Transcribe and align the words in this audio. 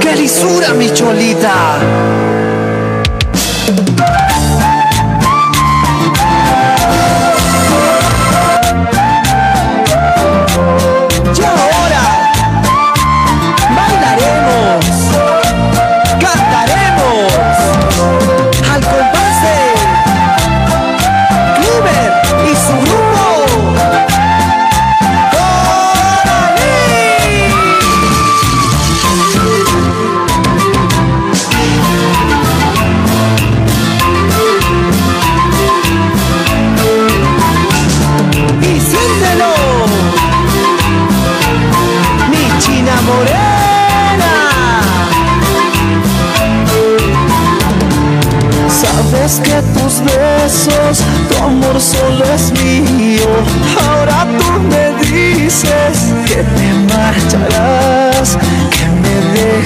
¡Qué 0.00 0.16
lisura, 0.16 0.72
mi 0.74 0.90
cholita! 0.90 1.83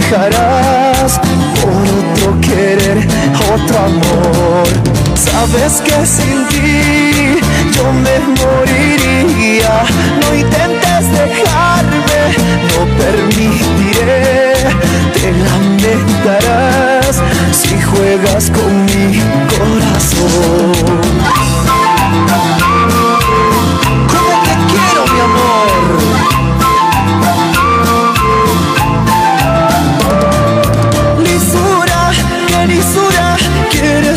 Dejarás 0.08 1.20
por 1.60 1.83
otro 1.83 2.41
querer, 2.41 3.06
otro 3.52 3.78
amor. 3.78 4.66
Sabes 5.14 5.83
que 5.83 6.06
sin 6.06 6.46
ti 6.48 7.41
yo 7.72 7.92
me 7.92 8.18
moriría. 8.41 9.83
No 10.20 10.34
intentes 10.34 11.02
dejarme, 11.12 12.20
no 12.70 12.80
permitiré, 12.96 14.55
te 15.14 15.28
lamentarás 15.33 17.14
si 17.52 17.80
juegas 17.80 18.50
con 18.50 18.84
mi 18.86 19.20
corazón. 19.56 20.98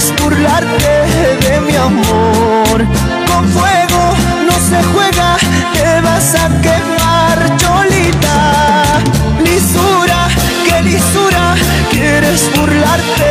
Quieres 0.02 0.22
burlarte 0.22 1.48
de 1.48 1.62
mi 1.62 1.76
amor. 1.76 2.86
Con 3.28 3.48
fuego 3.50 4.16
no 4.46 4.54
se 4.54 4.84
juega, 4.94 5.38
te 5.74 6.02
vas 6.02 6.36
a 6.36 6.48
quemar, 6.62 7.58
cholita. 7.58 9.00
Lisura, 9.44 10.28
qué 10.66 10.82
lisura, 10.82 11.56
quieres 11.92 12.50
burlarte 12.56 13.30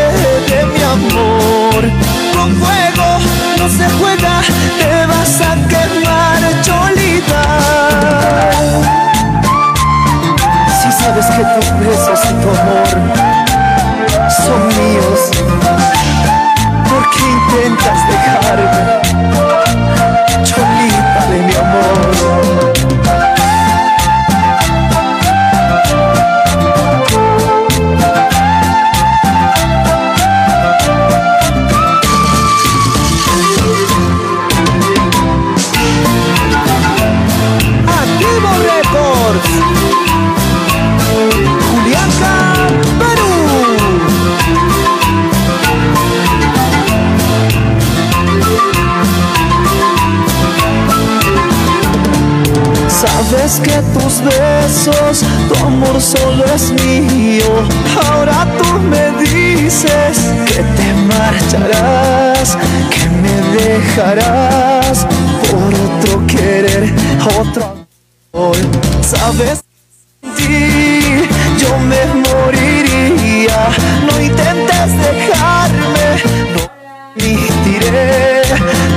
de 0.49 0.67
mi 0.67 0.83
amor. 0.83 1.83
Con 2.35 2.55
fuego 2.57 3.19
no 3.59 3.69
se 3.69 3.89
juega, 3.99 4.41
te 4.79 5.07
vas 5.07 5.41
a 5.41 5.55
quemar, 5.69 6.63
cholita. 6.63 7.43
Si 10.81 10.93
sabes 11.03 11.27
que 11.27 11.45
tus 11.55 11.67
besos 11.81 12.21
y 12.25 12.35
tu 12.43 12.49
amor 12.49 13.31
son 14.31 14.69
míos, 14.69 15.31
¿por 15.45 15.61
qué 15.61 15.80
Arif 18.51 19.10
Que 53.59 53.83
tus 53.93 54.23
besos, 54.23 55.25
tu 55.49 55.67
amor 55.67 56.01
solo 56.01 56.45
es 56.55 56.71
mío. 56.71 57.45
Ahora 58.07 58.47
tú 58.57 58.79
me 58.79 59.11
dices 59.23 60.19
que 60.47 60.63
te 60.63 60.95
marcharás, 60.95 62.57
que 62.91 63.09
me 63.09 63.35
dejarás 63.59 65.05
por 65.43 65.75
otro 65.75 66.27
querer, 66.29 66.95
otro 67.39 67.87
amor. 68.33 68.57
Sabes 69.03 69.65
ti 70.37 71.29
yo 71.59 71.77
me 71.81 72.07
moriría. 72.31 73.69
No 74.07 74.21
intentes 74.21 74.91
dejarme, 75.03 76.23
no 76.55 76.71
permitiré, 77.17 78.43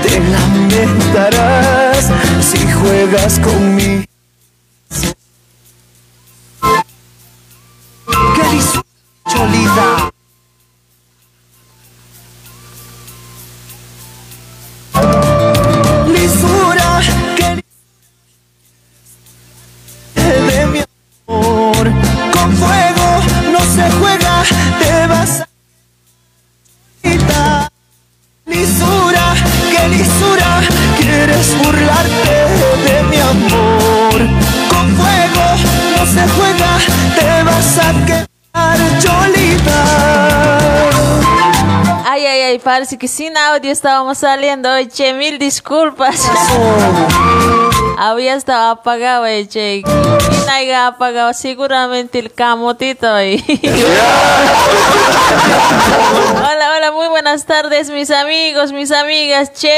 te 0.04 0.20
lamentarás 0.20 2.12
si 2.40 2.60
juegas 2.72 3.40
conmigo. 3.40 4.13
Parece 42.64 42.98
que 42.98 43.08
sin 43.08 43.38
audio 43.38 43.72
estábamos 43.72 44.18
saliendo 44.20 44.70
che, 44.96 45.14
mil 45.14 45.38
disculpas. 45.38 46.30
Había 47.98 48.36
estado 48.36 48.72
apagado, 48.72 49.26
che. 49.50 49.84
¿Quién 49.84 50.50
haya 50.50 50.88
apagado? 50.88 51.34
Seguramente 51.34 52.20
el 52.20 52.34
camotito 52.34 53.08
hola, 56.36 56.63
hola, 56.84 56.92
muy 56.92 57.08
buenas 57.08 57.46
tardes, 57.46 57.90
mis 57.90 58.12
amigos, 58.12 58.74
mis 58.74 58.92
amigas, 58.92 59.52
che. 59.54 59.78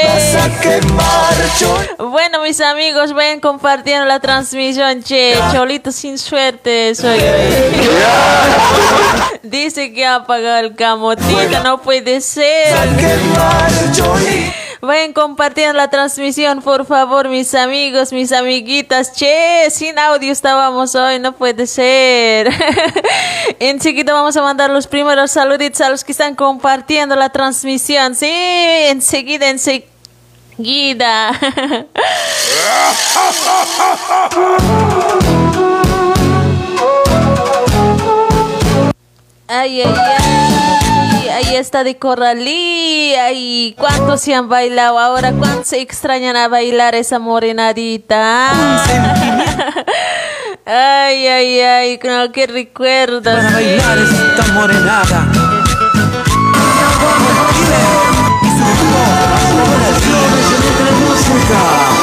Bueno, 1.98 2.42
mis 2.42 2.60
amigos, 2.60 3.12
ven 3.14 3.38
compartiendo 3.38 4.06
la 4.06 4.18
transmisión, 4.18 5.02
che. 5.04 5.38
Cholito 5.52 5.92
sin 5.92 6.18
suerte, 6.18 6.94
soy. 6.96 7.20
Dice 9.42 9.92
que 9.92 10.04
ha 10.04 10.16
apagado 10.16 10.58
el 10.58 10.74
camotito, 10.74 11.62
no 11.62 11.80
puede 11.80 12.20
ser. 12.20 12.74
Vayan 14.80 15.12
compartiendo 15.12 15.72
la 15.74 15.88
transmisión, 15.88 16.62
por 16.62 16.86
favor, 16.86 17.28
mis 17.28 17.54
amigos, 17.54 18.12
mis 18.12 18.32
amiguitas. 18.32 19.12
Che, 19.12 19.68
sin 19.70 19.98
audio 19.98 20.32
estábamos 20.32 20.94
hoy, 20.94 21.18
no 21.18 21.32
puede 21.32 21.66
ser. 21.66 22.50
Enseguida 23.58 24.12
vamos 24.12 24.36
a 24.36 24.42
mandar 24.42 24.70
los 24.70 24.86
primeros 24.86 25.30
saluditos 25.30 25.80
a 25.80 25.88
los 25.88 26.04
que 26.04 26.12
están 26.12 26.34
compartiendo 26.34 27.16
la 27.16 27.30
transmisión. 27.30 28.14
Sí, 28.14 28.28
enseguida, 28.30 29.48
enseguida. 29.48 29.86
Ay, 39.48 39.82
ay, 39.82 39.94
ay. 39.96 40.25
Ahí 41.36 41.54
está 41.54 41.84
de 41.84 41.98
Corralí. 41.98 43.14
Ay, 43.14 43.74
¿cuántos 43.78 44.22
se 44.22 44.34
han 44.34 44.48
bailado 44.48 44.98
ahora? 44.98 45.32
¿Cuántos 45.32 45.66
se 45.66 45.82
extrañan 45.82 46.34
a 46.34 46.48
bailar 46.48 46.94
esa 46.94 47.18
morenadita? 47.18 48.52
Ay, 50.68 51.28
ay, 51.28 51.60
ay, 51.60 52.00
no, 52.02 52.32
qué 52.32 52.48
recuerdo. 52.48 53.22
Para 53.22 53.50
bailar 53.50 53.98
esta 53.98 54.52
morenada. 54.52 55.28
Para 61.48 61.95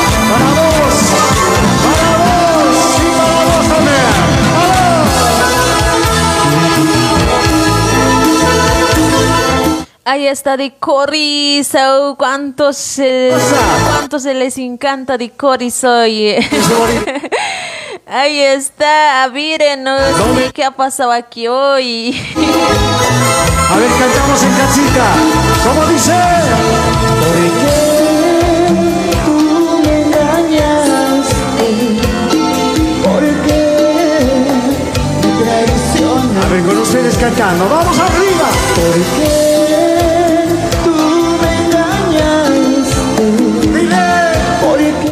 Ahí 10.06 10.28
está 10.28 10.58
de 10.58 10.74
Coris, 10.76 11.74
oh, 11.76 12.16
cuántos, 12.18 12.76
se- 12.76 13.32
cuántos 13.90 14.24
se 14.24 14.34
les 14.34 14.58
encanta 14.58 15.18
de 15.18 15.30
Coris 15.32 15.82
hoy. 15.86 16.36
Ahí 18.06 18.40
está, 18.40 19.30
mírenos 19.32 20.02
qué 20.54 20.66
ha 20.66 20.72
pasado 20.72 21.12
aquí 21.14 21.48
hoy. 21.48 22.20
A 23.70 23.76
ver, 23.78 23.90
cantamos 23.98 24.44
en 24.44 24.54
casita. 24.56 25.06
¿Cómo 25.64 25.86
dice? 25.86 26.12
A 36.44 36.48
ver, 36.50 36.64
con 36.64 36.78
ustedes 36.80 37.16
cantando. 37.18 37.68
¡Vamos 37.70 37.98
arriba! 38.00 38.50
Dile. 38.96 39.53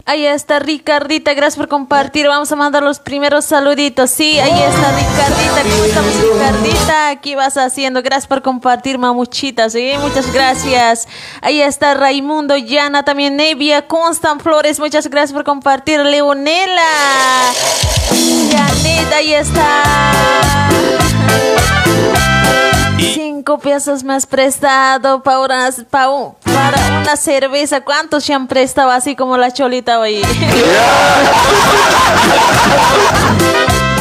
Ahí 0.05 0.25
está 0.25 0.59
Ricardita, 0.59 1.33
gracias 1.33 1.57
por 1.57 1.67
compartir. 1.67 2.27
Vamos 2.27 2.51
a 2.51 2.55
mandar 2.55 2.83
los 2.83 2.99
primeros 2.99 3.45
saluditos. 3.45 4.09
Sí, 4.09 4.39
ahí 4.39 4.51
está 4.51 4.91
Ricardita. 4.91 5.61
¿Cómo 5.63 5.83
estamos, 5.83 6.15
Ricardita? 6.21 7.09
Aquí 7.09 7.35
vas 7.35 7.57
haciendo. 7.57 8.01
Gracias 8.01 8.27
por 8.27 8.41
compartir, 8.41 8.97
mamuchita. 8.97 9.69
Sí, 9.69 9.93
muchas 10.01 10.31
gracias. 10.33 11.07
Ahí 11.41 11.61
está 11.61 11.93
Raimundo, 11.93 12.57
Yana, 12.57 13.03
también 13.03 13.35
Nevia, 13.35 13.87
Constant 13.87 14.41
Flores. 14.41 14.79
Muchas 14.79 15.07
gracias 15.07 15.33
por 15.33 15.43
compartir. 15.43 15.99
Leonela, 15.99 16.81
Janet, 18.09 19.13
ahí 19.13 19.33
está. 19.33 19.83
Cinco 23.41 23.57
pesos 23.57 24.03
me 24.03 24.13
has 24.13 24.27
prestado 24.27 25.23
para 25.23 25.39
una, 25.39 25.69
pa 25.89 26.09
un- 26.11 26.35
para 26.43 26.99
una 27.01 27.15
cerveza. 27.17 27.81
¿Cuántos 27.81 28.23
se 28.23 28.35
han 28.35 28.45
prestado 28.45 28.91
así 28.91 29.15
como 29.15 29.35
la 29.35 29.51
cholita 29.51 29.99
hoy? 29.99 30.21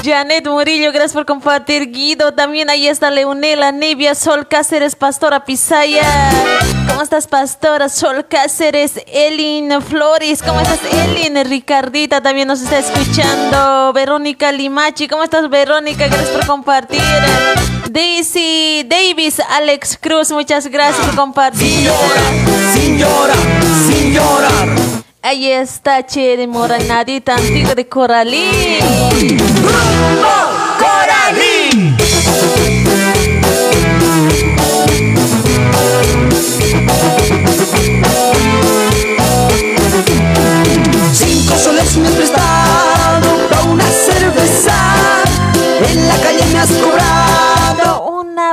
Janet 0.02 0.46
Murillo, 0.48 0.92
gracias 0.92 1.12
por 1.12 1.26
compartir. 1.26 1.90
Guido, 1.90 2.32
también 2.32 2.70
ahí 2.70 2.88
está 2.88 3.10
Leonela, 3.10 3.70
Nevia, 3.72 4.14
Sol 4.14 4.48
Cáceres, 4.48 4.96
Pastora 4.96 5.44
Pisaya. 5.44 6.02
¿Cómo 6.88 7.02
estás, 7.02 7.26
Pastora? 7.26 7.88
Sol 7.88 8.26
Cáceres, 8.26 9.00
Elin 9.06 9.80
Flores, 9.82 10.42
¿cómo 10.42 10.60
estás, 10.60 10.80
Elin? 10.92 11.44
Ricardita 11.44 12.22
también 12.22 12.48
nos 12.48 12.62
está 12.62 12.78
escuchando. 12.78 13.92
Verónica 13.92 14.52
Limachi, 14.52 15.06
¿cómo 15.06 15.22
estás, 15.22 15.48
Verónica? 15.50 16.06
Gracias 16.06 16.30
por 16.30 16.46
compartir. 16.46 17.02
Daisy 17.90 18.86
Davis, 18.88 19.40
Alex 19.40 19.98
Cruz, 20.00 20.30
muchas 20.30 20.66
gracias 20.68 21.04
por 21.06 21.16
compartir. 21.16 21.90
Sin 22.74 22.98
llorar, 22.98 23.36
sin 23.86 24.12
llorar. 24.12 24.89
Ahí 25.22 25.50
está, 25.50 26.06
de 26.38 26.46
moranadita 26.46 27.34
antigua 27.34 27.74
de 27.74 27.86
Coralí. 27.86 28.78
Coralín. 30.78 31.59
Cinco 31.59 31.59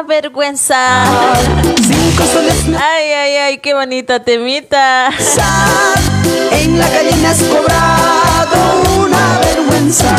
vergüenza. 0.07 1.03
Ay, 2.79 3.11
ay, 3.13 3.37
ay, 3.37 3.57
qué 3.59 3.73
bonita 3.73 4.23
temita. 4.23 5.09
En 6.51 6.79
la 6.79 6.87
calle 6.89 7.15
me 7.17 7.27
has 7.27 7.43
cobrado 7.43 8.83
una 8.99 9.39
vergüenza. 9.69 10.15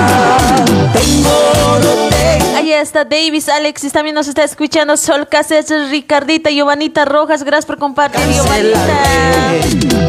Tengo, 0.92 1.78
no 1.82 2.08
tengo. 2.10 2.56
Ahí 2.56 2.72
está 2.72 3.04
Davis, 3.04 3.48
Alexis 3.48 3.92
también 3.92 4.14
nos 4.14 4.28
está 4.28 4.44
escuchando. 4.44 4.96
Sol 4.96 5.28
Cáceres, 5.28 5.90
Ricardita, 5.90 6.50
Giovanita 6.50 7.04
Rojas, 7.04 7.42
gracias 7.42 7.66
por 7.66 7.78
compartir, 7.78 8.20
Giovanita. 8.30 8.80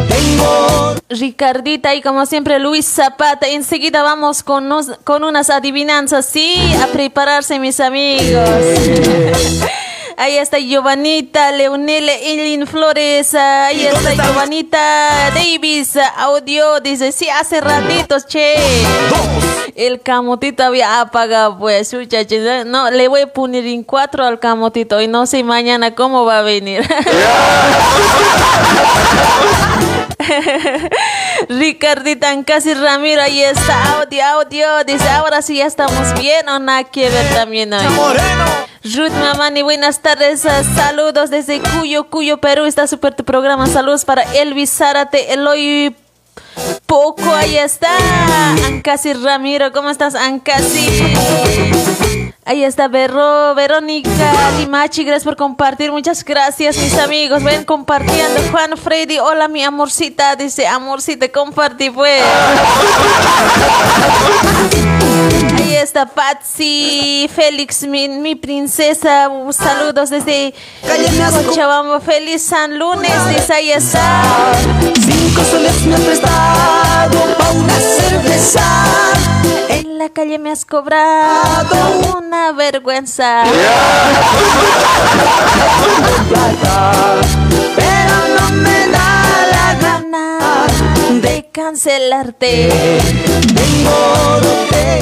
Tengo. 0.07 0.95
Ricardita 1.09 1.95
y 1.95 2.01
como 2.01 2.25
siempre 2.25 2.59
Luis 2.59 2.85
Zapata. 2.85 3.47
Enseguida 3.47 4.03
vamos 4.03 4.43
con, 4.43 4.67
nos- 4.67 4.91
con 5.03 5.23
unas 5.23 5.49
adivinanzas, 5.49 6.25
sí, 6.25 6.55
a 6.81 6.87
prepararse 6.87 7.59
mis 7.59 7.79
amigos. 7.79 8.47
Ahí 10.19 10.37
está 10.37 10.59
Giovanita, 10.59 11.49
Leonele, 11.53 12.33
Elin 12.33 12.67
Flores, 12.67 13.33
ahí 13.35 13.85
está 13.85 14.15
Giovanita 14.15 15.31
Davis, 15.33 15.97
audio, 16.17 16.81
dice, 16.81 17.13
sí, 17.13 17.29
hace 17.29 17.61
ratitos, 17.61 18.25
che. 18.27 18.55
El 19.75 20.01
camotito 20.01 20.61
había 20.63 20.99
apagado, 20.99 21.57
pues. 21.57 21.95
No, 22.65 22.91
le 22.91 23.07
voy 23.07 23.21
a 23.21 23.27
poner 23.27 23.65
en 23.65 23.83
cuatro 23.83 24.25
al 24.25 24.39
camotito 24.39 24.99
y 24.99 25.07
no 25.07 25.25
sé 25.25 25.41
mañana 25.41 25.95
cómo 25.95 26.25
va 26.25 26.39
a 26.39 26.41
venir. 26.41 26.81
Ricardita 31.47 32.35
casi 32.43 32.73
Ramiro, 32.73 33.21
ahí 33.21 33.41
está, 33.41 34.01
audio, 34.01 34.25
audio. 34.25 34.83
Dice, 34.85 35.07
ahora 35.07 35.41
sí 35.41 35.55
ya 35.55 35.65
estamos 35.67 36.13
bien 36.19 36.49
o 36.49 36.59
nada 36.59 36.83
que 36.83 37.09
ver 37.09 37.33
también 37.33 37.71
hoy. 37.71 37.85
Ruth 38.83 39.11
Mamani, 39.11 39.61
buenas 39.61 39.99
tardes. 40.01 40.45
ah, 40.45 40.63
Saludos 40.63 41.29
desde 41.29 41.59
Cuyo, 41.59 42.09
Cuyo, 42.09 42.37
Perú. 42.37 42.65
Está 42.65 42.87
súper 42.87 43.13
tu 43.13 43.23
programa. 43.25 43.67
Saludos 43.67 44.05
para 44.05 44.23
Elvis 44.35 44.69
Zárate, 44.71 45.33
Eloy 45.33 45.95
Poco, 46.85 47.29
ahí 47.33 47.57
está. 47.57 47.89
Ancasi 48.67 49.13
Ramiro, 49.13 49.71
¿cómo 49.73 49.89
estás, 49.89 50.15
Ancasi? 50.15 50.87
Ahí 52.45 52.63
está 52.63 52.87
Vero, 52.87 53.53
Verónica 53.53 54.33
Limachi, 54.57 55.03
gracias 55.03 55.23
por 55.25 55.35
compartir. 55.35 55.91
Muchas 55.91 56.23
gracias, 56.23 56.77
mis 56.77 56.97
amigos. 56.97 57.43
Ven 57.43 57.63
compartiendo. 57.65 58.41
Juan 58.51 58.75
Freddy, 58.77 59.19
hola, 59.19 59.47
mi 59.49 59.61
amorcita. 59.61 60.35
Dice, 60.35 60.65
amorcita, 60.65 61.27
compartí, 61.29 61.89
pues. 61.91 62.23
Está 65.81 66.05
Patsy, 66.05 67.29
Félix, 67.33 67.83
mi, 67.83 68.09
mi 68.09 68.35
princesa. 68.35 69.29
Saludos 69.51 70.09
desde 70.09 70.53
Cochabamba. 71.45 72.01
Feliz 72.01 72.41
San 72.43 72.77
Lunes. 72.77 73.11
Está. 73.29 74.01
Cinco 74.99 75.41
soles 75.49 75.85
me 75.85 75.95
has 75.95 76.01
prestado 76.01 77.17
pa' 77.37 77.51
una 77.51 77.73
cerveza. 77.79 78.61
En 79.69 79.97
la 79.97 80.09
calle 80.09 80.37
me 80.37 80.51
has 80.51 80.65
cobrado 80.65 81.77
una 82.17 82.51
vergüenza. 82.51 83.43
Pero 83.45 83.69
cancelarte. 91.59 92.69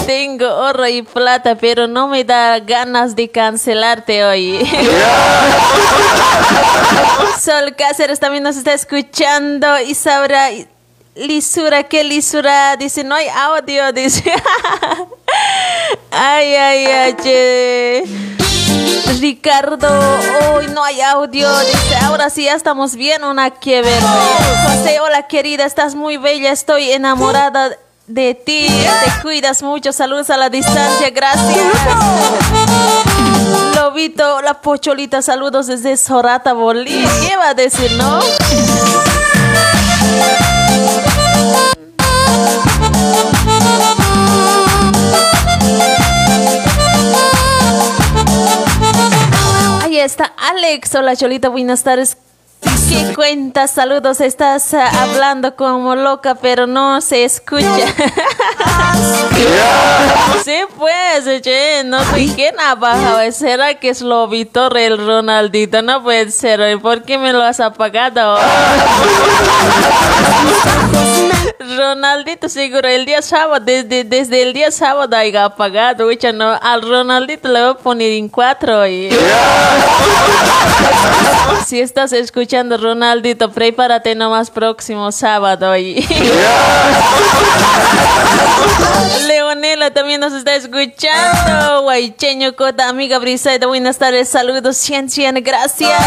Tengo, 0.07 0.47
oro 0.47 0.87
y 0.87 1.03
plata, 1.03 1.55
pero 1.55 1.87
no 1.87 2.07
me 2.07 2.23
da 2.23 2.59
ganas 2.59 3.15
de 3.15 3.29
cancelarte 3.29 4.25
hoy. 4.25 4.59
Sol 7.39 7.75
Cáceres 7.77 8.19
también 8.19 8.41
nos 8.43 8.57
está 8.57 8.73
escuchando. 8.73 9.79
Y 9.81 9.93
sabrá 9.93 10.49
lisura, 11.15 11.83
qué 11.83 12.03
lisura. 12.03 12.75
Dice, 12.75 13.03
no 13.03 13.13
hay 13.13 13.27
audio, 13.27 13.91
dice. 13.93 14.23
ay, 16.11 16.55
ay, 16.55 16.85
ay. 16.87 18.46
Ricardo, 19.19 19.87
hoy 20.53 20.67
no 20.67 20.83
hay 20.83 21.01
audio. 21.01 21.49
Dice, 21.59 21.95
ahora 22.03 22.29
sí 22.29 22.45
ya 22.45 22.55
estamos 22.55 22.95
bien, 22.95 23.23
una 23.23 23.49
que. 23.49 23.81
José, 23.81 24.99
hola 24.99 25.27
querida, 25.27 25.65
estás 25.65 25.95
muy 25.95 26.17
bella, 26.17 26.51
estoy 26.51 26.91
enamorada 26.91 27.71
de 28.07 28.33
ti. 28.35 28.67
Te 28.67 29.21
cuidas 29.21 29.61
mucho, 29.63 29.91
saludos 29.91 30.29
a 30.29 30.37
la 30.37 30.49
distancia, 30.49 31.09
gracias. 31.09 31.59
Lobito, 33.75 34.41
la 34.41 34.61
pocholita, 34.61 35.21
saludos 35.21 35.67
desde 35.67 35.97
Sorata, 35.97 36.53
Bolivia. 36.53 37.09
¿Qué 37.21 37.37
va 37.37 37.49
a 37.49 37.53
decir, 37.53 37.91
no? 37.93 38.19
Está 50.07 50.33
Alex. 50.37 50.95
Hola, 50.95 51.15
Cholita, 51.15 51.49
buenas 51.49 51.83
tardes. 51.83 52.17
¿Qué 52.89 53.13
cuentas? 53.13 53.71
Saludos, 53.71 54.21
estás 54.21 54.73
uh, 54.73 54.77
hablando 54.77 55.55
como 55.55 55.95
loca, 55.95 56.35
pero 56.35 56.65
no 56.65 57.01
se 57.01 57.25
escucha. 57.25 57.67
sí, 60.45 60.59
pues, 60.77 61.41
che, 61.41 61.83
no 61.83 62.01
sé 62.05 62.29
quién 62.35 62.55
ha 62.59 62.75
bajado. 62.75 63.29
¿Será 63.31 63.75
que 63.75 63.89
es 63.89 64.01
Lobito 64.01 64.73
el 64.73 64.97
Ronaldito? 64.97 65.81
No 65.81 66.01
puede 66.01 66.31
ser. 66.31 66.79
¿Por 66.79 67.03
qué 67.03 67.17
me 67.17 67.33
lo 67.33 67.43
has 67.43 67.59
apagado? 67.59 68.37
Ronaldito 71.59 72.49
seguro 72.49 72.87
el 72.87 73.05
día 73.05 73.21
sábado, 73.21 73.63
desde, 73.65 74.03
desde 74.03 74.43
el 74.43 74.53
día 74.53 74.69
sábado 74.71 75.15
haya 75.15 75.45
apagado. 75.45 76.07
Ucha, 76.07 76.31
no, 76.31 76.57
al 76.61 76.81
Ronaldito 76.83 77.47
le 77.47 77.61
voy 77.61 77.71
a 77.71 77.73
poner 77.75 78.11
en 78.11 78.29
cuatro. 78.29 78.85
Y... 78.85 79.09
si 81.65 81.81
estás 81.81 82.13
escuchando 82.13 82.77
Ronaldito, 82.77 83.51
prepárate 83.51 84.13
nomás 84.13 84.51
próximo 84.51 85.11
sábado. 85.11 85.75
Y... 85.75 85.95
Leonela 89.27 89.91
también 89.91 90.21
nos 90.21 90.33
está 90.33 90.55
escuchando. 90.55 91.81
Guaycheño 91.81 92.55
Cota, 92.55 92.87
amiga 92.89 93.17
Brisaida, 93.19 93.65
buenas 93.67 93.97
tardes, 93.97 94.29
saludos, 94.29 94.77
cien, 94.77 95.09
cien, 95.09 95.41
gracias. 95.43 95.99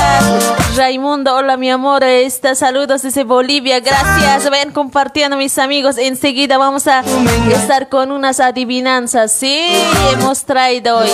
Raimundo, 0.76 1.34
hola 1.34 1.56
mi 1.56 1.70
amor, 1.70 2.04
está 2.04 2.54
saludos 2.54 3.02
desde 3.02 3.24
Bolivia, 3.24 3.80
gracias. 3.80 4.48
Ven 4.50 4.72
compartiendo 4.72 5.39
mis 5.40 5.56
amigos, 5.56 5.96
enseguida 5.96 6.58
vamos 6.58 6.86
a 6.86 7.02
estar 7.50 7.88
con 7.88 8.12
unas 8.12 8.40
adivinanzas, 8.40 9.32
sí, 9.32 9.70
hemos 10.12 10.44
traído 10.44 10.98
hoy. 10.98 11.08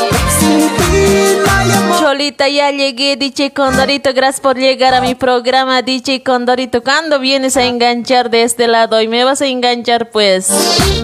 Cholita, 2.01 2.49
ya 2.49 2.73
llegué, 2.73 3.15
DJ 3.15 3.53
Condorito, 3.53 4.13
gracias 4.13 4.41
por 4.41 4.57
llegar 4.57 4.95
a 4.95 5.01
mi 5.01 5.15
programa, 5.15 5.81
DJ 5.81 6.25
Condorito. 6.25 6.83
¿Cuándo 6.83 7.21
vienes 7.21 7.57
a 7.57 7.67
enganchar 7.67 8.29
de 8.29 8.43
este 8.43 8.67
lado? 8.67 9.01
Y 9.01 9.07
me 9.07 9.23
vas 9.23 9.43
a 9.43 9.47
enganchar, 9.47 10.11
pues, 10.11 10.49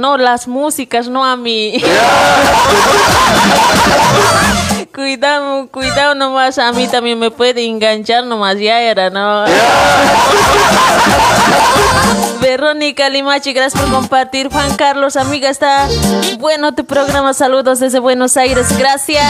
no 0.00 0.16
las 0.16 0.48
músicas, 0.48 1.08
no 1.08 1.24
a 1.24 1.36
mí. 1.36 1.80
cuidado, 4.92 5.68
cuidado 5.68 6.14
nomás, 6.14 6.58
a 6.58 6.72
mí 6.72 6.86
también 6.88 7.18
me 7.18 7.30
puede 7.30 7.64
enganchar 7.64 8.24
nomás, 8.24 8.58
ya 8.58 8.80
era, 8.80 9.10
¿no? 9.10 9.44
Verónica 12.40 13.08
Limachi, 13.08 13.52
gracias 13.52 13.80
por 13.80 13.92
compartir. 13.92 14.50
Juan 14.50 14.74
Carlos, 14.74 15.16
amiga, 15.16 15.48
está 15.48 15.86
bueno 16.38 16.74
tu 16.74 16.84
programa. 16.84 17.34
Saludos 17.34 17.78
desde 17.78 18.00
Buenos 18.00 18.36
Aires, 18.36 18.76
gracias. 18.76 19.24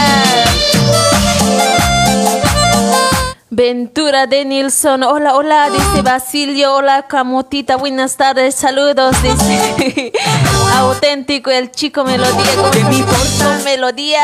Ventura 3.55 4.27
de 4.27 4.47
Nilsson, 4.47 5.03
hola, 5.03 5.37
hola, 5.37 5.69
dice 5.69 6.01
Basilio, 6.01 6.75
hola 6.75 7.07
Camotita, 7.07 7.77
buenas 7.77 8.17
tardes, 8.17 8.55
saludos, 8.55 9.15
dice 9.23 10.11
auténtico 10.75 11.51
el 11.51 11.71
chico 11.71 12.03
melodía, 12.03 12.55
con 12.57 12.89
mi 12.89 13.03
porto 13.03 13.45
melodía. 13.63 14.23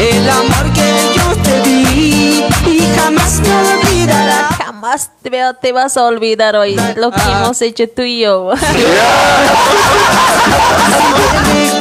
El 0.00 0.26
amor 0.26 0.72
que 0.72 0.90
yo 1.14 1.36
te 1.42 1.60
di 1.68 2.42
y 2.66 2.80
jamás 2.96 3.40
me 3.40 3.54
olvidará. 3.54 4.48
Jamás 4.56 5.10
te, 5.20 5.30
te 5.60 5.72
vas 5.72 5.98
a 5.98 6.04
olvidar 6.04 6.56
hoy 6.56 6.80
lo 6.96 7.10
que 7.10 7.20
hemos 7.20 7.60
hecho 7.60 7.84
tú 7.94 8.00
y 8.00 8.20
yo. 8.20 8.52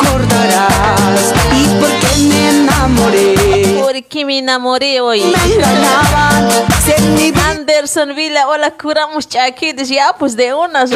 ¿Por 3.93 4.03
qué 4.05 4.25
me 4.25 4.39
enamoré 4.39 5.01
hoy? 5.01 5.21
Anderson 7.47 8.15
Villa, 8.15 8.47
hola, 8.47 8.71
curamos 8.71 9.29
chaquitos, 9.29 9.87
ya 9.87 10.15
pues 10.17 10.35
de 10.35 10.51
unas. 10.51 10.89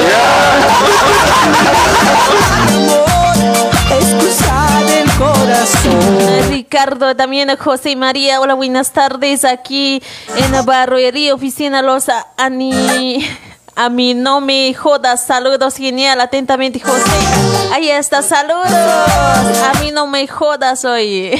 excusa 4.00 4.82
del 4.88 5.12
corazón. 5.12 6.50
Ricardo, 6.50 7.16
también 7.16 7.56
José 7.56 7.92
y 7.92 7.96
María, 7.96 8.42
hola, 8.42 8.56
buenas 8.56 8.92
tardes, 8.92 9.46
aquí 9.46 10.01
en 10.36 10.51
la 10.51 10.63
barroería, 10.63 11.36
oficina 11.36 11.84
Los 11.84 12.08
Ani. 12.36 13.24
A 13.79 13.89
mí 13.89 14.15
no 14.15 14.41
me 14.41 14.74
jodas, 14.74 15.24
saludos, 15.24 15.75
genial, 15.75 16.19
atentamente 16.19 16.79
José. 16.79 17.03
Ahí 17.72 17.91
está, 17.91 18.24
saludos. 18.24 18.65
A 18.72 19.72
mí 19.79 19.91
no 19.91 20.07
me 20.07 20.27
jodas 20.27 20.84
hoy. 20.84 21.39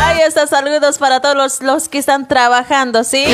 Ahí 0.00 0.20
está, 0.26 0.48
saludos 0.48 0.98
para 0.98 1.20
todos 1.20 1.36
los, 1.36 1.62
los 1.62 1.88
que 1.88 1.98
están 1.98 2.26
trabajando, 2.26 3.04
¿sí? 3.04 3.24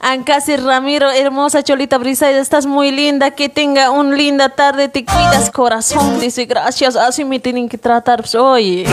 Ancasi 0.00 0.56
Ramiro, 0.56 1.12
hermosa 1.12 1.62
Cholita 1.62 1.98
Brisa, 1.98 2.28
estás 2.32 2.66
muy 2.66 2.90
linda, 2.90 3.30
que 3.30 3.48
tenga 3.48 3.90
una 3.90 4.16
linda 4.16 4.48
tarde, 4.48 4.88
te 4.88 5.04
cuidas 5.04 5.48
corazón, 5.48 6.18
dice, 6.18 6.46
gracias, 6.46 6.96
así 6.96 7.24
me 7.24 7.38
tienen 7.38 7.68
que 7.68 7.78
tratar 7.78 8.24
hoy. 8.36 8.84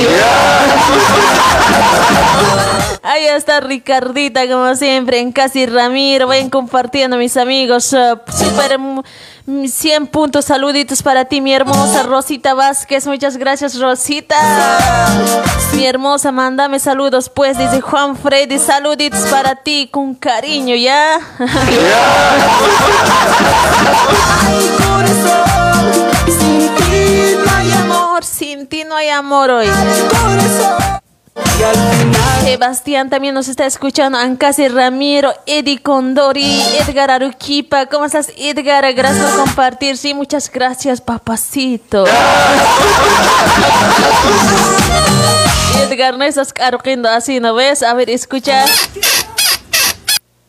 Ahí 3.01 3.25
está 3.25 3.59
Ricardita, 3.59 4.47
como 4.47 4.75
siempre, 4.75 5.19
en 5.19 5.31
Casi 5.31 5.65
Ramiro, 5.65 6.27
vayan 6.27 6.51
compartiendo 6.51 7.17
mis 7.17 7.38
amigos, 7.39 7.93
uh, 7.93 8.19
super 8.31 8.77
100 9.67 10.07
puntos, 10.07 10.45
saluditos 10.45 11.01
para 11.01 11.25
ti, 11.25 11.41
mi 11.41 11.53
hermosa 11.53 12.03
Rosita 12.03 12.53
Vázquez, 12.53 13.07
muchas 13.07 13.37
gracias 13.37 13.79
Rosita. 13.79 14.35
Mi 15.73 15.85
hermosa, 15.85 16.31
mándame 16.31 16.79
saludos, 16.79 17.29
pues, 17.29 17.57
dice 17.57 17.81
Juan 17.81 18.15
Freddy, 18.15 18.59
saluditos 18.59 19.21
para 19.21 19.55
ti, 19.55 19.89
con 19.91 20.13
cariño, 20.13 20.75
¿ya? 20.75 21.15
Ay, 24.39 24.69
corazón, 24.77 25.93
sin 26.27 26.75
ti 26.75 27.35
no 27.43 27.55
hay 27.55 27.71
amor. 27.71 28.23
Sin 28.23 28.67
ti 28.67 28.83
no 28.83 28.95
hay 28.95 29.09
amor 29.09 29.49
hoy. 29.49 29.67
Sebastián 32.43 33.09
también 33.09 33.33
nos 33.33 33.47
está 33.47 33.65
escuchando. 33.65 34.17
Ancasi 34.17 34.67
Ramiro, 34.67 35.33
Eddie 35.45 35.81
Condori, 35.81 36.61
Edgar 36.79 37.11
Aruquipa. 37.11 37.85
¿Cómo 37.87 38.05
estás, 38.05 38.31
Edgar? 38.37 38.91
Gracias 38.93 39.31
por 39.31 39.45
compartir. 39.45 39.97
Sí, 39.97 40.13
muchas 40.13 40.51
gracias, 40.51 41.01
papacito. 41.01 42.05
Edgar, 45.79 46.17
no 46.17 46.23
estás 46.23 46.53
cargando 46.53 47.09
así, 47.09 47.39
¿no 47.39 47.53
ves? 47.53 47.83
A 47.83 47.93
ver, 47.93 48.09
escucha. 48.09 48.65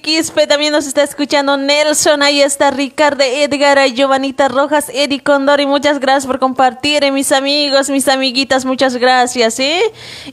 Quispe 0.00 0.46
también 0.46 0.72
nos 0.72 0.86
está 0.86 1.02
escuchando. 1.02 1.56
Nelson, 1.56 2.22
ahí 2.22 2.40
está 2.40 2.70
Ricardo, 2.70 3.24
Edgar, 3.24 3.78
Giovanita 3.92 4.48
Rojas, 4.48 4.90
Eddie 4.92 5.20
Condori. 5.20 5.66
Muchas 5.66 6.00
gracias 6.00 6.26
por 6.26 6.38
compartir, 6.38 7.04
eh, 7.04 7.10
mis 7.10 7.32
amigos, 7.32 7.90
mis 7.90 8.08
amiguitas. 8.08 8.64
Muchas 8.64 8.96
gracias, 8.96 9.58
¿eh? 9.60 9.82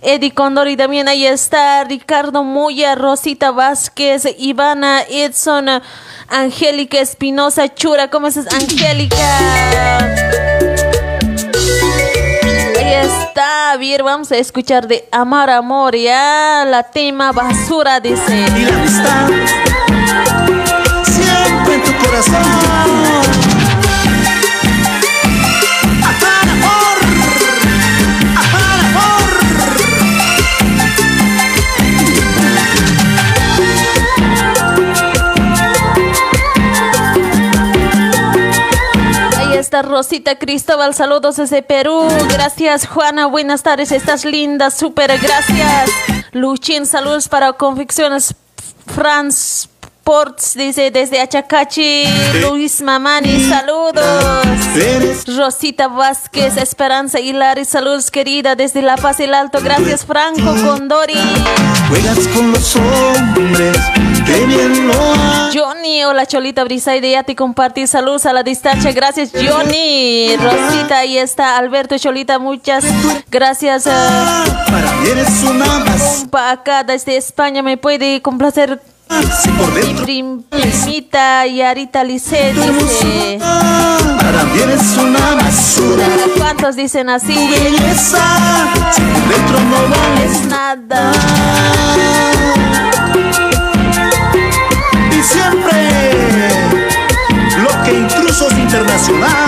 Eddie 0.02 0.32
Condori 0.34 0.78
también 0.78 1.08
ahí 1.08 1.26
está. 1.26 1.84
Ricardo 1.84 2.44
Moya, 2.44 2.96
Rosita 2.96 3.52
Vázquez, 3.52 4.28
Ivana, 4.38 5.02
Edson, 5.10 5.82
Angélica 6.28 7.00
Espinosa, 7.00 7.74
Chura. 7.74 8.10
¿Cómo 8.10 8.28
estás, 8.28 8.54
Angélica? 8.54 9.18
Está, 13.20 13.78
bien, 13.78 14.04
vamos 14.04 14.32
a 14.32 14.38
escuchar 14.38 14.88
de 14.88 15.08
Amar 15.12 15.50
Amor, 15.50 15.96
ya 15.96 16.66
la 16.68 16.84
tema 16.84 17.32
basura 17.32 18.00
dice. 18.00 18.46
y 18.58 19.81
Rosita 39.82 40.38
Cristóbal, 40.38 40.94
saludos 40.94 41.38
desde 41.38 41.62
Perú. 41.62 42.06
Gracias 42.30 42.86
Juana, 42.86 43.28
buenas 43.28 43.64
tardes, 43.64 43.94
estás 43.94 44.26
linda, 44.26 44.70
súper 44.70 45.18
gracias. 45.18 45.90
Luchín, 46.34 46.86
saludos 46.86 47.30
para 47.30 47.54
Confecciones 47.54 48.36
Franz 48.88 49.71
Sports, 50.02 50.56
dice 50.56 50.90
desde 50.90 51.22
Achacachi, 51.22 52.06
Luis 52.42 52.82
Mamani, 52.82 53.48
saludos. 53.48 54.26
Rosita 55.38 55.88
Vázquez, 55.90 56.58
Esperanza 56.58 57.20
Hilari, 57.20 57.66
saludos 57.66 58.10
querida 58.10 58.56
desde 58.56 58.82
La 58.82 58.98
Paz 58.98 59.20
el 59.20 59.36
Alto, 59.36 59.60
gracias 59.62 60.04
Franco 60.04 60.56
Condori. 60.66 61.14
Juegas 61.88 62.28
con 62.30 62.52
los 62.52 62.76
hombres, 62.78 63.78
Johnny, 65.54 66.04
hola 66.04 66.26
Cholita 66.26 66.64
Brisaide, 66.64 67.12
ya 67.12 67.22
te 67.22 67.36
compartí 67.36 67.86
saludos 67.86 68.26
a 68.26 68.34
la 68.34 68.42
distancia, 68.42 68.92
gracias 68.94 69.30
Johnny. 69.34 70.36
Rosita, 70.38 70.98
ahí 70.98 71.20
está 71.20 71.60
Alberto 71.60 71.96
Cholita, 72.00 72.40
muchas 72.40 72.84
gracias. 73.30 73.84
Para 73.84 74.94
mí 74.96 75.10
eres 75.12 75.44
una 75.44 75.66
más. 75.86 76.26
acá 76.34 76.84
desde 76.84 77.18
España 77.18 77.62
me 77.62 77.78
puede 77.78 78.24
complacer 78.24 78.82
mi 79.12 79.94
primita 79.94 81.46
Yarita 81.46 82.04
Lisset 82.04 82.56
dice 82.56 83.38
Para 83.40 84.44
mí 84.46 84.60
eres 84.60 84.98
una 84.98 85.36
basura. 85.36 86.06
¿Cuántos 86.38 86.76
dicen 86.76 87.10
así? 87.10 87.34
Tu 87.34 87.50
belleza. 87.50 88.20
Dentro 89.30 89.60
no 89.60 89.78
vales 89.90 90.46
nada. 90.46 91.12
Y 95.12 95.24
siempre 95.24 95.90
Lo 97.62 97.84
que 97.84 97.94
intrusos 97.94 98.54
internacional 98.54 99.41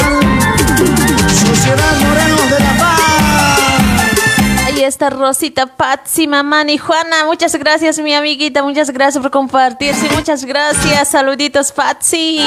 Rosita, 5.10 5.66
Patsy, 5.66 6.28
Mamani, 6.28 6.78
Juana. 6.78 7.26
Muchas 7.26 7.56
gracias, 7.56 8.00
mi 8.00 8.14
amiguita. 8.14 8.64
Muchas 8.64 8.92
gracias 8.92 9.22
por 9.22 9.32
compartir. 9.32 9.94
Sí, 9.96 10.08
muchas 10.16 10.46
gracias. 10.46 11.10
Saluditos, 11.10 11.72
Patsy. 11.72 12.42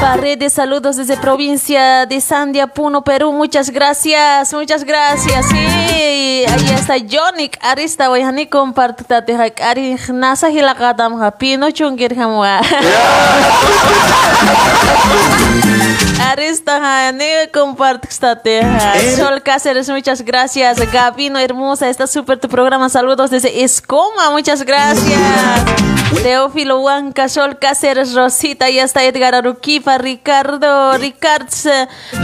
Paredes, 0.00 0.52
saludos 0.52 0.96
desde 0.96 1.16
provincia 1.16 2.06
de 2.06 2.20
Sandia, 2.20 2.66
Puno, 2.66 3.02
Perú. 3.02 3.32
Muchas 3.32 3.70
gracias. 3.70 4.52
Muchas 4.52 4.84
gracias. 4.84 5.46
Sí, 5.46 5.56
ahí 5.56 6.70
está 6.74 6.94
Johnny. 6.98 7.50
Arista, 7.60 8.10
wayhani 8.10 8.46
compartate. 8.46 9.36
Ari, 9.62 9.96
nasa 10.12 10.50
hilakatam 10.50 11.22
hapino 11.22 11.70
chungir. 11.70 12.16
Arista, 16.20 17.06
hani 17.08 17.24
compartate. 17.52 18.62
Sol 19.16 19.42
Cáceres, 19.42 19.88
muchas 19.88 20.22
gracias. 20.22 20.78
Gabino, 20.90 21.38
hermosa, 21.38 21.88
está 21.88 22.06
súper 22.06 22.38
tu 22.38 22.48
programa. 22.48 22.88
Saludos 22.88 23.30
desde 23.30 23.62
Escoma, 23.64 24.30
muchas 24.30 24.62
gracias. 24.62 25.20
Teófilo 26.22 26.80
Huanca, 26.80 27.28
Sol 27.28 27.58
Cáceres, 27.58 28.14
Rosita, 28.14 28.70
ya 28.70 28.84
está 28.84 29.02
Edgar 29.02 29.34
Aruquipa, 29.34 29.98
Ricardo, 29.98 30.96
Ricards, 30.98 31.68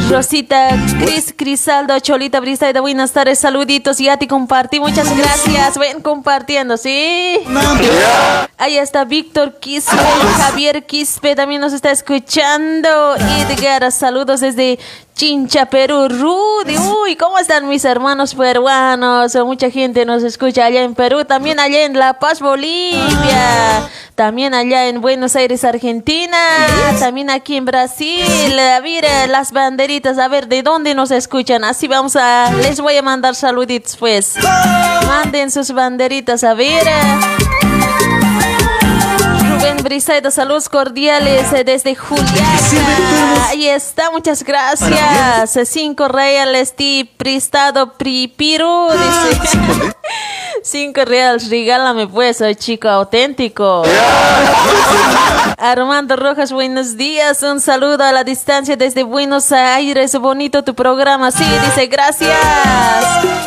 Rosita, 0.08 0.68
Cris, 1.00 1.34
Crisaldo, 1.36 1.98
Cholita, 1.98 2.38
Brisa, 2.40 2.72
buenas 2.80 3.12
tardes, 3.12 3.40
saluditos, 3.40 3.98
ya 3.98 4.16
te 4.16 4.28
compartí, 4.28 4.78
muchas 4.78 5.14
gracias. 5.16 5.78
Ven 5.78 6.00
compartiendo, 6.00 6.76
¿sí? 6.76 7.40
Ahí 8.56 8.78
está 8.78 9.04
Víctor 9.04 9.58
Quispe, 9.58 9.96
Javier 10.38 10.86
Quispe, 10.86 11.34
también 11.34 11.60
nos 11.60 11.72
está 11.72 11.90
escuchando. 11.90 13.16
Edgar, 13.16 13.81
saludos 13.90 14.40
desde 14.40 14.78
Chincha, 15.14 15.66
Perú, 15.66 16.08
Rudy. 16.08 16.76
Uy, 16.78 17.16
¿cómo 17.16 17.38
están 17.38 17.68
mis 17.68 17.84
hermanos 17.84 18.34
peruanos? 18.34 19.34
Mucha 19.44 19.70
gente 19.70 20.04
nos 20.04 20.22
escucha 20.22 20.64
allá 20.64 20.82
en 20.82 20.94
Perú, 20.94 21.24
también 21.24 21.60
allá 21.60 21.84
en 21.84 21.98
La 21.98 22.18
Paz, 22.18 22.40
Bolivia, 22.40 23.88
también 24.14 24.54
allá 24.54 24.88
en 24.88 25.00
Buenos 25.00 25.36
Aires, 25.36 25.64
Argentina, 25.64 26.38
también 26.98 27.30
aquí 27.30 27.56
en 27.56 27.64
Brasil. 27.64 28.58
A 28.58 28.80
ver, 28.80 29.04
las 29.28 29.52
banderitas, 29.52 30.18
a 30.18 30.28
ver 30.28 30.48
de 30.48 30.62
dónde 30.62 30.94
nos 30.94 31.10
escuchan. 31.10 31.64
Así 31.64 31.88
vamos 31.88 32.16
a, 32.16 32.52
les 32.62 32.80
voy 32.80 32.96
a 32.96 33.02
mandar 33.02 33.34
saluditos, 33.34 33.96
pues. 33.96 34.36
Manden 35.06 35.50
sus 35.50 35.72
banderitas, 35.72 36.44
a 36.44 36.54
ver. 36.54 36.86
Brisaida, 39.82 40.30
saludos 40.30 40.68
cordiales 40.68 41.52
eh, 41.52 41.64
desde 41.64 41.94
Juliaca. 41.94 43.48
Ahí 43.48 43.68
está, 43.68 44.10
muchas 44.10 44.42
gracias. 44.42 45.68
Cinco 45.68 46.08
reales, 46.08 46.74
ti 46.74 47.10
prestado 47.16 47.94
pripiru. 47.94 48.88
Dice. 48.90 49.92
Cinco 50.64 51.04
reales, 51.04 51.50
regálame 51.50 52.06
pues, 52.06 52.36
soy 52.36 52.54
chico 52.54 52.88
auténtico. 52.88 53.82
Armando 55.58 56.16
Rojas, 56.16 56.52
buenos 56.52 56.96
días. 56.96 57.42
Un 57.42 57.60
saludo 57.60 58.02
a 58.04 58.12
la 58.12 58.24
distancia 58.24 58.76
desde 58.76 59.02
Buenos 59.02 59.52
Aires. 59.52 60.16
Bonito 60.16 60.62
tu 60.62 60.74
programa. 60.74 61.30
Sí, 61.30 61.44
dice 61.44 61.86
gracias. 61.86 62.36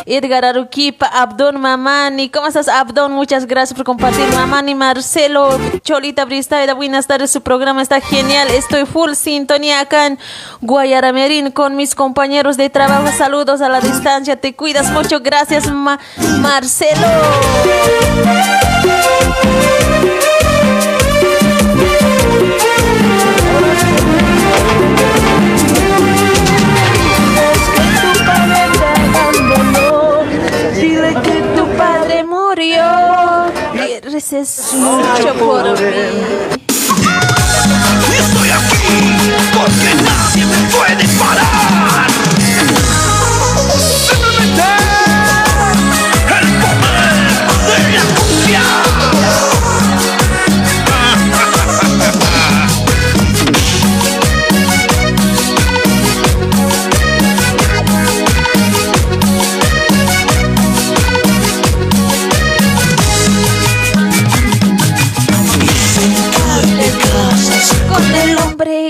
Edgar 0.06 0.44
Aruquipa, 0.44 1.06
Abdón 1.06 1.60
Mamani. 1.60 2.28
¿Cómo 2.28 2.46
estás, 2.46 2.68
Abdón? 2.68 3.12
Muchas 3.12 3.46
gracias 3.46 3.76
por 3.76 3.84
compartir. 3.84 4.26
Mamani, 4.34 4.74
Marcelo, 4.74 5.58
Cholita 5.82 6.24
Bristaida. 6.24 6.74
Buenas 6.74 7.06
tardes, 7.06 7.30
su 7.30 7.42
programa 7.42 7.82
está 7.82 8.00
genial. 8.00 8.48
Estoy 8.48 8.86
full 8.86 9.12
sintonía 9.12 9.80
acá 9.80 10.06
en 10.06 10.18
Guayaramerín 10.60 11.50
con 11.50 11.76
mis 11.76 11.94
compañeros 11.94 12.56
de 12.56 12.70
trabajo. 12.70 13.08
Saludos 13.16 13.60
a 13.60 13.68
la 13.68 13.80
distancia. 13.80 14.36
Te 14.36 14.54
cuidas 14.54 14.90
mucho. 14.90 15.20
Gracias, 15.20 15.70
Ma 15.70 15.98
Marcelo. 16.40 17.05
Reces 34.16 34.72
mucho 34.74 35.34
por 35.34 35.62
mí. 35.62 35.76
Estoy 38.18 38.50
aquí 38.50 39.28
porque 39.52 39.94
nadie 40.02 40.46
me 40.46 40.56
puede 40.70 41.08
parar. 41.18 42.45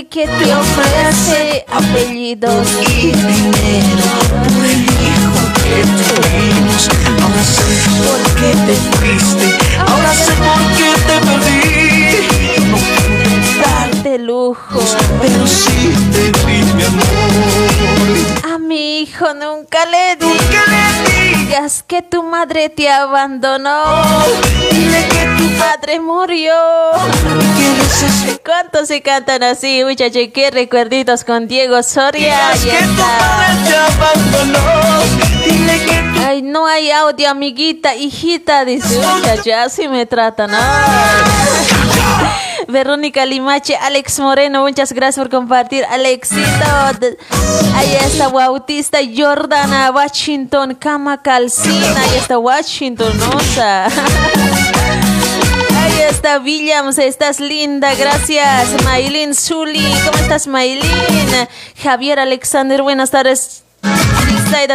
Que 0.05 0.27
te 0.27 0.53
ofrece 0.53 1.65
apellidos 1.67 2.67
y 2.87 3.07
dinero 3.07 4.11
el 4.63 4.83
hijo 4.83 5.41
que 5.63 5.81
tuvimos. 6.21 7.16
Que 21.97 22.03
tu 22.03 22.21
madre 22.21 22.69
te 22.69 22.89
abandonó. 22.89 23.83
Dile 24.71 25.07
que 25.09 25.25
tu 25.37 25.49
padre 25.57 25.99
murió. 25.99 26.53
¿Cuántos 28.45 28.87
se 28.87 29.01
cantan 29.01 29.41
así, 29.41 29.83
muchachos? 29.83 30.21
¿Qué 30.31 30.51
recuerditos 30.51 31.23
con 31.23 31.47
Diego 31.47 31.81
Soria? 31.81 32.51
Digas 32.53 32.65
que 32.65 32.85
tu 32.85 32.95
padre 32.97 33.47
te 33.67 33.75
abandonó. 33.75 34.59
Dile 35.43 35.85
que 35.85 36.19
tu 36.19 36.27
Ay, 36.27 36.41
no 36.43 36.67
hay 36.67 36.91
audio, 36.91 37.29
amiguita, 37.29 37.95
hijita, 37.95 38.63
dice 38.63 38.99
muchacho, 38.99 39.55
así 39.55 39.87
me 39.87 40.05
tratan. 40.05 40.51
Ay. 40.53 41.86
Verónica 42.67 43.25
Limache, 43.25 43.75
Alex 43.75 44.19
Moreno, 44.19 44.61
muchas 44.61 44.91
gracias 44.93 45.23
por 45.23 45.29
compartir. 45.29 45.85
Alexito, 45.85 46.65
ahí 47.75 47.95
está 48.05 48.27
Bautista 48.29 48.99
Jordana, 49.15 49.91
Washington, 49.91 50.75
Cama 50.75 51.21
Calcina, 51.21 52.01
ahí 52.01 52.17
está 52.17 52.37
Washington, 52.37 53.17
Nosa. 53.17 53.87
Ahí 55.79 56.01
está 56.09 56.39
Williams, 56.39 56.97
estás 56.97 57.39
linda, 57.39 57.93
gracias. 57.95 58.83
Maylin 58.83 59.33
Zuli, 59.33 59.85
¿cómo 60.05 60.17
estás 60.17 60.45
Maylin? 60.47 61.47
Javier 61.81 62.19
Alexander, 62.19 62.81
buenas 62.81 63.11
tardes. 63.11 63.63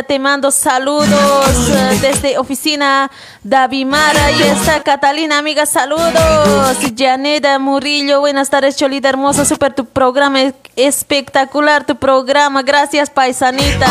Te 0.07 0.19
mando 0.19 0.51
saludos 0.51 1.69
eh, 1.69 1.99
desde 2.01 2.39
oficina 2.39 3.11
Davimara. 3.43 4.31
Y 4.31 4.43
está 4.43 4.83
Catalina, 4.83 5.39
amiga, 5.39 5.67
saludos. 5.67 6.77
Janeda 6.97 7.59
Murillo, 7.59 8.21
buenas 8.21 8.49
tardes, 8.49 8.77
Cholita 8.77 9.09
hermosa, 9.09 9.45
super 9.45 9.75
tu 9.75 9.85
programa, 9.85 10.39
espectacular 10.77 11.85
tu 11.85 11.97
programa. 11.97 12.63
Gracias, 12.63 13.11
paisanitas. 13.11 13.91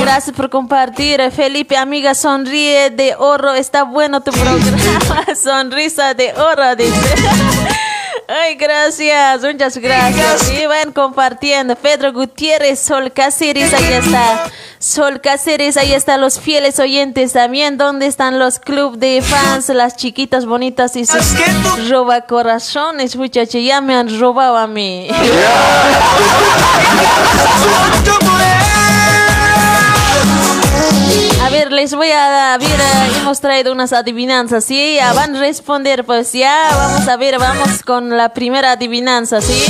Gracias 0.00 0.36
por 0.36 0.50
compartir. 0.50 1.20
Felipe, 1.30 1.76
amiga, 1.76 2.14
sonríe 2.14 2.90
de 2.90 3.14
oro. 3.18 3.54
Está 3.54 3.84
bueno 3.84 4.20
tu 4.20 4.30
programa. 4.30 5.34
Sonrisa 5.34 6.14
de 6.14 6.32
oro, 6.34 6.76
dice. 6.76 7.79
Ay, 8.32 8.54
gracias, 8.54 9.42
muchas 9.42 9.76
gracias. 9.78 10.52
Y 10.52 10.64
van 10.64 10.92
compartiendo. 10.92 11.74
Pedro 11.74 12.12
Gutiérrez, 12.12 12.78
Sol 12.78 13.12
Cáceres, 13.12 13.74
ahí 13.74 13.92
está. 13.92 14.48
Sol 14.78 15.20
Cáceres, 15.20 15.76
ahí 15.76 15.92
están 15.92 16.20
los 16.20 16.38
fieles 16.38 16.78
oyentes 16.78 17.32
también. 17.32 17.76
¿Dónde 17.76 18.06
están 18.06 18.38
los 18.38 18.60
club 18.60 18.98
de 18.98 19.20
fans, 19.20 19.68
las 19.70 19.96
chiquitas 19.96 20.46
bonitas 20.46 20.94
y 20.94 21.06
sus 21.06 21.34
roba 21.88 22.20
corazones, 22.20 23.16
muchachos? 23.16 23.64
Ya 23.64 23.80
me 23.80 23.96
han 23.96 24.20
robado 24.20 24.56
a 24.56 24.68
mí. 24.68 25.08
Ver, 31.50 31.72
les 31.72 31.92
voy 31.94 32.10
a 32.12 32.54
eh, 32.54 33.12
hemos 33.20 33.40
traído 33.40 33.72
unas 33.72 33.92
adivinanzas, 33.92 34.64
¿sí? 34.64 34.98
Van 35.16 35.34
a 35.34 35.40
responder, 35.40 36.04
pues 36.04 36.32
ya, 36.32 36.68
vamos 36.76 37.08
a 37.08 37.16
ver, 37.16 37.40
vamos 37.40 37.82
con 37.84 38.16
la 38.16 38.32
primera 38.32 38.72
adivinanza, 38.72 39.40
¿sí? 39.40 39.64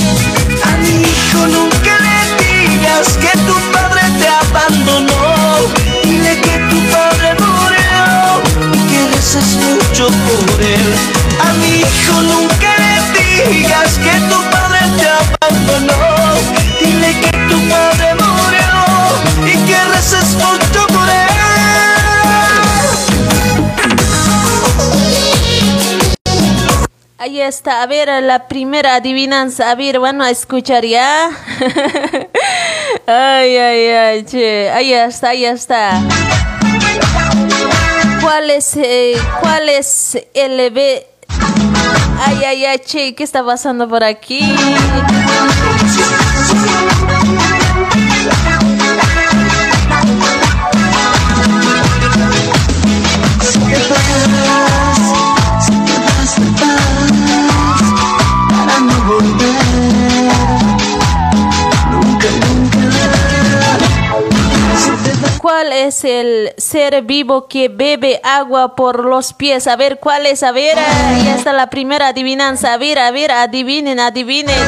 A 0.63 0.77
mi 0.77 1.01
hijo 1.01 1.47
nunca 1.47 1.99
le 2.01 2.45
digas 2.45 3.17
que 3.17 3.31
tu 3.39 3.55
padre 3.73 4.03
te 4.21 4.29
abandonó. 4.29 5.15
Dile 6.05 6.41
que 6.43 6.59
tu 6.69 6.81
padre 6.93 7.35
murió 7.39 8.43
y 8.75 8.79
que 8.91 9.17
rezas 9.17 9.57
mucho 9.65 10.09
por 10.09 10.63
él. 10.63 10.95
A 11.41 11.53
mi 11.55 11.79
hijo 11.79 12.21
nunca 12.21 12.75
le 12.77 13.51
digas 13.51 13.99
que 13.99 14.21
tu 14.29 14.39
padre 14.51 14.81
te 14.99 15.09
abandonó. 15.09 15.95
Dile 16.79 17.21
que 17.21 17.31
tu 17.49 17.59
padre 17.71 18.15
murió 18.17 19.47
y 19.47 19.57
que 19.67 19.85
rezas 19.95 20.35
mucho 20.35 20.70
Ahí 27.23 27.39
está, 27.39 27.83
a 27.83 27.87
ver, 27.87 28.09
la 28.23 28.49
primera 28.49 28.95
adivinanza, 28.95 29.71
a 29.71 29.75
ver, 29.75 29.99
bueno, 29.99 30.25
a 30.25 30.31
escuchar 30.31 30.87
ya. 30.87 31.29
ay, 33.07 33.57
ay, 33.59 33.89
ay, 33.89 34.25
che, 34.25 34.71
ahí 34.71 34.95
está, 34.95 35.29
ahí 35.29 35.45
está. 35.45 36.01
¿Cuál 38.23 38.49
es, 38.49 38.75
eh, 38.77 39.19
cuál 39.43 39.69
es 39.69 40.17
el 40.33 40.71
B? 40.71 41.07
Ay, 42.21 42.43
ay, 42.43 42.65
ay, 42.65 42.79
che, 42.79 43.15
¿qué 43.15 43.23
está 43.23 43.45
pasando 43.45 43.87
por 43.87 44.03
aquí? 44.03 44.41
¿Cuál 65.41 65.73
es 65.73 66.05
el 66.05 66.53
ser 66.59 67.01
vivo 67.01 67.49
que 67.49 67.71
bebe 67.71 68.21
agua 68.23 68.77
por 68.77 69.07
los 69.07 69.33
pies? 69.33 69.67
A 69.69 69.77
ver, 69.77 69.99
¿cuál 69.99 70.27
es? 70.27 70.43
A 70.43 70.53
ver, 70.53 70.79
ahí 70.79 71.29
está 71.29 71.55
la 71.55 71.71
primera 71.71 72.09
adivinanza. 72.09 72.75
A 72.75 72.77
ver, 72.77 72.99
a 72.99 73.11
ver, 73.11 73.33
adivinen, 73.33 74.01
adivinen. 74.01 74.55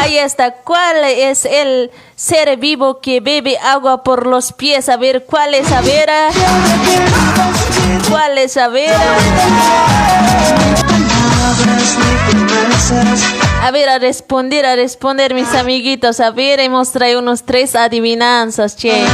Ahí 0.00 0.18
está. 0.18 0.52
¿Cuál 0.52 1.02
es 1.04 1.46
el 1.46 1.90
ser 2.14 2.56
vivo 2.58 3.00
que 3.00 3.20
bebe 3.20 3.58
agua 3.58 4.04
por 4.04 4.24
los 4.24 4.52
pies? 4.52 4.88
A 4.88 4.96
ver, 4.96 5.24
¿cuál 5.24 5.54
es? 5.54 5.72
A 5.72 5.80
ver. 5.80 6.08
¿Cuál 8.08 8.38
es? 8.38 8.56
A 8.56 8.68
ver. 8.68 8.94
A 13.66 13.72
ver, 13.72 13.88
a 13.88 13.98
responder, 13.98 14.64
a 14.64 14.76
responder, 14.76 15.34
mis 15.34 15.52
amiguitos. 15.52 16.20
A 16.20 16.30
ver, 16.30 16.60
hemos 16.60 16.92
traído 16.92 17.18
unos 17.18 17.42
tres 17.42 17.74
adivinanzas, 17.74 18.76
che. 18.76 19.04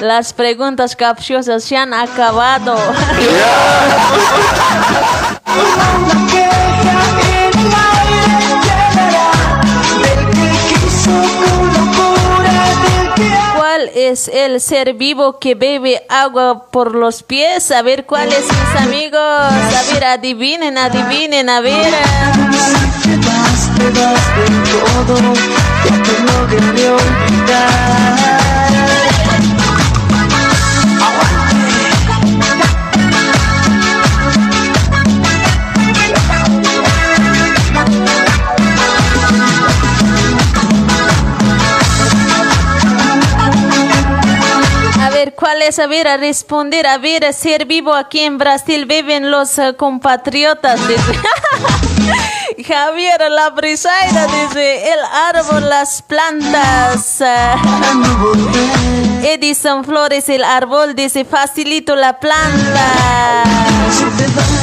Las 0.00 0.32
preguntas 0.32 0.94
capciosas 0.94 1.64
se 1.64 1.76
han 1.76 1.94
acabado. 1.94 2.76
¿Cuál 13.56 13.90
es 13.96 14.28
el 14.28 14.60
ser 14.60 14.94
vivo 14.94 15.40
que 15.40 15.56
bebe 15.56 16.06
agua 16.08 16.70
por 16.70 16.94
los 16.94 17.24
pies? 17.24 17.72
A 17.72 17.82
ver, 17.82 18.06
¿cuál 18.06 18.28
es, 18.28 18.44
mis 18.44 18.80
amigos? 18.80 19.18
A 19.18 19.92
ver, 19.92 20.04
adivinen, 20.04 20.78
adivinen, 20.78 21.48
a 21.50 21.60
ver. 21.60 21.92
Te 23.02 23.16
vas, 23.16 23.70
te 23.76 23.90
vas 23.90 24.24
de 24.36 24.46
todo, 24.70 25.16
ya 25.84 25.96
te 26.02 26.14
logré 26.22 26.90
olvidar. 26.90 28.04
A 45.04 45.10
¿cuál 45.36 45.62
es? 45.62 45.78
A 45.78 45.86
ver, 45.86 46.08
a 46.08 46.16
responder. 46.16 46.86
A 46.86 46.98
ver, 46.98 47.32
ser 47.32 47.66
vivo 47.66 47.94
aquí 47.94 48.20
en 48.20 48.38
Brasil 48.38 48.86
viven 48.86 49.30
los 49.30 49.58
eh, 49.58 49.74
compatriotas. 49.76 50.80
Javier 52.62 53.30
La 53.30 53.50
Brisaida 53.50 54.26
dice, 54.26 54.92
el 54.92 55.00
árbol, 55.34 55.68
las 55.68 56.02
plantas. 56.02 57.22
Edison 59.24 59.84
Flores, 59.84 60.28
el 60.28 60.44
árbol, 60.44 60.94
dice, 60.94 61.24
facilito 61.24 61.96
la 61.96 62.20
planta. 62.20 63.44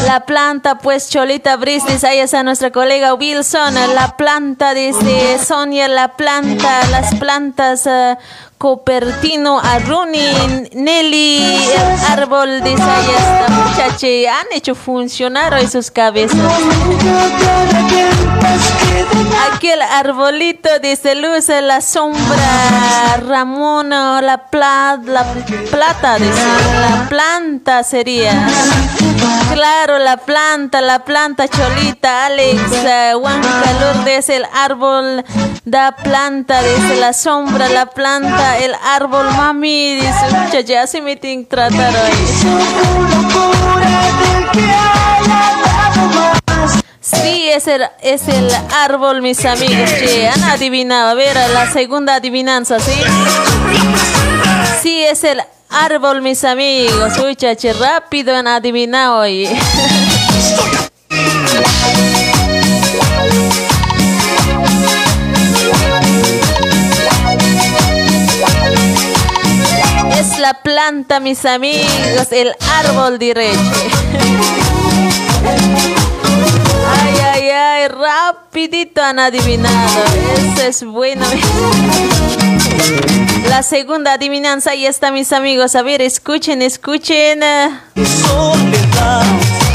La 0.06 0.26
planta, 0.26 0.78
pues 0.78 1.10
Cholita 1.10 1.56
Briz, 1.56 1.84
dice, 1.86 2.08
ahí 2.08 2.20
está 2.20 2.44
nuestra 2.44 2.72
colega 2.72 3.14
Wilson. 3.16 3.74
La 3.96 4.16
planta, 4.18 4.74
dice 4.74 5.40
Sonia, 5.44 5.88
la 5.88 6.16
planta, 6.16 6.86
las 6.90 7.16
plantas. 7.16 7.88
eh, 7.88 8.18
Copertino, 8.62 9.60
Aruni, 9.60 10.70
Nelly, 10.76 11.44
el 11.66 12.00
árbol, 12.12 12.62
ahí 12.62 12.76
está, 12.76 13.48
muchache, 13.50 14.30
han 14.30 14.46
hecho 14.54 14.76
funcionar 14.76 15.56
hoy 15.56 15.68
sus 15.68 15.90
cabezas. 15.90 16.38
Aquel 19.52 19.82
arbolito 19.82 20.70
dice 20.80 21.16
luz 21.16 21.48
la 21.48 21.82
sombra, 21.82 23.18
Ramón, 23.28 23.90
la, 23.90 24.46
pla- 24.52 25.00
la 25.04 25.24
plata, 25.72 26.20
la 26.20 27.08
planta 27.10 27.84
sería. 27.84 28.48
Claro, 29.54 29.98
la 30.00 30.18
planta, 30.18 30.82
la 30.82 31.00
planta 31.00 31.48
cholita, 31.48 32.28
Alex, 32.28 32.62
eh, 32.72 33.14
Juan 33.20 33.42
Calor 33.42 34.04
desde 34.06 34.38
el 34.38 34.46
árbol, 34.54 35.26
da 35.66 35.96
planta, 35.96 36.62
desde 36.62 36.96
la 36.98 37.14
sombra, 37.14 37.68
la 37.70 37.86
planta, 37.88 38.58
el 38.60 38.74
árbol, 38.84 39.26
mami, 39.36 39.96
dice, 39.96 40.26
muchacha, 40.32 40.84
así 40.84 41.02
me 41.02 41.16
tienen 41.16 41.44
que 41.46 41.50
tratar 41.50 41.94
hoy. 41.96 43.32
Sí, 47.00 47.50
es 47.50 47.68
el, 47.68 47.84
es 48.02 48.28
el 48.28 48.50
árbol, 48.84 49.22
mis 49.22 49.44
amigos. 49.46 49.90
Che, 49.90 50.30
han 50.30 50.44
adivinado. 50.46 51.10
A 51.10 51.14
ver, 51.14 51.36
la 51.54 51.72
segunda 51.72 52.16
adivinanza, 52.16 52.80
¿sí? 52.80 52.94
Sí, 54.82 55.04
es 55.04 55.24
el 55.24 55.40
árbol, 55.70 56.24
mis 56.24 56.44
amigos. 56.44 57.14
Uy, 57.20 57.38
rápido 57.80 58.36
han 58.36 58.48
adivinado 58.48 59.20
hoy. 59.20 59.48
Es 70.18 70.40
la 70.40 70.56
planta, 70.64 71.20
mis 71.20 71.46
amigos, 71.46 72.32
el 72.32 72.52
árbol 72.84 73.20
derecho. 73.20 73.60
Ay, 76.90 77.20
ay, 77.34 77.50
ay, 77.50 77.88
rapidito 77.88 79.04
han 79.04 79.20
adivinado. 79.20 80.04
Eso 80.56 80.64
es 80.64 80.84
bueno. 80.84 81.26
La 83.48 83.64
segunda 83.64 84.14
adivinanza, 84.14 84.72
ahí 84.72 84.86
está 84.86 85.12
mis 85.12 85.34
amigos. 85.34 85.76
A 85.76 85.82
ver, 85.82 86.02
escuchen, 86.02 86.62
escuchen. 86.62 87.42
Soledad, 87.96 89.24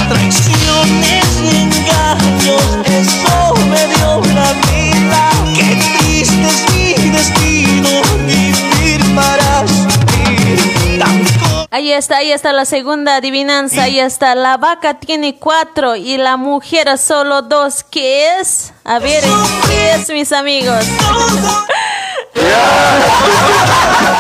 traiciones 0.09 1.25
y 1.43 1.57
engaños, 1.57 2.63
eso 2.87 3.55
me 3.69 3.87
dio 3.89 4.35
la 4.35 4.53
vida. 4.53 5.31
Qué 5.55 5.77
triste 5.99 6.47
es 6.47 6.73
mi 6.73 7.11
destino, 7.11 7.91
vivir 8.27 9.15
para 9.15 9.67
sufrir 9.67 10.99
tanto. 10.99 11.67
Ahí 11.71 11.93
está, 11.93 12.19
ahí 12.19 12.33
está 12.33 12.53
la 12.53 12.65
segunda 12.65 13.17
adivinanza. 13.17 13.83
Ahí 13.83 14.01
está. 14.01 14.35
La 14.35 14.57
vaca 14.57 14.95
tiene 14.95 15.37
cuatro 15.37 15.97
y 15.97 16.17
la 16.17 16.37
mujer 16.37 16.97
solo 16.97 17.43
dos. 17.43 17.85
¿Qué 17.85 18.41
es? 18.41 18.73
A 18.85 18.99
ver, 18.99 19.23
¿qué 19.69 19.95
es, 19.95 20.09
mis 20.09 20.33
amigos? 20.33 20.87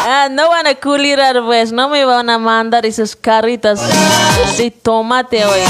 Ah, 0.08 0.28
no 0.30 0.48
van 0.48 0.66
a 0.66 0.74
culirar, 0.74 1.42
pues. 1.42 1.72
No 1.72 1.88
me 1.88 2.04
van 2.04 2.30
a 2.30 2.38
mandar 2.38 2.86
esos 2.86 3.16
carritas 3.16 3.80
de 4.56 4.70
tomate 4.70 5.44
hoy. 5.44 5.60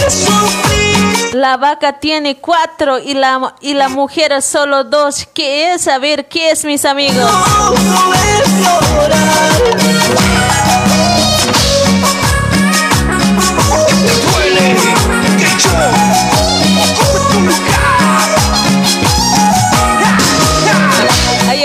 La 1.33 1.57
vaca 1.57 1.99
tiene 1.99 2.39
cuatro 2.39 2.99
y 2.99 3.15
la, 3.15 3.55
y 3.61 3.75
la 3.75 3.89
mujer 3.89 4.41
solo 4.43 4.85
dos. 4.85 5.27
¿Qué 5.35 5.73
es? 5.73 5.89
A 5.89 5.99
ver, 5.99 6.29
¿qué 6.29 6.51
es, 6.51 6.65
mis 6.65 6.85
amigos? 6.85 7.17
todo 7.17 8.15
es 8.15 8.47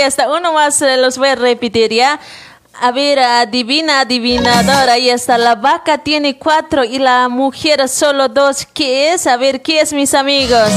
está, 0.06 0.30
uno 0.32 0.52
más 0.52 0.80
eh, 0.82 0.96
los 0.96 1.18
voy 1.18 1.28
a 1.28 1.34
repetir 1.34 1.92
ya. 1.92 2.20
A 2.80 2.90
ver, 2.90 3.18
adivina, 3.18 4.00
adivinador, 4.00 4.88
ahí 4.88 5.10
está. 5.10 5.36
La 5.36 5.54
vaca 5.54 5.98
tiene 5.98 6.38
cuatro 6.38 6.84
y 6.84 6.98
la 6.98 7.28
mujer 7.28 7.88
solo 7.88 8.28
dos. 8.28 8.66
¿Qué 8.72 9.12
es? 9.12 9.26
A 9.26 9.36
ver, 9.36 9.60
¿qué 9.60 9.80
es, 9.80 9.92
mis 9.92 10.14
amigos? 10.14 10.70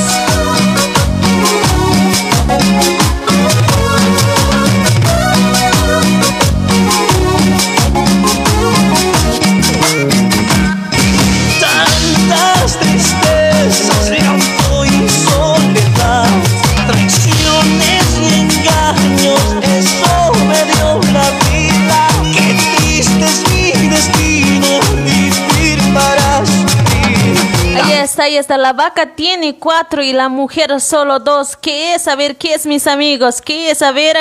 Está, 28.06 28.24
ahí 28.24 28.38
está. 28.38 28.58
La 28.58 28.74
vaca 28.74 29.15
tiene 29.15 29.58
cuatro 29.58 30.02
y 30.02 30.13
la 30.13 30.30
mujer 30.30 30.80
solo 30.80 31.20
dos. 31.20 31.58
¿Qué 31.58 31.96
es? 31.96 32.08
A 32.08 32.15
ver, 32.15 32.38
¿qué 32.38 32.54
es, 32.54 32.65
mis 32.65 32.88
amigos? 32.88 33.41
¿Qué 33.41 33.72
es? 33.72 33.82
A 33.82 33.91
ver. 33.91 34.15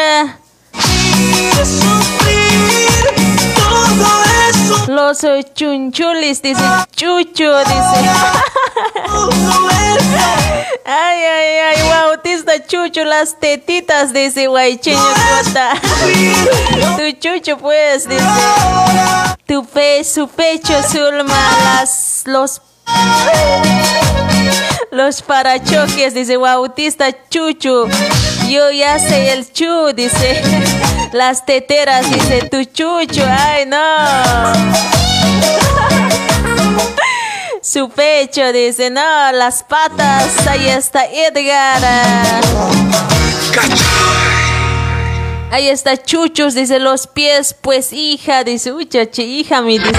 eso, 4.48 4.86
los 4.88 5.22
eh, 5.24 5.46
chunchulis, 5.54 6.42
dice 6.42 6.62
chucho, 6.96 7.58
dice. 7.58 7.74
Ay, 10.86 11.18
ay, 11.18 11.58
ay, 11.58 11.88
bautista 11.88 12.66
chucho, 12.66 13.04
las 13.04 13.40
tetitas, 13.40 14.12
dice 14.12 14.48
guaycheño. 14.48 15.00
Tu 16.96 17.12
chucho, 17.18 17.56
pues, 17.56 18.06
dice. 18.06 18.22
Tu 19.46 19.64
pe, 19.64 20.04
su 20.04 20.28
pecho, 20.28 20.74
Zulma, 20.82 21.34
las, 21.64 22.24
los. 22.26 22.60
Los 24.90 25.22
parachoques, 25.22 26.14
dice 26.14 26.36
Bautista 26.36 27.06
Chuchu. 27.28 27.88
Yo 28.48 28.70
ya 28.70 28.98
sé 28.98 29.32
el 29.32 29.52
chu, 29.52 29.92
dice. 29.94 30.42
Las 31.12 31.44
teteras, 31.44 32.10
dice 32.10 32.48
tu 32.50 32.64
chucho. 32.64 33.24
Ay, 33.28 33.66
no. 33.66 33.78
Su 37.60 37.88
pecho, 37.88 38.52
dice, 38.52 38.90
no, 38.90 39.32
las 39.32 39.62
patas, 39.64 40.46
ahí 40.46 40.68
está 40.68 41.06
Edgar. 41.06 41.80
Ahí 45.54 45.68
está 45.68 45.96
Chuchos, 45.96 46.54
dice, 46.54 46.80
los 46.80 47.06
pies, 47.06 47.54
pues 47.60 47.92
hija, 47.92 48.42
dice, 48.42 48.72
uy, 48.72 48.86
chachi, 48.86 49.22
hija 49.22 49.60
mi, 49.62 49.78
dice. 49.78 49.92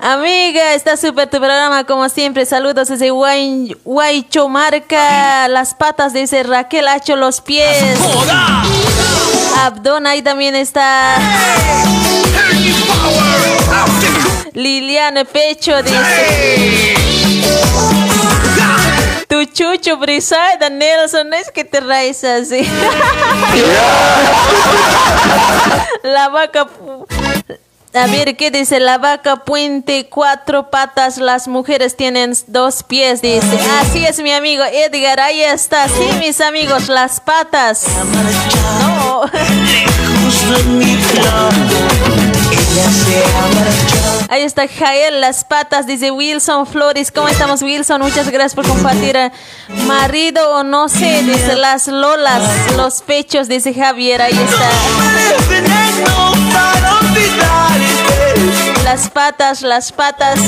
Amiga, 0.00 0.74
está 0.74 0.96
súper 0.96 1.30
tu 1.30 1.36
programa, 1.38 1.84
como 1.84 2.08
siempre, 2.08 2.44
saludos 2.46 2.88
desde 2.88 3.12
Guay- 3.12 3.76
Guaycho 3.84 4.48
Marca, 4.48 5.46
las 5.46 5.74
patas, 5.74 6.12
dice 6.12 6.42
Raquel 6.42 6.88
Hacho, 6.88 7.14
los 7.14 7.40
pies. 7.40 7.96
Abdón, 9.60 10.08
ahí 10.08 10.22
también 10.22 10.56
está. 10.56 11.16
Liliana 14.52 15.24
Pecho 15.24 15.80
dice. 15.84 16.96
Tu 19.28 19.44
chucho 19.44 19.98
Brisaida 19.98 20.70
Nelson, 20.70 21.28
no 21.28 21.36
es 21.36 21.50
que 21.50 21.62
te 21.62 21.80
raíz 21.80 22.24
así. 22.24 22.66
La 26.02 26.30
vaca. 26.30 26.66
A 27.94 28.06
ver, 28.06 28.36
¿qué 28.36 28.50
dice? 28.50 28.80
La 28.80 28.96
vaca 28.96 29.44
puente 29.44 30.08
cuatro 30.08 30.70
patas, 30.70 31.18
las 31.18 31.46
mujeres 31.46 31.94
tienen 31.94 32.32
dos 32.46 32.82
pies, 32.82 33.20
dice. 33.20 33.58
Así 33.80 34.04
es, 34.06 34.18
mi 34.20 34.32
amigo 34.32 34.64
Edgar, 34.64 35.20
ahí 35.20 35.42
está. 35.42 35.88
Sí, 35.88 36.08
mis 36.18 36.40
amigos, 36.40 36.88
las 36.88 37.20
patas. 37.20 37.84
No. 38.80 39.24
Ahí 44.30 44.42
está 44.42 44.68
Jael, 44.68 45.20
las 45.20 45.44
patas, 45.44 45.86
dice 45.86 46.10
Wilson 46.10 46.66
Flores. 46.66 47.10
¿Cómo 47.10 47.28
estamos, 47.28 47.62
Wilson? 47.62 48.00
Muchas 48.00 48.28
gracias 48.30 48.54
por 48.54 48.66
compartir. 48.68 49.16
eh, 49.16 49.32
Marido 49.86 50.56
o 50.56 50.62
no 50.64 50.88
sé, 50.88 51.22
dice 51.22 51.56
las 51.56 51.88
lolas, 51.88 52.42
los 52.76 53.02
pechos, 53.02 53.48
dice 53.48 53.72
Javier. 53.74 54.22
Ahí 54.22 54.32
está. 54.32 54.70
Las 58.84 59.08
patas, 59.10 59.62
las 59.62 59.92
patas. 59.92 60.38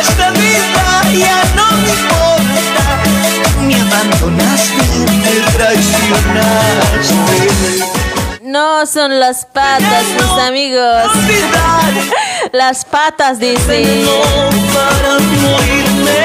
esta 0.00 0.30
vida 0.30 1.02
ya 1.12 1.42
no 1.54 1.70
me 1.76 1.88
importa. 1.88 2.84
Me 3.62 3.74
abandonaste, 3.74 4.82
me 5.22 5.34
traicionaste. 5.52 6.85
No 8.42 8.86
son 8.86 9.18
las 9.18 9.44
patas, 9.44 10.04
mis 10.14 10.44
amigos. 10.46 11.10
Las 12.52 12.84
patas, 12.84 13.38
dice. 13.40 14.04
no 14.04 14.20
para 14.72 15.18
morirme. 15.18 16.24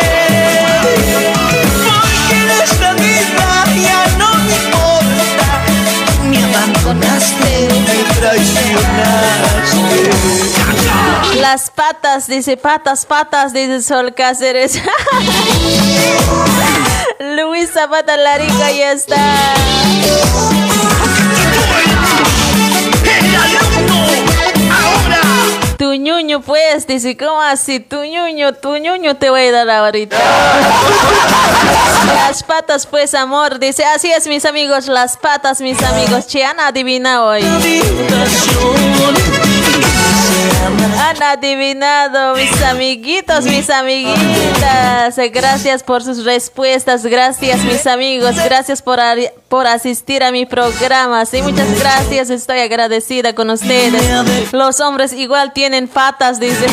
Porque 1.83 2.35
en 2.35 2.49
esta 2.63 2.93
vida 2.93 3.65
ya 3.81 4.05
no 4.17 4.35
me 4.35 4.55
importa. 4.55 5.63
Me 6.29 6.37
abandonaste, 6.43 7.51
me 7.87 8.03
traicionaste. 8.19 10.11
Las 11.41 11.69
patas, 11.71 12.27
dice 12.27 12.55
patas, 12.55 13.05
patas, 13.05 13.51
dice 13.51 13.81
Sol 13.81 14.13
Cáceres. 14.13 14.79
Luis 17.19 17.71
Zapata 17.73 18.15
Larica 18.15 18.71
ya 18.71 18.91
está. 18.91 19.55
Tu 25.77 25.93
ñuño, 25.95 26.41
pues, 26.41 26.85
dice, 26.85 27.17
¿cómo 27.17 27.41
así? 27.41 27.79
Tu 27.79 28.03
ñuño, 28.03 28.53
tu 28.53 28.77
ñuño 28.77 29.15
te 29.15 29.29
voy 29.29 29.47
a 29.47 29.51
dar 29.51 29.69
ahorita. 29.69 30.15
Las 32.05 32.43
patas, 32.43 32.85
pues, 32.85 33.13
amor, 33.13 33.59
dice, 33.59 33.83
así 33.83 34.11
es, 34.11 34.27
mis 34.27 34.45
amigos, 34.45 34.87
las 34.87 35.17
patas, 35.17 35.59
mis 35.59 35.81
amigos. 35.81 36.27
Che, 36.27 36.43
han 36.43 36.59
adivinado 36.59 37.25
hoy. 37.29 37.43
Han 40.99 41.23
adivinado, 41.23 42.35
mis 42.35 42.61
amiguitos, 42.63 43.45
mis 43.45 43.69
amiguitas. 43.69 45.17
Gracias 45.31 45.83
por 45.83 46.03
sus 46.03 46.23
respuestas, 46.23 47.05
gracias, 47.05 47.63
mis 47.63 47.85
amigos, 47.87 48.35
gracias 48.43 48.81
por, 48.81 48.99
por 49.49 49.67
asistir 49.67 50.23
a 50.23 50.31
mi 50.31 50.45
programa. 50.45 51.25
Sí, 51.25 51.41
muchas 51.41 51.79
gracias, 51.79 52.29
estoy 52.29 52.59
agradecida 52.59 53.33
con 53.33 53.49
ustedes. 53.49 54.51
Los 54.53 54.79
hombres 54.79 55.13
igual 55.13 55.53
tienen 55.53 55.87
patas, 55.87 56.39
dice 56.39 56.65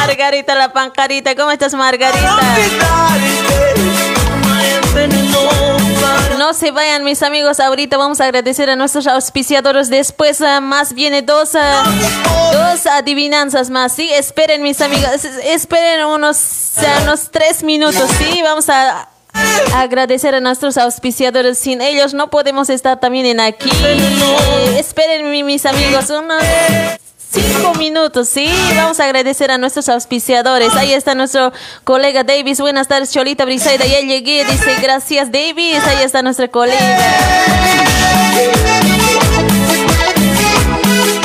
Margarita 0.00 0.54
la 0.54 0.72
pancarita. 0.72 1.34
¿Cómo 1.34 1.50
estás, 1.50 1.74
Margarita? 1.74 2.40
No 6.46 6.54
se 6.54 6.70
vayan 6.70 7.02
mis 7.02 7.24
amigos. 7.24 7.58
Ahorita 7.58 7.96
vamos 7.96 8.20
a 8.20 8.26
agradecer 8.26 8.70
a 8.70 8.76
nuestros 8.76 9.08
auspiciadores. 9.08 9.90
Después 9.90 10.40
uh, 10.40 10.60
más 10.62 10.92
viene 10.92 11.20
dos, 11.20 11.56
uh, 11.56 12.52
dos 12.52 12.86
adivinanzas 12.86 13.68
más. 13.68 13.92
Sí, 13.92 14.08
esperen 14.12 14.62
mis 14.62 14.80
amigos. 14.80 15.24
Esperen 15.42 16.04
unos, 16.06 16.38
unos 17.02 17.32
tres 17.32 17.64
minutos. 17.64 18.08
Sí, 18.16 18.42
vamos 18.44 18.68
a 18.68 19.08
agradecer 19.74 20.36
a 20.36 20.40
nuestros 20.40 20.78
auspiciadores. 20.78 21.58
Sin 21.58 21.80
ellos 21.80 22.14
no 22.14 22.30
podemos 22.30 22.70
estar 22.70 23.00
también 23.00 23.26
en 23.26 23.40
aquí. 23.40 23.68
Eh, 23.82 24.76
esperen 24.78 25.28
mis 25.44 25.66
amigos 25.66 26.08
cinco 27.42 27.74
minutos, 27.74 28.28
sí. 28.28 28.50
Vamos 28.76 29.00
a 29.00 29.04
agradecer 29.04 29.50
a 29.50 29.58
nuestros 29.58 29.88
auspiciadores. 29.88 30.74
Ahí 30.74 30.92
está 30.92 31.14
nuestro 31.14 31.52
colega 31.84 32.24
Davis. 32.24 32.60
Buenas 32.60 32.88
tardes, 32.88 33.12
Cholita 33.12 33.44
Brisaida. 33.44 33.84
Ya 33.86 34.00
llegué, 34.00 34.44
dice 34.44 34.76
gracias, 34.80 35.30
Davis. 35.30 35.82
Ahí 35.86 36.04
está 36.04 36.22
nuestro 36.22 36.50
colega. 36.50 36.78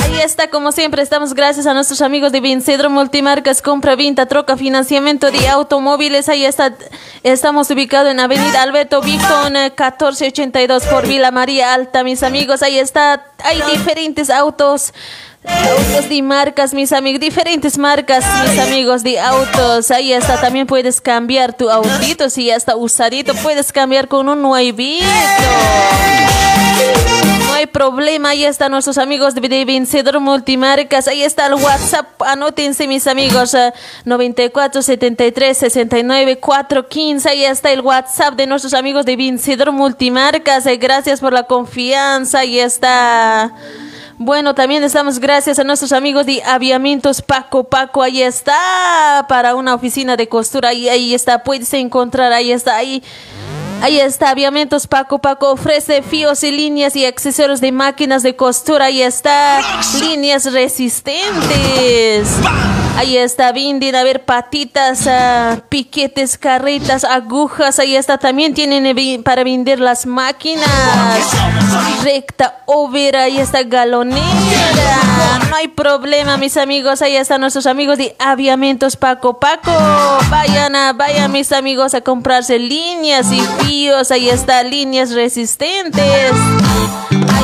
Ahí 0.03 0.19
está, 0.21 0.49
como 0.49 0.71
siempre, 0.71 1.01
estamos 1.01 1.33
gracias 1.33 1.65
a 1.65 1.73
nuestros 1.73 2.01
amigos 2.01 2.31
de 2.31 2.41
Vincedro 2.41 2.89
Multimarcas, 2.89 3.61
compra, 3.61 3.95
venta, 3.95 4.25
troca, 4.25 4.57
financiamiento 4.57 5.31
de 5.31 5.47
automóviles. 5.47 6.29
Ahí 6.29 6.45
está, 6.45 6.73
estamos 7.23 7.71
ubicados 7.71 8.11
en 8.11 8.19
Avenida 8.19 8.61
Alberto 8.61 9.01
Victon, 9.01 9.53
1482 9.53 10.85
por 10.85 11.07
Vila 11.07 11.31
María 11.31 11.73
Alta, 11.73 12.03
mis 12.03 12.23
amigos. 12.23 12.61
Ahí 12.61 12.77
está, 12.77 13.25
hay 13.43 13.61
diferentes 13.71 14.29
autos 14.29 14.93
Autos 15.43 16.07
de 16.07 16.21
marcas, 16.21 16.73
mis 16.73 16.91
amigos, 16.91 17.19
diferentes 17.19 17.77
marcas, 17.77 18.23
mis 18.43 18.59
amigos 18.59 19.01
de 19.01 19.19
autos. 19.19 19.89
Ahí 19.89 20.13
está, 20.13 20.39
también 20.39 20.67
puedes 20.67 21.01
cambiar 21.01 21.53
tu 21.53 21.69
autito, 21.69 22.29
si 22.29 22.45
ya 22.45 22.55
está 22.55 22.75
usadito, 22.75 23.33
puedes 23.35 23.71
cambiar 23.71 24.07
con 24.07 24.29
un 24.29 24.41
nuevito. 24.41 25.05
No 27.47 27.53
hay 27.53 27.65
problema, 27.65 28.29
ahí 28.29 28.45
están 28.45 28.71
nuestros 28.71 28.97
amigos 28.99 29.33
de 29.33 29.65
Vencedor 29.65 30.19
Multimarcas. 30.19 31.07
Ahí 31.07 31.23
está 31.23 31.47
el 31.47 31.55
WhatsApp, 31.55 32.21
anótense 32.21 32.87
mis 32.87 33.07
amigos, 33.07 33.55
94 34.05 34.81
73 34.81 35.57
69 35.57 36.37
415. 36.37 37.29
Ahí 37.29 37.45
está 37.45 37.71
el 37.71 37.81
WhatsApp 37.81 38.35
de 38.35 38.45
nuestros 38.45 38.73
amigos 38.75 39.05
de 39.05 39.15
Vencedor 39.15 39.71
Multimarcas. 39.71 40.65
Gracias 40.79 41.19
por 41.19 41.33
la 41.33 41.43
confianza, 41.43 42.39
ahí 42.39 42.59
está. 42.59 43.53
Bueno, 44.23 44.53
también 44.53 44.83
estamos 44.83 45.17
gracias 45.17 45.57
a 45.57 45.63
nuestros 45.63 45.91
amigos 45.91 46.27
de 46.27 46.43
Aviamientos 46.43 47.23
Paco 47.23 47.63
Paco. 47.63 48.03
Ahí 48.03 48.21
está 48.21 49.25
para 49.27 49.55
una 49.55 49.73
oficina 49.73 50.15
de 50.15 50.29
costura. 50.29 50.69
Ahí, 50.69 50.87
ahí 50.89 51.15
está, 51.15 51.41
puedes 51.41 51.73
encontrar, 51.73 52.31
ahí 52.31 52.51
está, 52.51 52.75
ahí. 52.75 53.01
Ahí 53.81 53.99
está, 53.99 54.29
Aviamientos 54.29 54.85
Paco 54.85 55.17
Paco 55.17 55.49
ofrece 55.49 56.03
fíos 56.03 56.43
y 56.43 56.51
líneas 56.51 56.95
y 56.95 57.03
accesorios 57.03 57.61
de 57.61 57.71
máquinas 57.71 58.21
de 58.21 58.35
costura. 58.35 58.85
Ahí 58.85 59.01
está, 59.01 59.59
líneas 59.99 60.53
resistentes. 60.53 62.27
Ahí 63.01 63.17
está, 63.17 63.51
Vindin, 63.51 63.95
a 63.95 64.03
ver, 64.03 64.25
patitas, 64.25 65.07
uh, 65.07 65.59
piquetes, 65.69 66.37
carretas, 66.37 67.03
agujas. 67.03 67.79
Ahí 67.79 67.95
está, 67.95 68.19
también 68.19 68.53
tienen 68.53 68.95
para 69.23 69.43
vender 69.43 69.79
las 69.79 70.05
máquinas. 70.05 70.69
Recta, 72.03 72.61
over, 72.67 73.15
ahí 73.17 73.39
está, 73.39 73.63
galonera. 73.63 74.27
No 75.49 75.55
hay 75.55 75.69
problema, 75.69 76.37
mis 76.37 76.57
amigos. 76.57 77.01
Ahí 77.01 77.15
están 77.15 77.41
nuestros 77.41 77.65
amigos 77.65 77.97
de 77.97 78.15
Aviamientos 78.19 78.95
Paco 78.95 79.39
Paco. 79.39 79.71
Vayan 80.29 80.75
a, 80.75 80.93
vayan 80.93 81.31
mis 81.31 81.51
amigos 81.53 81.95
a 81.95 82.01
comprarse 82.01 82.59
líneas 82.59 83.31
y 83.31 83.41
fíos. 83.63 84.11
Ahí 84.11 84.29
está, 84.29 84.61
líneas 84.61 85.09
resistentes. 85.13 86.33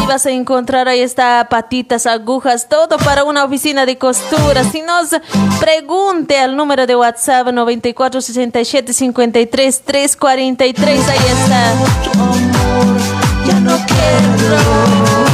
Vas 0.08 0.26
a 0.26 0.32
encontrar, 0.32 0.88
ahí 0.88 1.02
está, 1.02 1.46
patitas, 1.50 2.06
agujas, 2.06 2.70
todo 2.70 2.98
para 2.98 3.26
una 3.26 3.44
oficina 3.44 3.86
de 3.86 3.98
costura. 3.98 4.64
Si 4.64 4.82
nos 4.82 5.10
pregunte 5.60 6.40
al 6.40 6.56
número 6.56 6.88
de 6.88 6.96
WhatsApp 6.96 7.48
9467 7.48 8.94
53 8.94 9.82
343, 9.82 11.10
ahí 11.10 11.18
está. 11.18 11.74
Ya 13.46 13.60
no 13.60 13.78
quiero 13.86 15.27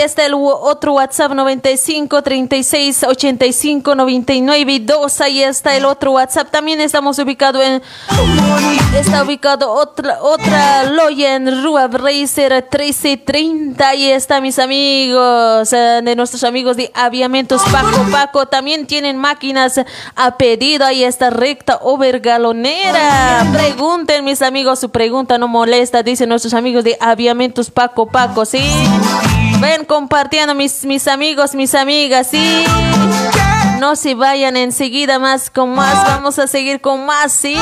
está 0.00 0.26
el 0.26 0.34
otro 0.34 0.94
WhatsApp 0.94 1.32
95 1.32 2.22
36 2.22 3.04
85 3.04 3.94
99 3.94 4.80
2. 4.80 5.20
Ahí 5.20 5.42
está 5.42 5.76
el 5.76 5.84
otro 5.84 6.12
WhatsApp. 6.12 6.50
También 6.50 6.80
estamos 6.80 7.18
ubicados 7.18 7.64
en. 7.64 7.82
Está 8.94 9.22
ubicado 9.22 9.70
otra, 9.70 10.22
otra 10.22 10.84
loya 10.84 11.36
en 11.36 11.62
Rua 11.62 11.88
Racer 11.88 12.52
1330. 12.52 13.88
Ahí 13.88 14.10
está, 14.10 14.40
mis 14.40 14.58
amigos, 14.58 15.72
eh, 15.72 16.00
de 16.02 16.16
nuestros 16.16 16.44
amigos 16.44 16.76
de 16.76 16.90
Aviamentos 16.94 17.62
Paco 17.70 18.06
Paco. 18.10 18.46
También 18.46 18.86
tienen 18.86 19.16
máquinas 19.16 19.80
a 20.14 20.36
pedido. 20.36 20.86
Ahí 20.86 21.04
está 21.04 21.30
recta 21.30 21.78
overgalonera. 21.82 23.46
Pregunten, 23.52 24.24
mis 24.24 24.42
amigos, 24.42 24.78
su 24.78 24.90
pregunta 24.90 25.38
no 25.38 25.48
molesta. 25.48 26.02
Dicen 26.02 26.28
nuestros 26.28 26.54
amigos 26.54 26.84
de 26.84 26.96
Aviamentos 27.00 27.70
Paco 27.70 28.06
Paco, 28.06 28.44
¿sí? 28.44 28.62
Ven 29.60 29.84
compartiendo 29.88 30.54
mis, 30.54 30.84
mis 30.84 31.08
amigos, 31.08 31.56
mis 31.56 31.74
amigas, 31.74 32.28
sí. 32.30 32.64
No 33.80 33.96
se 33.96 34.14
vayan 34.14 34.56
enseguida 34.56 35.18
más 35.18 35.50
con 35.50 35.74
más. 35.74 35.94
Vamos 36.04 36.38
a 36.38 36.46
seguir 36.46 36.80
con 36.80 37.06
más, 37.06 37.32
sí. 37.32 37.56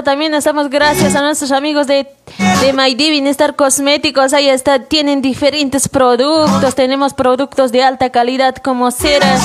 También 0.00 0.32
estamos 0.32 0.70
gracias 0.70 1.14
a 1.14 1.20
nuestros 1.20 1.52
amigos 1.52 1.86
de, 1.86 2.06
de 2.62 2.72
My 2.72 2.96
Cosméticos. 3.54 4.32
Ahí 4.32 4.48
está, 4.48 4.78
tienen 4.78 5.20
diferentes 5.20 5.86
productos. 5.88 6.74
Tenemos 6.74 7.12
productos 7.12 7.72
de 7.72 7.82
alta 7.82 8.08
calidad 8.08 8.56
como 8.56 8.90
cera, 8.90 9.36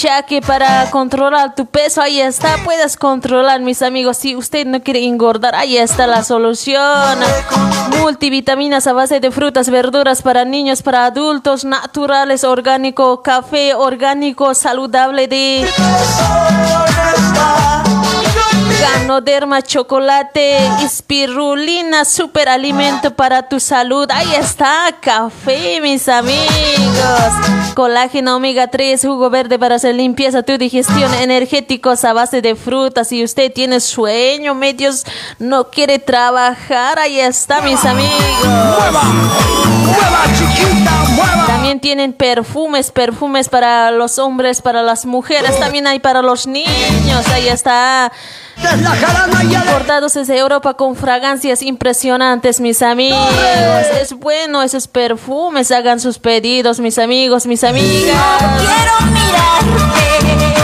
ya 0.00 0.22
que 0.22 0.40
para 0.40 0.90
controlar 0.90 1.54
tu 1.54 1.66
peso, 1.66 2.00
ahí 2.00 2.20
está, 2.20 2.56
puedes 2.64 2.96
controlar, 2.96 3.60
mis 3.60 3.82
amigos. 3.82 4.16
Si 4.16 4.34
usted 4.34 4.66
no 4.66 4.80
quiere 4.80 5.04
engordar, 5.04 5.54
ahí 5.54 5.76
está 5.76 6.06
la 6.06 6.24
solución. 6.24 7.18
Multivitaminas 8.00 8.86
a 8.86 8.94
base 8.94 9.20
de 9.20 9.30
frutas, 9.30 9.68
verduras 9.68 10.22
para 10.22 10.46
niños, 10.46 10.80
para 10.82 11.04
adultos, 11.04 11.66
naturales, 11.66 12.44
orgánico, 12.44 13.22
café 13.22 13.74
orgánico, 13.74 14.54
saludable 14.54 15.28
de 15.28 15.68
Ganoderma 18.80 19.62
chocolate, 19.62 20.58
espirulina, 20.82 22.04
super 22.04 22.48
alimento 22.48 23.14
para 23.14 23.48
tu 23.48 23.60
salud. 23.60 24.08
Ahí 24.10 24.34
está, 24.34 24.96
café, 25.00 25.80
mis 25.80 26.08
amigos. 26.08 26.40
Colágeno 27.74 28.36
omega 28.36 28.68
3, 28.68 29.02
jugo 29.02 29.30
verde 29.30 29.58
para 29.58 29.76
hacer 29.76 29.94
limpieza, 29.94 30.42
tu 30.42 30.56
digestión, 30.58 31.12
energéticos 31.14 32.04
a 32.04 32.12
base 32.12 32.40
de 32.40 32.56
frutas. 32.56 33.08
Si 33.08 33.22
usted 33.22 33.52
tiene 33.52 33.80
sueño, 33.80 34.54
medios, 34.54 35.04
no 35.38 35.70
quiere 35.70 35.98
trabajar, 35.98 36.98
ahí 36.98 37.20
está, 37.20 37.60
mis 37.60 37.84
amigos. 37.84 38.10
También 41.46 41.80
tienen 41.80 42.12
perfumes, 42.12 42.90
perfumes 42.90 43.48
para 43.48 43.90
los 43.90 44.18
hombres, 44.18 44.62
para 44.62 44.82
las 44.82 45.04
mujeres, 45.04 45.58
también 45.58 45.86
hay 45.86 45.98
para 45.98 46.22
los 46.22 46.46
niños. 46.46 47.26
Ahí 47.28 47.48
está. 47.48 48.10
Importados 49.42 50.14
desde 50.14 50.38
Europa 50.38 50.74
con 50.74 50.96
fragancias 50.96 51.62
impresionantes, 51.62 52.60
mis 52.60 52.82
amigos. 52.82 53.18
Es 54.00 54.12
bueno 54.12 54.62
esos 54.62 54.86
perfumes. 54.86 55.70
Hagan 55.70 56.00
sus 56.00 56.18
pedidos, 56.18 56.80
mis 56.80 56.98
amigos, 56.98 57.46
mis 57.46 57.64
amigas. 57.64 58.16
quiero 58.58 59.12
mirarte. 59.12 60.60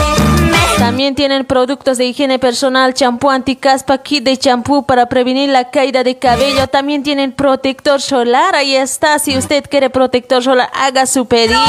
También 0.77 1.15
tienen 1.15 1.45
productos 1.45 1.97
de 1.97 2.05
higiene 2.05 2.39
personal, 2.39 2.93
champú 2.93 3.29
anticaspa, 3.29 3.97
kit 3.97 4.23
de 4.23 4.37
champú 4.37 4.85
para 4.85 5.07
prevenir 5.07 5.49
la 5.49 5.69
caída 5.69 6.03
de 6.03 6.17
cabello. 6.17 6.67
También 6.67 7.03
tienen 7.03 7.33
protector 7.33 8.01
solar. 8.01 8.55
Ahí 8.55 8.75
está. 8.75 9.19
Si 9.19 9.37
usted 9.37 9.65
quiere 9.69 9.89
protector 9.89 10.41
solar, 10.43 10.69
haga 10.73 11.05
su 11.05 11.27
pedido. 11.27 11.59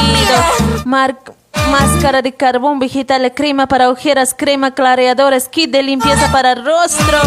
Máscara 1.53 2.21
de 2.21 2.33
carbón 2.33 2.79
vegetal, 2.79 3.31
crema 3.33 3.67
para 3.67 3.89
ojeras, 3.89 4.33
crema 4.37 4.71
clareadores, 4.73 5.49
kit 5.49 5.71
de 5.71 5.83
limpieza 5.83 6.31
para 6.31 6.55
rostro. 6.55 7.19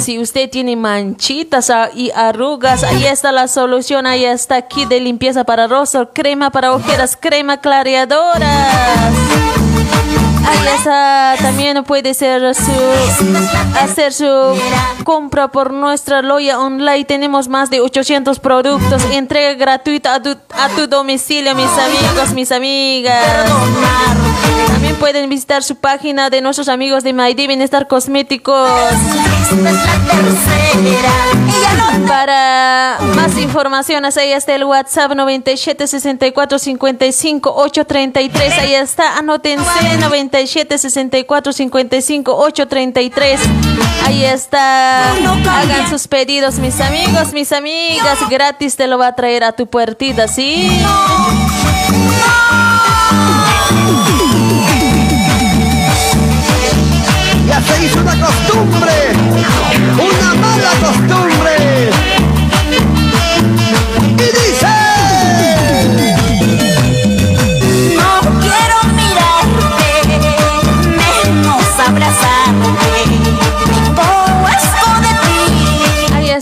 Si 0.00 0.18
usted 0.18 0.50
tiene 0.50 0.74
manchitas 0.76 1.72
y 1.94 2.10
arrugas, 2.10 2.82
ahí 2.82 3.06
está 3.06 3.30
la 3.32 3.48
solución. 3.48 4.06
Ahí 4.06 4.24
está 4.24 4.62
kit 4.62 4.88
de 4.88 5.00
limpieza 5.00 5.44
para 5.44 5.66
rostro, 5.66 6.12
crema 6.12 6.50
para 6.50 6.72
ojeras, 6.74 7.16
crema 7.18 7.58
clareadoras. 7.58 9.12
Está, 10.74 11.34
también 11.40 11.84
puede 11.84 12.14
ser 12.14 12.54
su, 12.54 12.72
hacer 13.80 14.12
su 14.12 14.26
compra 15.04 15.48
por 15.48 15.72
nuestra 15.72 16.22
loya 16.22 16.58
online. 16.58 17.04
Tenemos 17.04 17.48
más 17.48 17.70
de 17.70 17.80
800 17.80 18.40
productos. 18.40 19.04
Entrega 19.12 19.54
gratuita 19.54 20.14
a 20.14 20.22
tu, 20.22 20.30
a 20.30 20.68
tu 20.70 20.86
domicilio, 20.88 21.54
mis 21.54 21.66
amigos, 21.66 22.32
mis 22.34 22.50
amigas. 22.50 23.50
También 24.66 24.96
pueden 24.96 25.28
visitar 25.28 25.62
su 25.62 25.76
página 25.76 26.30
de 26.30 26.40
nuestros 26.40 26.68
amigos 26.68 27.04
de 27.04 27.12
Maidi 27.12 27.46
Bienestar 27.46 27.86
Cosméticos. 27.86 28.68
Para 32.08 32.98
más 33.14 33.36
información, 33.38 34.04
ahí 34.04 34.32
está 34.32 34.54
el 34.54 34.64
WhatsApp 34.64 35.12
97 35.14 35.86
64 35.86 36.58
55 36.58 37.54
833. 37.54 38.58
Ahí 38.58 38.74
está, 38.74 39.18
anótense 39.18 39.98
97 40.00 40.31
64 40.32 41.52
55 41.52 42.36
833. 42.36 43.40
Ahí 44.04 44.24
está. 44.24 45.12
Hagan 45.12 45.88
sus 45.88 46.08
pedidos, 46.08 46.58
mis 46.58 46.80
amigos, 46.80 47.32
mis 47.32 47.52
amigas. 47.52 48.18
Gratis 48.30 48.76
te 48.76 48.86
lo 48.86 48.98
va 48.98 49.08
a 49.08 49.14
traer 49.14 49.44
a 49.44 49.52
tu 49.52 49.66
puertita, 49.66 50.28
¿sí? 50.28 50.68
Ya 57.46 57.60
se 57.60 57.84
hizo 57.84 58.00
una 58.00 58.18
costumbre, 58.18 58.92
una 59.98 60.34
mala 60.34 60.70
costumbre. 60.80 61.31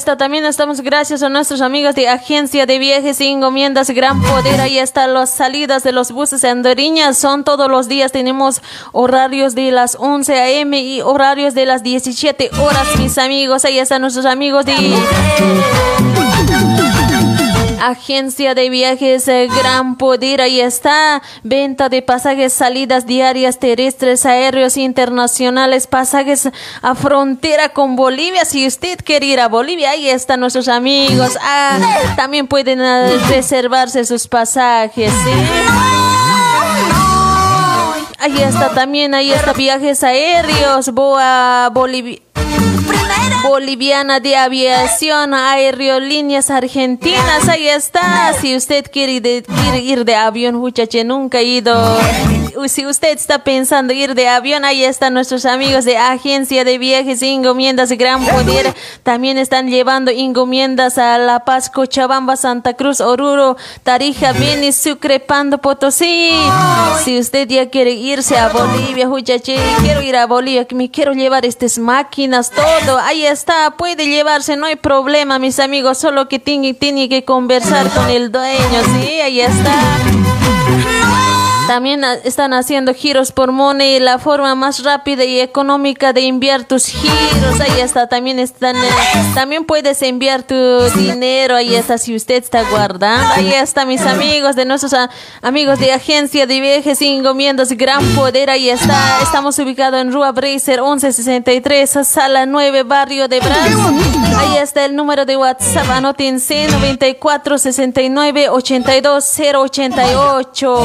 También 0.05 0.47
estamos 0.47 0.81
gracias 0.81 1.23
a 1.23 1.29
nuestros 1.29 1.61
amigos 1.61 1.95
de 1.95 2.09
Agencia 2.09 2.65
de 2.65 2.79
Viajes 2.79 3.21
y 3.21 3.27
Encomiendas 3.27 3.91
Gran 3.91 4.23
Poder. 4.23 4.59
Ahí 4.61 4.79
están 4.79 5.13
las 5.13 5.31
salidas 5.31 5.83
de 5.83 5.93
los 5.93 6.11
buses 6.11 6.43
en 6.45 6.63
Doriña. 6.63 7.13
Son 7.13 7.45
todos 7.45 7.71
los 7.71 7.87
días. 7.87 8.11
Tenemos 8.11 8.63
horarios 8.93 9.55
de 9.55 9.71
las 9.73 9.97
11 10.01 10.41
a.m. 10.41 10.81
y 10.81 11.03
horarios 11.03 11.55
de 11.55 11.67
las 11.67 11.83
17 11.83 12.51
horas, 12.63 12.97
mis 12.99 13.19
amigos. 13.19 13.65
Ahí 13.67 13.79
están 13.79 14.01
nuestros 14.01 14.25
amigos 14.25 14.65
de... 14.65 14.75
Agencia 17.81 18.55
de 18.55 18.71
Viajes 18.71 19.27
eh, 19.29 19.49
Gran 19.49 19.97
Poder, 19.97 20.41
ahí 20.41 20.61
está. 20.61 21.23
Venta 21.43 21.89
de 21.89 22.03
pasajes, 22.03 22.53
salidas 22.53 23.07
diarias 23.07 23.59
terrestres, 23.59 24.27
aéreos 24.27 24.77
internacionales, 24.77 25.87
pasajes 25.87 26.49
a 26.83 26.95
frontera 26.95 27.71
con 27.71 27.97
Bolivia. 27.97 28.45
Si 28.45 28.67
usted 28.67 28.99
quiere 29.05 29.27
ir 29.27 29.41
a 29.41 29.49
Bolivia, 29.49 29.91
ahí 29.91 30.09
están 30.09 30.41
nuestros 30.41 30.69
amigos. 30.69 31.39
Ah, 31.43 31.79
también 32.17 32.47
pueden 32.47 32.81
eh, 32.81 33.19
reservarse 33.29 34.05
sus 34.05 34.29
pasajes. 34.29 35.13
Ahí 38.19 38.43
está 38.43 38.75
también, 38.75 39.15
ahí 39.15 39.33
está 39.33 39.55
viajes 39.55 40.05
aéreos, 40.05 40.91
Boa 40.91 41.71
Bolivia. 41.73 42.19
Boliviana 43.43 44.21
de 44.21 44.37
Aviación, 44.37 45.35
Aerolíneas 45.35 46.51
Argentinas, 46.51 47.49
ahí 47.49 47.69
está. 47.69 48.33
Si 48.41 48.55
usted 48.55 48.85
quiere, 48.91 49.43
ir 49.83 50.05
de 50.05 50.15
avión, 50.15 50.57
muchacho, 50.57 51.03
nunca 51.05 51.39
ha 51.39 51.43
ido. 51.43 51.75
Si 52.69 52.87
usted 52.87 53.17
está 53.17 53.43
pensando 53.45 53.93
ir 53.93 54.15
de 54.15 54.29
avión, 54.29 54.65
ahí 54.65 54.85
están 54.85 55.15
nuestros 55.15 55.47
amigos 55.47 55.85
de 55.85 55.97
Agencia 55.97 56.65
de 56.65 56.79
Viajes 56.79 57.23
y 57.23 57.29
Encomiendas 57.29 57.91
Gran 57.93 58.25
Poder. 58.25 58.75
También 59.03 59.39
están 59.39 59.69
llevando 59.69 60.11
encomiendas 60.11 60.99
a 60.99 61.19
La 61.19 61.45
Paz, 61.45 61.71
Cochabamba, 61.71 62.37
Santa 62.37 62.75
Cruz, 62.75 63.01
Oruro, 63.01 63.57
Tarija, 63.83 64.33
Beni, 64.33 64.73
Sucre, 64.73 65.21
Pando, 65.21 65.59
Potosí. 65.59 66.33
Si 67.05 67.19
usted 67.19 67.49
ya 67.49 67.71
quiere 67.71 67.93
irse 67.93 68.37
a 68.37 68.49
Bolivia, 68.49 69.09
muchacho, 69.09 69.53
quiero 69.81 70.03
ir 70.03 70.17
a 70.17 70.27
Bolivia, 70.27 70.67
me 70.73 70.91
quiero 70.91 71.13
llevar 71.13 71.47
estas 71.47 71.79
máquinas, 71.79 72.51
todo. 72.51 72.99
Ahí 72.99 73.25
está, 73.25 73.73
puede 73.77 74.07
llevarse, 74.07 74.57
no 74.57 74.67
hay 74.67 74.77
problema, 74.77 75.39
mis 75.39 75.59
amigos, 75.61 75.99
solo 75.99 76.29
que 76.29 76.39
tiene, 76.39 76.75
tiene 76.75 77.09
que 77.09 77.25
conversar 77.25 77.89
con 77.91 78.09
el 78.11 78.31
dueño, 78.31 78.83
¿sí? 79.01 79.21
Ahí 79.21 79.41
está. 79.41 80.20
También 81.71 82.03
están 82.25 82.53
haciendo 82.53 82.93
giros 82.93 83.31
por 83.31 83.53
Money, 83.53 84.01
la 84.01 84.19
forma 84.19 84.57
más 84.57 84.83
rápida 84.83 85.25
y 85.25 85.39
económica 85.39 86.13
de 86.13 86.27
enviar 86.27 86.65
tus 86.65 86.87
giros. 86.87 87.61
Ahí 87.61 87.81
está, 87.81 88.09
también 88.09 88.41
están, 88.41 88.75
eh, 88.75 88.81
también 89.37 89.65
puedes 89.65 90.03
enviar 90.03 90.43
tu 90.43 90.57
dinero. 90.97 91.55
Ahí 91.55 91.77
está, 91.77 91.97
si 91.97 92.17
usted 92.17 92.43
está 92.43 92.69
guardando. 92.69 93.35
Ahí 93.35 93.53
está, 93.53 93.85
mis 93.85 94.01
amigos 94.01 94.57
de 94.57 94.65
nuestros 94.65 94.97
amigos 95.43 95.79
de 95.79 95.93
Agencia 95.93 96.45
de 96.45 96.61
Viajes 96.61 97.01
y 97.03 97.07
Encomiendas 97.07 97.71
Gran 97.71 98.05
Poder. 98.17 98.51
Ahí 98.51 98.69
está, 98.69 99.21
estamos 99.23 99.57
ubicados 99.61 100.01
en 100.01 100.11
Rua 100.11 100.33
Bracer 100.33 100.83
1163, 100.83 101.99
sala 102.05 102.47
9, 102.47 102.83
barrio 102.83 103.29
de 103.29 103.39
Bras. 103.39 103.69
Ahí 104.39 104.57
está 104.57 104.87
el 104.87 104.97
número 104.97 105.25
de 105.25 105.37
WhatsApp, 105.37 105.89
anótense 105.91 106.67
9469 106.67 108.49
82088. 108.49 110.81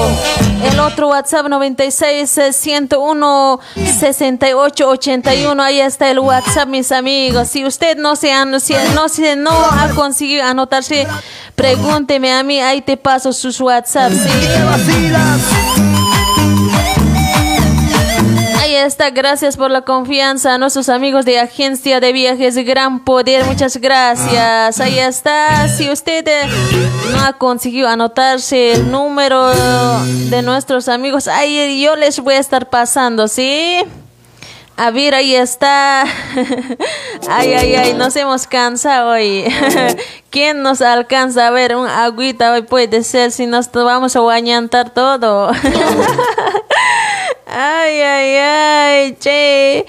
El 0.64 0.75
otro 0.80 1.10
WhatsApp 1.10 1.48
96 1.48 2.40
101 2.52 3.60
68 4.00 4.90
81. 4.90 5.64
Ahí 5.64 5.80
está 5.80 6.10
el 6.10 6.20
WhatsApp, 6.20 6.68
mis 6.68 6.92
amigos. 6.92 7.50
Si 7.50 7.66
usted 7.66 7.98
no 7.98 8.16
se, 8.16 8.32
ha, 8.32 8.46
no, 8.46 8.60
se, 8.60 9.36
no 9.36 9.52
ha 9.52 9.90
conseguido 9.96 10.44
anotarse, 10.46 11.08
pregúnteme 11.56 12.32
a 12.32 12.44
mí. 12.44 12.60
Ahí 12.60 12.82
te 12.82 12.98
paso 12.98 13.34
sus 13.34 13.60
WhatsApp. 13.60 14.12
Está, 18.86 19.10
gracias 19.10 19.58
por 19.58 19.72
la 19.72 19.82
confianza 19.82 20.54
a 20.54 20.58
nuestros 20.58 20.90
amigos 20.90 21.26
de 21.26 21.40
Agencia 21.40 22.00
de 22.00 22.14
Viajes 22.14 22.56
Gran 22.56 23.04
Poder, 23.04 23.44
muchas 23.46 23.78
gracias. 23.78 24.80
Ahí 24.80 25.00
está, 25.00 25.68
si 25.68 25.90
usted 25.90 26.28
eh, 26.28 26.48
no 27.12 27.24
ha 27.24 27.34
conseguido 27.34 27.88
anotarse 27.88 28.74
el 28.74 28.92
número 28.92 29.52
de 30.30 30.42
nuestros 30.42 30.88
amigos, 30.88 31.28
ahí 31.28 31.82
yo 31.82 31.96
les 31.96 32.20
voy 32.20 32.36
a 32.36 32.40
estar 32.40 32.70
pasando, 32.70 33.28
¿sí? 33.28 33.80
A 34.78 34.92
ver, 34.92 35.16
ahí 35.16 35.34
está. 35.36 36.04
ay, 37.30 37.54
ay, 37.54 37.76
ay, 37.76 37.94
nos 37.94 38.16
hemos 38.18 38.46
cansado 38.46 39.12
hoy. 39.12 39.46
¿Quién 40.30 40.64
nos 40.64 40.82
alcanza 40.82 41.48
a 41.48 41.50
ver 41.50 41.78
un 41.78 41.88
agüita 41.88 42.52
hoy? 42.52 42.64
Puede 42.64 43.04
ser 43.04 43.32
si 43.32 43.46
nos 43.46 43.72
vamos 43.72 44.18
a 44.18 44.20
bañantar 44.20 44.90
todo. 44.90 45.52
Ay, 47.58 48.02
ay, 48.02 48.36
ay. 48.36 49.18
che. 49.18 49.86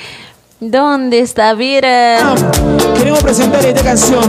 ¿Dónde 0.61 1.19
está 1.19 1.53
Vira? 1.55 2.37
Queremos 2.97 3.25
presentar 3.25 3.65
esta 3.67 3.83
canción. 3.83 4.29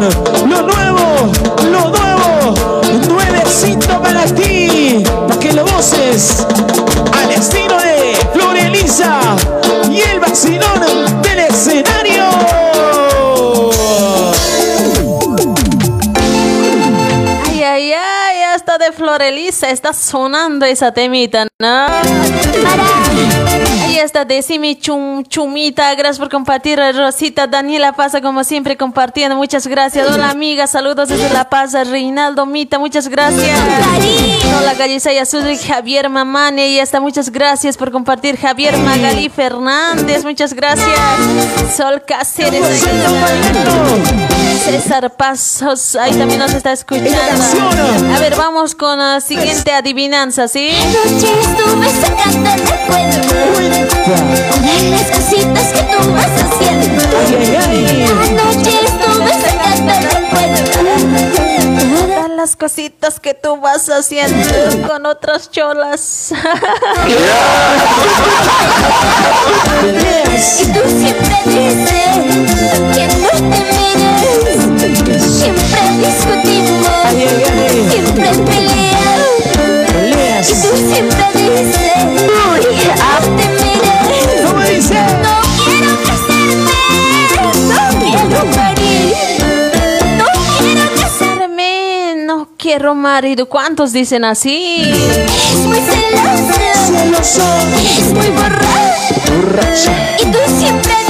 Lo 0.49 0.63
nuevo, 0.63 1.31
lo 1.71 1.89
nuevo, 1.89 2.81
nuevecito 3.07 4.01
para 4.01 4.25
ti. 4.25 5.03
Para 5.27 5.39
que 5.39 5.53
lo 5.53 5.65
voces 5.67 6.47
al 7.13 7.29
estilo 7.31 7.77
de 7.77 8.17
Flor 8.33 8.57
Elisa 8.57 9.19
y 9.91 10.01
el 10.01 10.19
vacilón 10.19 10.81
Florelisa 19.08 19.70
está 19.70 19.93
sonando 19.93 20.66
esa 20.66 20.91
temita, 20.91 21.47
¿no? 21.62 21.88
Está, 23.97 24.25
decime 24.25 24.77
chum, 24.77 25.23
chumita, 25.23 25.93
gracias 25.95 26.19
por 26.19 26.29
compartir, 26.29 26.79
Rosita, 26.95 27.47
Daniela 27.47 27.93
pasa 27.93 28.21
como 28.21 28.43
siempre 28.43 28.77
compartiendo, 28.77 29.35
muchas 29.35 29.65
gracias. 29.65 30.07
Hola 30.07 30.29
amiga, 30.29 30.67
saludos 30.67 31.09
desde 31.09 31.29
La 31.33 31.49
Paz, 31.49 31.73
Reinaldo 31.73 32.45
Mita, 32.45 32.77
muchas 32.77 33.07
gracias. 33.07 33.59
Hola 34.59 34.75
Gallisaya 34.75 35.25
Sudri, 35.25 35.57
Javier 35.57 36.09
Mamane, 36.09 36.61
ahí 36.61 36.79
está, 36.79 37.01
muchas 37.01 37.31
gracias 37.31 37.75
por 37.75 37.91
compartir, 37.91 38.37
Javier 38.37 38.77
Magali 38.77 39.29
Fernández, 39.29 40.23
muchas 40.23 40.53
gracias. 40.53 40.95
Sol 41.75 42.03
Cáceres. 42.07 42.85
César 44.63 45.15
Pasos, 45.15 45.95
ahí 45.95 46.13
también 46.13 46.39
nos 46.39 46.53
está 46.53 46.71
escuchando. 46.71 47.09
A 48.15 48.19
ver, 48.19 48.35
vamos 48.35 48.75
con 48.75 48.99
la 48.99 49.21
siguiente 49.21 49.71
adivinanza, 49.71 50.47
¿sí? 50.47 50.69
Estuve 50.69 51.89
sacando 51.89 52.49
el 52.51 53.86
de 53.88 54.89
las 54.89 55.07
cositas 55.11 55.67
que 55.73 55.83
tú 55.83 55.99
vas 56.13 56.31
haciendo. 56.43 57.01
Anoche 58.23 58.73
estuve 58.85 59.31
sacando 59.41 59.91
el 59.93 60.01
recuerdo. 60.03 60.61
Todas 62.07 62.29
las 62.29 62.55
cositas 62.55 63.19
que 63.19 63.33
tú 63.33 63.57
vas 63.59 63.89
haciendo 63.89 64.88
con 64.88 65.05
otras 65.05 65.51
cholas. 65.51 66.31
Y 70.59 70.65
tú 70.65 70.79
siempre 70.88 71.35
dices 71.45 72.09
que 72.93 73.07
no 73.17 73.29
te 73.29 73.59
mires. 73.67 74.61
Siempre 75.23 75.81
discutimos, 75.97 76.95
siempre 77.91 78.27
peleamos. 78.45 78.88
Y 80.39 80.51
tú 80.53 80.69
siempre 80.77 81.25
dices, 81.33 81.97
quiero 92.68 92.93
marido. 92.95 93.45
¿Cuántos 93.45 93.93
dicen 93.93 94.26
así? 94.26 94.82
Es 94.82 95.65
muy 95.65 95.80
celoso, 95.80 97.41
es 97.97 98.13
muy 98.13 98.28
borracho. 98.28 99.91
Y 100.20 100.26
tú 100.26 100.38
siempre 100.59 101.07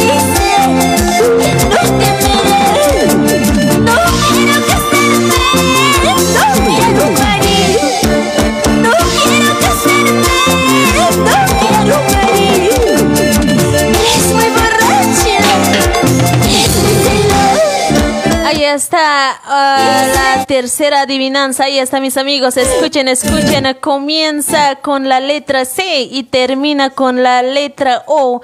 está 18.78 19.40
ah, 19.46 20.06
la 20.14 20.46
tercera 20.46 21.02
adivinanza. 21.02 21.66
Ahí 21.66 21.80
está, 21.80 22.00
mis 22.00 22.16
amigos. 22.18 22.56
Escuchen, 22.58 23.08
escuchen. 23.08 23.76
Comienza 23.82 24.76
con 24.76 25.10
la 25.10 25.20
letra 25.20 25.66
C 25.66 26.02
y 26.02 26.24
termina 26.24 26.92
con 26.92 27.24
la 27.24 27.42
letra 27.42 28.04
O. 28.08 28.42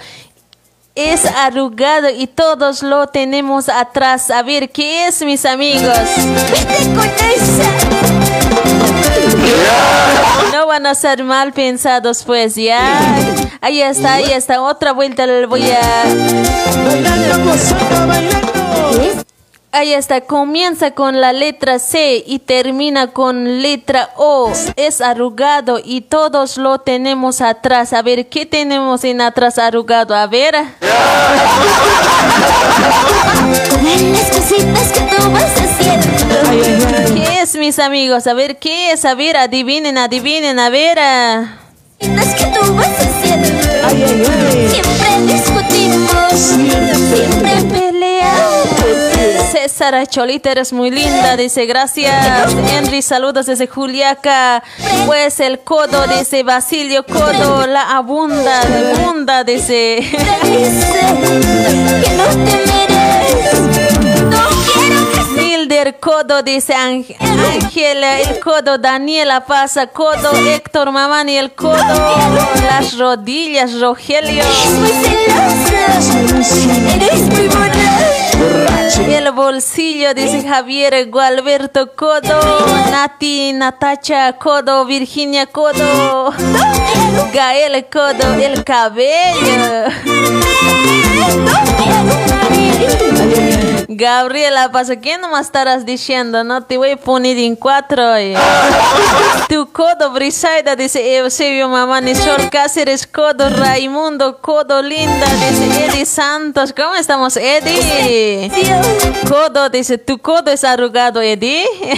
Es 0.95 1.25
arrugado 1.25 2.09
y 2.09 2.27
todos 2.27 2.83
lo 2.83 3.07
tenemos 3.07 3.69
atrás. 3.69 4.29
A 4.29 4.43
ver, 4.43 4.69
¿qué 4.69 5.07
es, 5.07 5.21
mis 5.23 5.45
amigos? 5.45 5.97
No 10.51 10.67
van 10.67 10.85
a 10.85 10.93
ser 10.93 11.23
mal 11.23 11.51
pensados, 11.53 12.23
pues 12.23 12.55
ya. 12.55 12.99
Ahí 13.61 13.81
está, 13.81 14.15
ahí 14.15 14.31
está. 14.31 14.61
Otra 14.61 14.91
vuelta 14.91 15.25
le 15.25 15.45
voy 15.47 15.63
a. 15.71 16.03
Ahí 19.75 19.91
está. 19.91 20.21
Comienza 20.21 20.91
con 20.91 21.19
la 21.19 21.33
letra 21.33 21.79
C 21.79 22.23
y 22.27 22.37
termina 22.37 23.07
con 23.07 23.63
letra 23.63 24.11
O. 24.17 24.53
Es 24.75 25.01
arrugado 25.01 25.79
y 25.83 26.01
todos 26.01 26.57
lo 26.57 26.77
tenemos 26.77 27.41
atrás. 27.41 27.91
A 27.91 28.03
ver, 28.03 28.29
¿qué 28.29 28.45
tenemos 28.45 29.03
en 29.03 29.21
atrás 29.21 29.57
arrugado? 29.57 30.13
A 30.13 30.27
ver. 30.27 30.53
¿Qué 37.15 37.41
es, 37.41 37.55
mis 37.55 37.79
amigos? 37.79 38.27
A 38.27 38.35
ver, 38.35 38.59
¿qué 38.59 38.91
es? 38.91 39.03
A 39.05 39.15
ver, 39.15 39.37
adivinen, 39.37 39.97
adivinen. 39.97 40.59
A 40.59 40.69
ver. 40.69 40.99
que 41.97 42.45
tú 42.45 42.75
vas. 42.75 42.89
Siempre 44.69 45.33
discutimos. 45.33 46.31
Siempre 46.31 47.55
peleamos. 47.71 48.62
César 49.51 50.07
Cholita, 50.07 50.51
eres 50.51 50.73
muy 50.73 50.89
linda, 50.89 51.35
dice 51.37 51.65
gracias. 51.65 52.53
Henry, 52.71 53.01
saludos 53.01 53.45
desde 53.45 53.67
Juliaca. 53.67 54.63
Pues 55.05 55.39
el 55.39 55.59
codo, 55.59 56.07
dice 56.07 56.43
Basilio 56.43 57.05
Codo, 57.05 57.67
la 57.67 57.95
abunda, 57.95 58.61
abunda, 58.61 59.43
dice. 59.43 59.99
Milder 65.35 65.99
Codo, 65.99 66.43
dice 66.43 66.73
Ángel, 66.73 67.15
Ángela, 67.19 68.19
el 68.19 68.39
codo, 68.39 68.77
Daniela 68.77 69.45
pasa, 69.45 69.87
codo, 69.87 70.31
Héctor 70.35 70.91
Mamani, 70.91 71.37
el 71.37 71.53
codo, 71.53 71.77
las 72.69 72.97
rodillas, 72.97 73.79
Rogelio. 73.79 74.43
celosa. 75.65 76.15
Eres 76.95 77.21
muy 77.21 77.47
borracho. 77.47 78.72
El 78.95 79.31
bolsillo, 79.31 80.13
dice 80.13 80.47
Javier 80.47 81.09
Gualberto 81.09 81.93
Codo, 81.95 82.39
Nati, 82.91 83.51
Natacha 83.53 84.33
Codo, 84.33 84.85
Virginia 84.85 85.47
Codo, 85.47 86.31
Gael 87.33 87.85
Codo, 87.91 88.33
el 88.35 88.63
cabello. 88.63 89.89
Gabriela, 93.87 94.71
pasa, 94.71 94.95
¿qué 94.95 95.17
nomás 95.17 95.47
estarás 95.47 95.85
diciendo? 95.85 96.43
No 96.43 96.63
te 96.63 96.77
voy 96.77 96.91
a 96.91 96.97
poner 96.97 97.37
en 97.37 97.55
cuatro. 97.55 98.15
eh. 98.15 98.35
Tu 99.49 99.71
codo, 99.71 100.11
Brisaida, 100.11 100.75
dice 100.75 101.17
Eusebio 101.17 101.67
Mamani, 101.69 102.15
Sol 102.15 102.49
Cáceres, 102.49 103.05
codo, 103.05 103.49
Raimundo, 103.49 104.39
codo, 104.41 104.81
linda, 104.81 105.25
dice 105.49 105.85
Eddie 105.85 106.05
Santos. 106.05 106.73
¿Cómo 106.75 106.95
estamos, 106.95 107.35
Eddie? 107.37 108.49
Codo, 109.29 109.69
dice, 109.69 109.97
tu 109.97 110.17
codo 110.17 110.49
es 110.51 110.63
arrugado, 110.63 111.21
Eddie. 111.21 111.65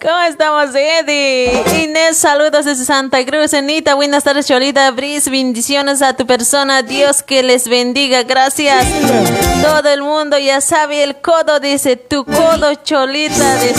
¿Cómo 0.00 0.20
estamos, 0.28 0.74
Eddie? 0.74 1.62
Inés, 1.84 2.16
saludos 2.18 2.64
desde 2.64 2.84
Santa 2.84 3.24
Cruz. 3.24 3.52
Anita, 3.54 3.94
buenas 3.94 4.24
tardes, 4.24 4.46
Cholita 4.46 4.90
Bris. 4.92 5.28
Bendiciones 5.28 6.00
a 6.02 6.14
tu 6.14 6.26
persona. 6.26 6.82
Dios 6.82 7.22
que 7.22 7.42
les 7.42 7.68
bendiga. 7.68 8.09
Gracias. 8.26 8.86
Todo 9.62 9.88
el 9.88 10.02
mundo 10.02 10.36
ya 10.38 10.60
sabe. 10.60 11.02
El 11.04 11.16
codo 11.20 11.60
dice, 11.60 11.96
tu 11.96 12.24
codo, 12.24 12.74
Cholita. 12.74 13.54
Dice. 13.56 13.74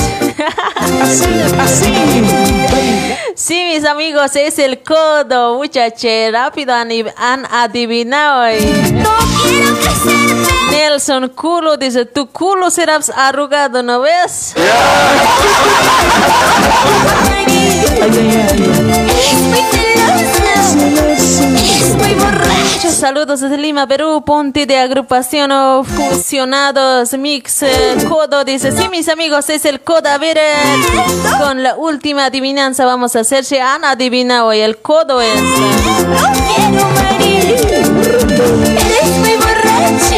Así. 1.59 1.93
Sí, 3.34 3.63
mis 3.73 3.86
amigos, 3.86 4.36
es 4.36 4.59
el 4.59 4.84
codo. 4.84 5.55
Muchache, 5.57 6.29
rápido 6.32 6.73
han, 6.73 6.89
han 7.17 7.47
adivinado. 7.49 8.43
No 8.91 9.09
quiero 9.41 9.75
casarme. 9.77 10.45
Nelson, 10.69 11.29
culo, 11.29 11.77
dice, 11.77 12.05
tu 12.05 12.27
culo 12.27 12.69
será 12.69 12.99
arrugado, 13.15 13.82
¿no 13.82 14.01
ves? 14.01 14.53
Es 18.01 19.61
borracho. 22.82 22.91
saludos 22.99 23.39
desde 23.41 23.57
Lima, 23.57 23.88
Perú, 23.88 24.23
Ponte 24.25 24.65
de 24.65 24.77
agrupación 24.77 25.51
o 25.51 25.84
fusionados, 25.84 27.13
mix, 27.13 27.63
eh, 27.63 27.97
codo, 28.07 28.43
dice, 28.43 28.71
sí, 28.71 28.89
mis 28.89 29.07
amigos, 29.09 29.49
es 29.49 29.65
el 29.65 29.82
codo, 29.82 30.09
a 30.09 30.17
ver, 30.17 30.38
con 31.39 31.63
la 31.63 31.75
última 31.75 32.25
adivinanza 32.25 32.86
vamos 32.86 33.15
a 33.15 33.21
hacer, 33.21 33.45
si 33.45 33.57
han 33.57 33.86
adivinado 33.86 34.51
el 34.51 34.77
codo 34.77 35.21
es... 35.21 35.41
Muy 39.19 39.36
borracha. 39.36 40.15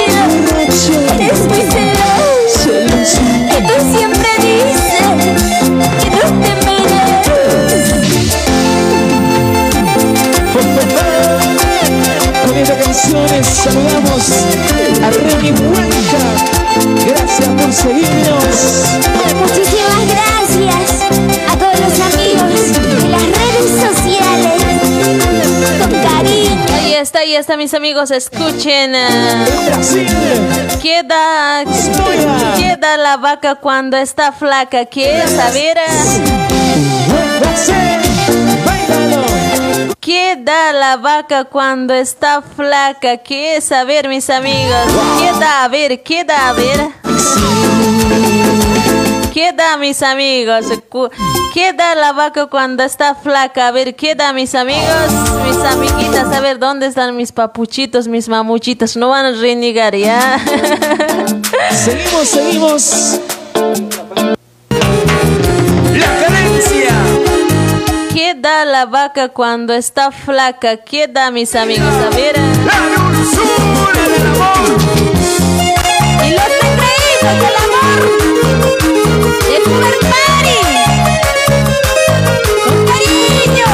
Eres 3.57 3.83
muy 3.83 4.12
Saludamos 12.93 14.29
a 15.01 15.09
Remy 15.09 15.51
Blanca. 15.51 16.21
Gracias 17.07 17.49
por 17.49 17.73
seguirnos. 17.73 18.45
Muchísimas 19.39 20.05
gracias 20.07 21.01
a 21.49 21.57
todos 21.57 21.79
los 21.79 21.99
amigos 22.13 22.53
de 23.01 23.09
las 23.09 23.23
redes 23.23 23.67
sociales. 23.81 24.61
Con 25.79 25.91
cariño. 26.01 26.65
Ahí 26.75 26.93
está, 26.93 27.19
ahí 27.19 27.35
está, 27.35 27.57
mis 27.57 27.73
amigos, 27.73 28.11
escuchen. 28.11 28.91
Brasil, 29.65 30.07
Queda, 30.81 31.63
queda 32.57 32.97
la 32.97 33.17
vaca 33.17 33.55
cuando 33.55 33.97
está 33.97 34.31
flaca, 34.31 34.85
¿qué 34.85 35.23
Brasil, 35.35 36.21
bailalo. 37.41 37.92
¿Qué 40.03 40.37
da 40.37 40.73
la 40.73 40.97
vaca 40.97 41.45
cuando 41.45 41.93
está 41.93 42.41
flaca? 42.41 43.17
¿Qué 43.17 43.55
es? 43.55 43.71
A 43.71 43.85
ver, 43.85 44.09
mis 44.09 44.29
amigos, 44.29 44.85
¿qué 45.19 45.31
da? 45.39 45.63
A 45.63 45.67
ver, 45.69 46.03
¿qué 46.03 46.25
da? 46.25 46.49
A 46.49 46.53
ver. 46.53 46.89
¿Qué 49.33 49.51
da, 49.53 49.77
mis 49.77 50.03
amigos? 50.03 50.65
¿Qué 51.53 51.73
da 51.73 51.95
la 51.95 52.11
vaca 52.11 52.47
cuando 52.47 52.83
está 52.83 53.15
flaca? 53.15 53.67
A 53.67 53.71
ver, 53.71 53.95
¿qué 53.95 54.13
da, 54.13 54.33
mis 54.33 54.53
amigos? 54.53 54.83
Mis 55.47 55.57
amiguitas, 55.57 56.27
a 56.35 56.41
ver, 56.41 56.59
¿dónde 56.59 56.87
están 56.87 57.15
mis 57.15 57.31
papuchitos, 57.31 58.07
mis 58.07 58.27
mamuchitos? 58.27 58.97
No 58.97 59.09
van 59.09 59.25
a 59.25 59.31
renegar, 59.31 59.95
¿ya? 59.95 60.37
Seguimos, 61.71 62.27
seguimos. 62.27 63.19
La 65.95 66.27
carencia. 66.27 67.02
¿Qué 68.13 68.35
da 68.35 68.63
la 68.65 68.85
vaca 68.85 69.29
cuando 69.29 69.73
está 69.73 70.11
flaca? 70.11 70.77
¿Qué 70.77 71.07
da, 71.07 71.31
mis 71.31 71.55
amigos? 71.55 71.87
A 71.93 72.09
ver. 72.15 72.37
La 72.37 72.79
dulzura 72.95 74.03
del 74.09 74.27
amor. 74.27 74.67
Y 76.23 76.29
los 76.31 76.43
secretos 76.61 77.35
del 77.43 77.55
amor. 77.65 78.01
De 79.49 79.57
Sugar 79.63 79.97
Party. 80.11 80.59
Con 82.63 82.77
cariño. 82.85 83.71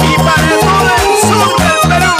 Y 0.00 0.14
para 0.26 0.52
todo 0.60 0.90
el 1.02 1.10
sur 1.26 1.50
del 1.58 1.78
Perú. 1.88 2.12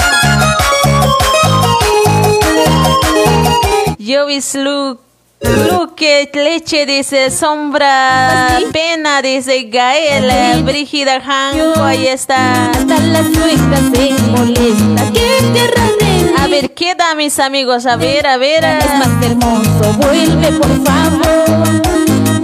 Yo 3.98 4.20
slu- 4.40 4.98
Luque, 5.40 6.28
leche, 6.34 6.84
dice 6.84 7.30
sombra, 7.30 8.58
pena, 8.72 9.22
dice 9.22 9.64
Gael, 9.64 10.64
Brígida 10.64 11.22
Hanco, 11.24 11.80
ahí 11.82 12.08
está. 12.08 12.70
Hasta 12.70 12.98
la 12.98 13.22
suegra 13.22 13.78
se 13.94 14.10
molesta. 14.30 15.12
¿Qué 15.12 15.38
querrá 15.54 15.86
de? 16.00 16.34
A 16.38 16.48
ver, 16.48 16.74
¿qué 16.74 16.94
da, 16.96 17.14
mis 17.14 17.38
amigos? 17.38 17.86
A 17.86 17.96
ver, 17.96 18.26
a 18.26 18.36
ver. 18.36 18.64
Es 18.64 18.98
más 18.98 19.24
hermoso, 19.24 19.92
vuelve 19.98 20.52
por 20.52 20.84
favor. 20.84 21.68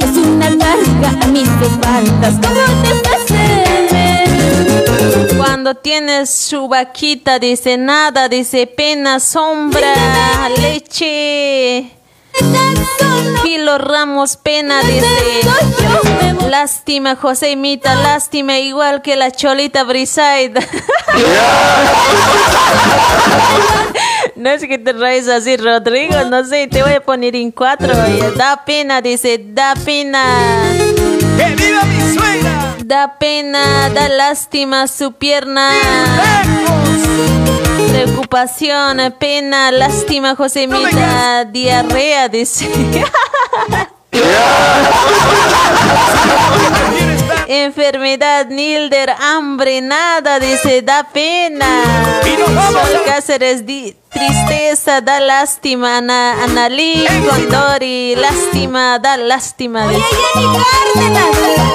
Es 0.01 0.17
una 0.17 0.47
carga 0.57 1.19
a 1.21 1.27
mis 1.27 1.49
espaldas. 1.49 2.35
¿Cómo 2.43 2.65
te 2.83 2.95
pasé? 3.03 3.27
Cuando 5.37 5.75
tienes 5.75 6.31
su 6.31 6.69
vaquita, 6.69 7.41
dice 7.41 7.77
nada, 7.77 8.29
dice 8.29 8.69
pena, 8.69 9.19
sombra, 9.19 10.49
leche. 10.61 11.91
Kilo 13.43 13.79
Ramos 13.79 14.37
Pena 14.37 14.83
dice 14.83 15.07
Lástima 16.49 17.17
Josémita, 17.17 17.95
lástima 17.95 18.59
igual 18.59 19.03
que 19.03 19.17
la 19.17 19.31
cholita 19.31 19.85
Brisaid. 19.85 20.57
No 24.37 24.51
es 24.51 24.63
que 24.63 24.79
te 24.79 24.93
raes 24.93 25.29
así, 25.29 25.57
Rodrigo, 25.57 26.17
no 26.25 26.45
sé, 26.45 26.67
te 26.67 26.83
voy 26.83 26.95
a 26.95 27.01
poner 27.01 27.37
en 27.37 27.53
cuatro. 27.53 27.93
oye. 27.93 28.33
Da 28.33 28.65
pena, 28.65 29.01
dice, 29.01 29.41
da 29.41 29.75
pena. 29.85 30.23
¡Que 31.39 31.55
viva 31.55 31.85
mi 31.85 32.15
suegra! 32.15 32.75
Da 32.85 33.17
pena, 33.19 33.89
da 33.91 34.09
lástima 34.09 34.89
su 34.89 35.13
pierna. 35.13 35.71
Preocupación, 38.09 38.99
pena, 39.19 39.71
lástima, 39.73 40.37
Josemita, 40.37 41.45
diarrea, 41.47 42.29
dice. 42.29 42.69
Enfermedad, 47.49 48.47
Nilder, 48.49 49.09
hambre, 49.19 49.81
nada, 49.81 50.39
dice, 50.39 50.83
da 50.83 51.05
pena. 51.05 52.21
Y 52.27 52.37
nos 52.39 52.55
vamos 52.55 52.83
Sol 52.91 53.03
Cáceres, 53.07 53.65
di- 53.65 53.97
tristeza, 54.13 55.01
da 55.01 55.19
lástima, 55.21 55.97
Ana, 55.97 56.43
Analí, 56.45 57.07
Condori, 57.29 58.17
lástima, 58.17 58.99
da 58.99 59.17
lástima. 59.17 59.87
Oye. 59.87 59.97
Jenny 60.35 60.47
Cárdenas. 60.95 61.74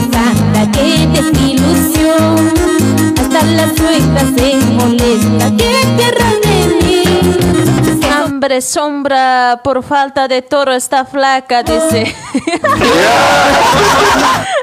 Casada, 0.00 0.70
qué 0.72 1.06
desilusión. 1.12 2.52
Hasta 3.18 3.42
la 3.44 3.68
suegra 3.74 4.22
se 4.36 4.56
molesta, 4.56 5.50
¿qué 5.56 5.72
querrá 5.96 6.32
de 6.42 6.56
mí? 6.82 7.02
Hambre, 8.10 8.60
sombra, 8.62 9.60
por 9.62 9.82
falta 9.82 10.26
de 10.28 10.42
toro 10.42 10.72
está 10.72 11.04
flaca, 11.04 11.62
dice. 11.62 12.14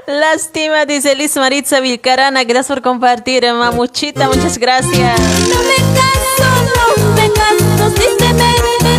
Lástima, 0.07 0.85
dice 0.85 1.15
Liz 1.15 1.35
Maritza 1.35 1.79
Vilcarana. 1.79 2.43
Gracias 2.43 2.67
por 2.67 2.81
compartir, 2.81 3.45
mamuchita. 3.53 4.27
Muchas 4.27 4.57
gracias. 4.57 5.19
No 5.19 5.61
me 5.63 5.75
canso, 5.97 6.49
no 6.75 6.85
me 7.15 7.31
canso, 7.33 7.89
si 7.95 8.03
se 8.03 8.33
mete 8.33 8.96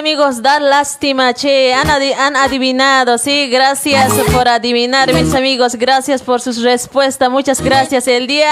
amigos, 0.00 0.42
da 0.42 0.58
lástima, 0.58 1.32
che. 1.34 1.72
Han, 1.74 1.88
adi- 1.88 2.12
han 2.12 2.36
adivinado, 2.36 3.18
sí. 3.18 3.48
Gracias 3.48 4.12
por 4.32 4.48
adivinar, 4.48 5.12
mis 5.12 5.34
amigos. 5.34 5.74
Gracias 5.76 6.22
por 6.22 6.40
sus 6.40 6.62
respuestas. 6.62 7.30
Muchas 7.30 7.60
gracias. 7.60 8.08
El 8.08 8.26
día. 8.26 8.50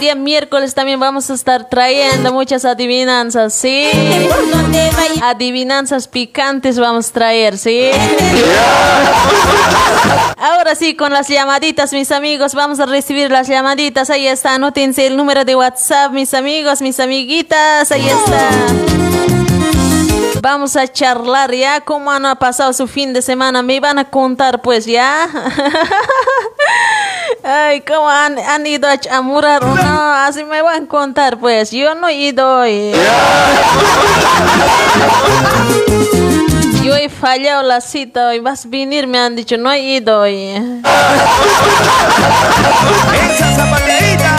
Día 0.00 0.14
miércoles 0.14 0.74
también 0.74 0.98
vamos 0.98 1.28
a 1.28 1.34
estar 1.34 1.68
trayendo 1.68 2.32
muchas 2.32 2.64
adivinanzas, 2.64 3.52
¿sí? 3.52 3.86
Adivinanzas 5.22 6.08
picantes 6.08 6.78
vamos 6.78 7.10
a 7.10 7.12
traer, 7.12 7.58
¿sí? 7.58 7.90
Ahora 10.38 10.74
sí, 10.74 10.96
con 10.96 11.12
las 11.12 11.28
llamaditas, 11.28 11.92
mis 11.92 12.10
amigos, 12.12 12.54
vamos 12.54 12.80
a 12.80 12.86
recibir 12.86 13.30
las 13.30 13.46
llamaditas. 13.46 14.08
Ahí 14.08 14.26
está, 14.26 14.54
anótense 14.54 15.06
el 15.06 15.18
número 15.18 15.44
de 15.44 15.54
WhatsApp, 15.54 16.12
mis 16.12 16.32
amigos, 16.32 16.80
mis 16.80 16.98
amiguitas. 16.98 17.92
Ahí 17.92 18.08
está. 18.08 18.48
Vamos 20.40 20.76
a 20.76 20.88
charlar 20.88 21.54
ya 21.54 21.82
cómo 21.82 22.10
han 22.10 22.24
pasado 22.38 22.72
su 22.72 22.88
fin 22.88 23.12
de 23.12 23.20
semana. 23.20 23.62
Me 23.62 23.80
van 23.80 23.98
a 23.98 24.08
contar, 24.08 24.62
pues 24.62 24.86
ya. 24.86 25.28
Ay, 27.42 27.80
cómo 27.80 28.08
han, 28.08 28.38
han 28.38 28.66
ido 28.66 28.88
a 28.88 28.98
chamurar 28.98 29.64
o 29.64 29.74
no. 29.74 30.12
Así 30.14 30.44
me 30.44 30.60
van 30.62 30.84
a 30.84 30.88
contar, 30.88 31.38
pues. 31.38 31.70
Yo 31.70 31.94
no 31.94 32.08
he 32.08 32.14
ido 32.14 32.60
hoy. 32.60 32.92
Yo 36.82 36.84
Yo 36.84 36.96
he 36.96 37.08
fallado 37.08 37.62
la 37.62 37.80
cita 37.80 38.28
hoy. 38.28 38.40
Vas 38.40 38.66
a 38.66 38.68
venir, 38.68 39.06
me 39.06 39.18
han 39.18 39.36
dicho. 39.36 39.56
No 39.56 39.72
he 39.72 39.80
ido 39.80 40.20
hoy. 40.20 40.54
Esa 43.30 43.54
zapateadita. 43.56 44.36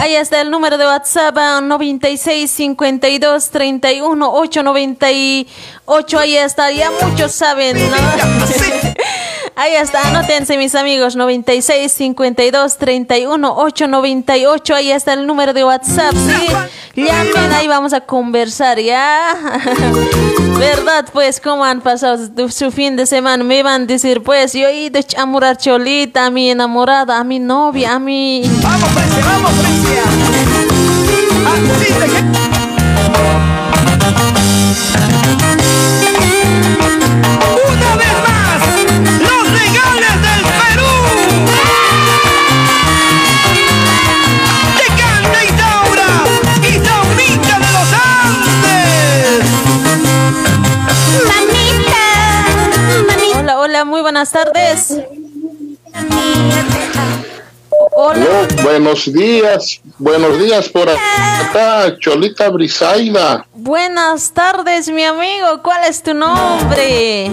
Ahí 0.00 0.16
está 0.16 0.40
el 0.40 0.50
número 0.50 0.78
de 0.78 0.86
WhatsApp 0.86 1.36
ah, 1.38 1.60
96 1.60 2.50
52 2.50 3.50
31 3.50 4.32
898. 4.32 6.18
Ahí 6.18 6.36
está, 6.36 6.72
ya 6.72 6.90
muchos 7.02 7.32
saben, 7.32 7.76
¿no? 7.90 7.96
Ahí 9.60 9.74
está, 9.74 10.08
anótense 10.08 10.56
mis 10.56 10.74
amigos, 10.74 11.16
96 11.16 11.92
52 11.92 12.78
31 12.78 13.54
898. 13.58 14.74
Ahí 14.74 14.90
está 14.90 15.12
el 15.12 15.26
número 15.26 15.52
de 15.52 15.62
WhatsApp, 15.66 16.14
sí. 16.14 16.46
Llamen, 17.02 17.52
ahí 17.52 17.68
vamos 17.68 17.92
a 17.92 18.00
conversar, 18.00 18.80
¿ya? 18.80 19.36
¿Verdad? 20.58 21.04
Pues, 21.12 21.40
¿cómo 21.40 21.62
han 21.62 21.82
pasado 21.82 22.16
su- 22.48 22.70
fin 22.70 22.96
de 22.96 23.04
semana? 23.04 23.44
Me 23.44 23.62
van 23.62 23.82
a 23.82 23.84
decir, 23.84 24.22
pues, 24.22 24.54
yo 24.54 24.66
he 24.66 24.84
ido 24.84 24.98
a 24.98 25.02
enamorar 25.14 25.58
Cholita, 25.58 26.24
a 26.24 26.30
mi 26.30 26.50
enamorada, 26.50 27.18
a 27.18 27.24
mi 27.24 27.38
novia, 27.38 27.96
a 27.96 27.98
mi... 27.98 28.42
Vamos, 28.62 28.88
Precia, 28.88 29.24
vamos, 29.26 29.52
Precia. 29.60 30.02
Buenas 54.30 54.32
tardes. 54.32 54.98
Hola, 57.92 58.48
buenos 58.62 59.12
días, 59.12 59.80
buenos 59.98 60.38
días 60.38 60.68
por 60.68 60.88
acá, 60.88 61.96
Cholita 61.98 62.48
Brisaida. 62.48 63.46
buenas 63.54 64.32
tardes, 64.32 64.88
mi 64.88 65.04
amigo. 65.04 65.62
¿Cuál 65.62 65.84
es 65.88 66.02
tu 66.02 66.14
nombre? 66.14 67.30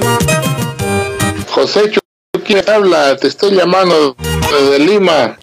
José 1.49 1.91
¿quién 2.45 2.63
habla? 2.69 3.15
Te 3.17 3.27
estoy 3.27 3.51
llamando 3.51 4.15
desde 4.17 4.79
Lima. 4.79 5.37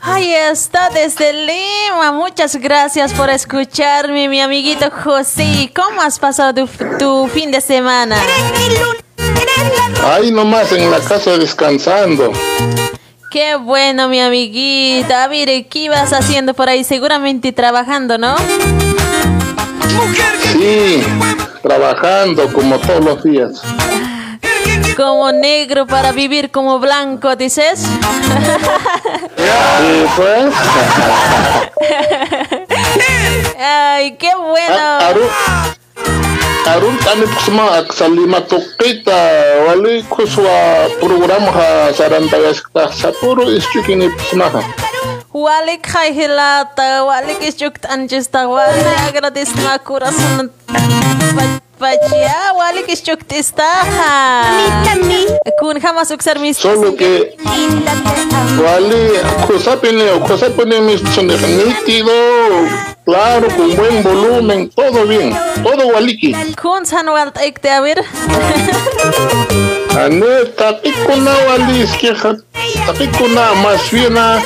Ahí 0.00 0.32
está, 0.32 0.90
desde 0.90 1.32
Lima. 1.32 2.12
Muchas 2.12 2.56
gracias 2.56 3.12
por 3.12 3.30
escucharme, 3.30 4.28
mi 4.28 4.40
amiguito 4.40 4.90
José. 4.90 5.72
¿Cómo 5.74 6.00
has 6.00 6.18
pasado 6.18 6.54
tu, 6.54 6.98
tu 6.98 7.28
fin 7.28 7.50
de 7.50 7.60
semana? 7.60 8.16
Ahí 10.04 10.30
nomás 10.30 10.72
en 10.72 10.90
la 10.90 11.00
casa 11.00 11.36
descansando. 11.36 12.32
Qué 13.30 13.56
bueno, 13.56 14.08
mi 14.08 14.20
amiguita. 14.20 15.28
Mire, 15.28 15.66
¿qué 15.66 15.80
ibas 15.80 16.12
haciendo 16.12 16.54
por 16.54 16.68
ahí? 16.68 16.84
Seguramente 16.84 17.52
trabajando, 17.52 18.16
¿no? 18.16 18.36
Sí, 20.52 21.02
trabajando 21.62 22.52
como 22.52 22.78
todos 22.78 23.04
los 23.04 23.22
días. 23.24 23.60
Como 24.96 25.32
negro 25.32 25.86
para 25.86 26.12
vivir 26.12 26.50
como 26.50 26.78
blanco, 26.78 27.36
dices. 27.36 27.84
Y 29.36 30.06
pues, 30.16 30.46
Ay, 33.58 34.16
qué 34.16 34.34
bueno. 34.34 34.98
arurt'ani 36.72 37.26
p'usaman 37.32 37.68
aqsalimatuyqiyta 37.80 39.18
walik'uswa 39.66 40.56
programqa 41.00 41.66
kita 41.94 42.82
sapuru 43.00 43.44
ischukini 43.58 44.10
p'usamaqa 44.16 44.60
walik 45.46 45.86
jaihilata 45.94 46.88
walik 47.08 47.40
ischuktanchistaq 47.50 48.48
wali 48.56 48.82
agradecma 49.08 49.78
corazon 49.88 50.50
Pachia, 51.76 52.56
walik 52.56 52.88
ischuktistaqa 52.88 54.12
kun 55.60 55.76
hamas 55.76 56.10
uksarmis 56.10 56.56
solo 56.56 56.96
ke. 56.96 57.36
wali 58.64 59.02
khusapini 59.44 60.08
khusapini 60.24 60.80
misuniqnitido 60.88 62.16
claro, 63.06 63.48
con 63.56 63.76
buen 63.76 64.02
volumen, 64.02 64.70
todo 64.70 65.06
bien, 65.06 65.34
todo 65.62 65.86
waliki. 65.94 66.34
kun 66.60 66.84
san 66.84 67.08
walt 67.08 67.36
ekte 67.38 67.70
a 67.70 67.80
ver. 67.80 68.04
Ane, 69.96 70.44
tapikuna 70.58 71.32
walis 71.48 71.92
que 71.96 72.12
tapikuna 72.86 73.54
más 73.62 73.90
bien 73.90 74.18
a 74.18 74.42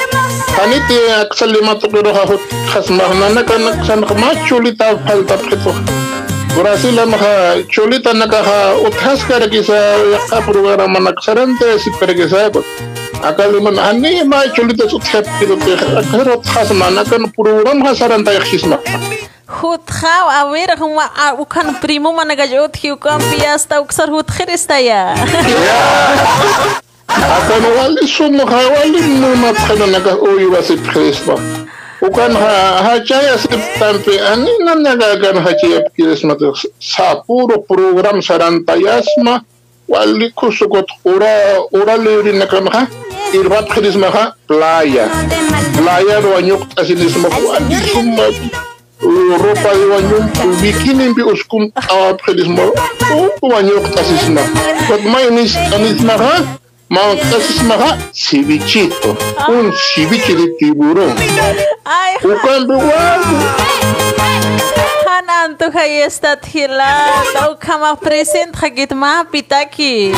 Anite 0.59 1.13
aksalima 1.23 1.79
to 1.81 1.89
pero 1.89 2.13
ha 2.13 2.27
hasmahna 2.75 3.35
na 3.35 3.43
kan 3.43 3.65
san 3.85 4.01
ma 4.01 4.35
chulita 4.47 4.99
falta 5.07 5.39
preto. 5.39 5.73
Brasil 6.55 6.99
ha 6.99 7.63
chulita 7.71 8.13
na 8.13 8.27
ha 8.27 8.75
uthas 8.87 9.25
kar 9.25 9.49
kisa 9.49 9.75
ya 10.13 10.41
programa 10.43 11.01
na 11.01 11.13
sarante 11.23 11.79
si 11.79 11.91
per 11.99 12.15
أقل 13.25 13.63
من 13.63 13.79
عني 13.79 14.25
ما 14.25 14.45
يشلد 14.45 14.87
سطح 14.89 15.13
بيروتيخ 15.41 15.83
أكهرب 15.83 16.45
خاسمان 16.45 16.99
أكن 16.99 17.33
بروغرام 17.39 17.87
خسران 17.87 18.25
تايخ 18.25 18.45
شسمة 18.45 18.79
Jutjau, 19.61 20.27
a 20.31 20.47
ver, 20.53 20.79
huma, 20.79 21.11
a, 21.17 21.35
ukan 21.35 21.81
primo 21.83 22.13
managayot, 22.15 22.71
hiukan 22.81 23.19
piasta, 23.35 23.81
uksar 23.83 24.07
jutjerista 24.09 24.79
ya? 24.79 25.13
ya. 25.67 25.83
Akan 27.11 27.63
wali 27.77 28.07
sumu 28.07 28.47
hawali 28.47 29.03
nuna 29.21 29.51
tkhana 29.53 29.87
naga 29.91 30.15
uyi 30.23 30.47
wasip 30.47 30.79
khisma. 30.95 31.35
Ukan 32.01 32.33
ha 32.33 32.55
hacaya 32.87 33.35
sip 33.37 33.61
tampi 33.77 34.15
ani 34.23 34.55
nanaga 34.65 35.19
kan 35.19 35.37
hacaya 35.43 35.83
khisma 35.99 36.39
sapuro 36.79 37.59
program 37.67 38.23
sarantayasma 38.23 39.43
wali 39.91 40.31
kusukot 40.33 40.87
ora 41.05 41.59
ora 41.75 41.99
leurin 41.99 42.39
nakan 42.39 42.71
ha 42.71 42.87
irat 43.35 43.67
maxa 43.97 44.35
playa 44.49 45.05
playa 45.77 46.17
ɗo 46.23 46.31
a 46.39 46.41
ñoqtasinis 46.43 47.15
ma 47.23 47.29
fu 47.31 47.53
andi 47.57 47.77
summa 47.93 48.25
ropay 49.43 49.81
wa 49.91 49.99
ñum 50.09 50.25
wikini 50.63 51.09
mbi 51.09 51.23
uskum 51.23 51.71
awapxidis 51.89 52.49
ma 52.49 52.63
wa 53.43 53.59
ñoqtasis 53.63 54.29
na 54.35 54.43
kod 54.89 55.03
maynis 55.13 55.57
anis 55.75 56.01
maxa 56.03 56.61
Mantas 56.91 57.63
maha 57.71 57.97
cevichito, 58.13 59.15
un 59.49 59.71
ceviche 59.95 60.35
de 60.35 60.49
tiburón. 60.59 61.15
Ay, 61.85 62.17
Ukando 62.19 62.75
guapo. 62.83 63.37
Hanan 65.07 65.57
tu 65.57 65.71
hay 65.71 66.03
esta 66.03 66.35
tau 66.35 67.55
kamar 67.63 67.95
present 68.03 68.57
hagit 68.59 68.91
ma 68.93 69.23
pitaki. 69.23 70.11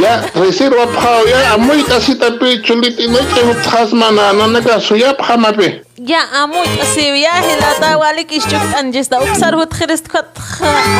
я 0.00 0.22
ресирва 0.34 0.86
пхауя 0.86 1.54
амуй 1.54 1.82
таситапи 1.82 2.62
чулитиной 2.62 3.22
кевутхасмана 3.34 4.30
ананагасуя 4.30 5.14
пхамапи 5.14 5.82
я 5.96 6.22
амуй 6.42 6.66
тасивя 6.78 7.42
хилата 7.42 7.98
вали 7.98 8.24
кишчук 8.24 8.62
анжиста 8.78 9.20
уксар 9.20 9.54
хутхирист 9.56 10.08
кот 10.08 10.26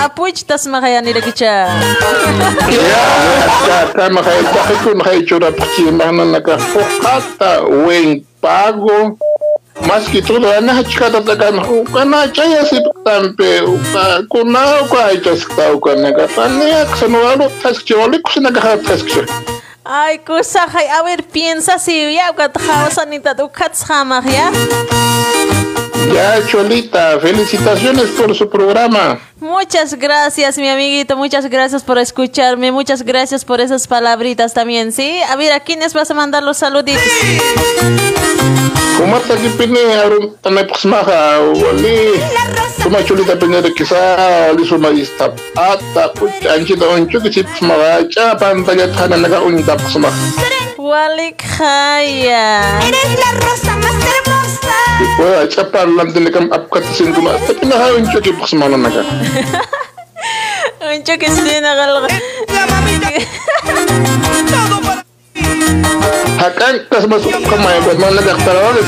апуч 0.05 0.43
тасмагаяни 0.45 1.13
рагича 1.13 1.71
я 2.71 3.87
тамахай 3.95 4.43
тахикун 4.43 5.01
хайчура 5.01 5.53
пхимана 5.53 6.25
накафуката 6.25 7.63
уен 7.63 8.25
паго 8.41 9.17
маски 9.87 10.21
туда 10.21 10.59
она 10.59 10.75
хачката 10.75 11.23
такан 11.23 11.59
укана 11.59 12.29
чая 12.33 12.65
сиптан 12.65 13.37
пе 13.37 13.63
ука 13.63 14.23
куна 14.29 14.81
ука 14.85 15.07
айтас 15.07 15.47
та 15.57 15.73
укана 15.73 16.13
катан 16.13 16.61
я 16.63 16.85
ксануалу 16.87 17.51
таскчоли 17.63 18.19
кусна 18.19 18.51
гахат 18.51 18.85
таскчо 18.87 19.25
Ay, 19.91 20.19
Kusajay, 20.19 20.87
a 20.87 21.03
ver, 21.03 21.23
piensa 21.23 21.79
si 21.79 22.13
ya, 22.13 22.31
Gatjawa 22.37 22.91
Sanita, 22.91 23.33
Dukatshamah, 23.33 24.23
ya. 24.29 24.53
Ya, 26.13 26.47
Cholita, 26.47 27.19
felicitaciones 27.21 28.07
por 28.11 28.35
su 28.35 28.49
programa. 28.49 29.19
Muchas 29.41 29.95
gracias, 29.95 30.59
mi 30.59 30.69
amiguito. 30.69 31.17
Muchas 31.17 31.49
gracias 31.49 31.83
por 31.83 31.99
escucharme. 31.99 32.73
Muchas 32.73 33.03
gracias 33.03 33.45
por 33.45 33.61
esas 33.61 33.87
palabritas 33.87 34.55
también, 34.55 34.93
¿sí? 34.93 35.21
A 35.29 35.37
ver, 35.37 35.53
¿a 35.53 35.61
quiénes 35.61 35.95
vas 35.95 36.11
a 36.11 36.15
mandar 36.15 36.43
los 36.43 36.59
saluditos? 36.59 37.03
Kumata 38.99 39.37
ki 39.37 39.49
pini 39.57 39.79
arum 39.79 40.35
tanay 40.43 40.67
pasmaka 40.67 41.39
wali 41.55 42.19
Kuma 42.83 42.99
suma 44.67 44.89
istap 44.91 45.39
ata 45.55 46.09
kuch 46.19 46.43
anchi 46.51 46.75
da 46.75 46.87
oncho 46.89 47.21
ki 47.21 47.43
pasmaka 47.45 48.09
cha 48.11 48.35
pantalla 48.35 48.89
thana 48.93 49.17
naga 49.17 49.39
Khaya. 51.59 52.79
Eres 52.87 53.19
la 53.19 53.33
rosa 53.41 53.77
más 53.77 53.95
hermosa. 53.95 54.38
Wa 55.19 55.47
cha 55.49 55.65
parlam 55.65 56.13
de 56.13 56.31
kam 56.31 56.51
apkat 56.51 56.85
sin 56.95 57.15
kuma 57.15 57.39
tapi 57.47 57.67
na 57.67 57.77
ha 57.77 57.95
oncho 57.95 58.21
ki 58.21 58.33
pasmaka 58.33 58.77
naga 58.77 59.03
Uncho 60.81 61.19
que 61.19 61.29
se 61.31 61.61
nagal. 61.61 62.07
La 62.49 62.67
mamita. 62.67 63.11
Todo 64.51 64.81
para 64.83 65.05
Acá 66.39 66.67
más 67.09 67.23
como 67.23 67.69
no 67.99 68.11
la 68.11 68.23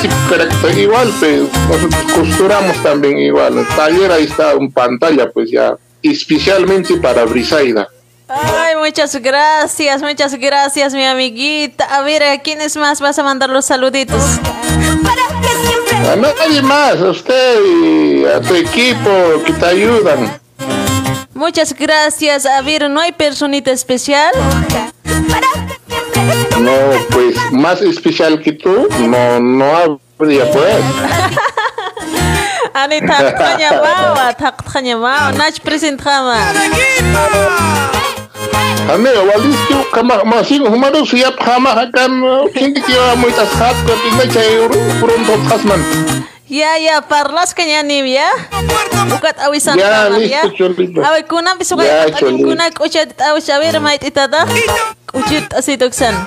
sí 0.00 0.08
carácter 0.28 0.78
igual, 0.78 1.12
pues 1.18 1.42
nosotros 1.68 2.12
costuramos 2.14 2.76
también 2.82 3.18
igual. 3.18 3.58
El 3.58 3.66
taller 3.68 4.12
ahí 4.12 4.24
está 4.24 4.52
en 4.52 4.70
pantalla, 4.70 5.30
pues 5.30 5.50
ya 5.50 5.74
especialmente 6.02 6.96
para 6.96 7.24
Brisaida. 7.24 7.88
Ay, 8.28 8.76
muchas 8.76 9.16
gracias, 9.16 10.00
muchas 10.00 10.34
gracias, 10.36 10.94
mi 10.94 11.04
amiguita. 11.04 11.84
A 11.84 12.02
ver, 12.02 12.22
¿a 12.22 12.38
quiénes 12.38 12.76
más 12.76 13.00
vas 13.00 13.18
a 13.18 13.24
mandar 13.24 13.50
los 13.50 13.64
saluditos? 13.64 14.22
Para 15.02 15.40
que 15.40 15.48
siempre 15.48 15.79
A 16.08 16.16
nadie 16.16 16.62
más, 16.62 16.96
a 16.96 17.10
usted 17.10 17.60
y 17.64 18.24
a 18.24 18.40
tu 18.40 18.54
equipo 18.54 19.42
que 19.44 19.52
te 19.52 19.66
ayudan. 19.66 20.40
Muchas 21.34 21.74
gracias. 21.74 22.46
A 22.46 22.62
ver, 22.62 22.90
¿no 22.90 23.00
hay 23.00 23.12
personita 23.12 23.70
especial? 23.70 24.32
No, 26.58 26.72
pues 27.10 27.36
más 27.52 27.80
especial 27.80 28.40
que 28.42 28.52
tú, 28.52 28.88
no, 29.00 29.40
no 29.40 29.98
habría 30.18 30.50
pues. 30.50 30.84
Ani 32.74 33.00
taktanya 33.00 33.80
bawa, 33.80 34.34
taktanya 34.34 34.96
bawa. 34.96 35.32
Nach 35.32 35.60
present 35.60 36.00
हमें 38.90 39.16
वाली 39.28 39.52
जो 39.70 39.78
कमा 39.94 40.16
मशीन 40.26 40.66
हमारे 40.66 41.00
siap 41.06 41.38
kama 41.38 41.70
akan 41.84 42.12
kinti 42.50 42.80
kira 42.82 43.14
muita 43.20 43.46
saat 43.54 43.76
ke 43.86 43.94
tinggal 44.02 44.26
cai 44.34 44.54
urun 44.66 45.20
tot 45.28 45.40
kasman. 45.46 45.80
Ya 46.50 46.74
ya 46.82 46.98
parlas 46.98 47.54
kanya 47.54 47.86
nim 47.86 48.02
ya. 48.10 48.26
Bukat 49.06 49.38
awisan 49.46 49.78
ya, 49.78 50.10
kalam 50.10 50.18
ya. 50.26 50.42
Awi 51.06 51.22
kunam 51.30 51.62
Kuna 51.62 51.86
ya, 51.86 52.10
akin 52.10 52.34
kunak 52.42 52.74
ucad 52.82 53.14
awis 53.30 53.46
dah. 53.46 53.78
mait 53.78 54.02
itada. 54.02 54.42
Ucid 55.14 55.46
asitoksan. 55.54 56.26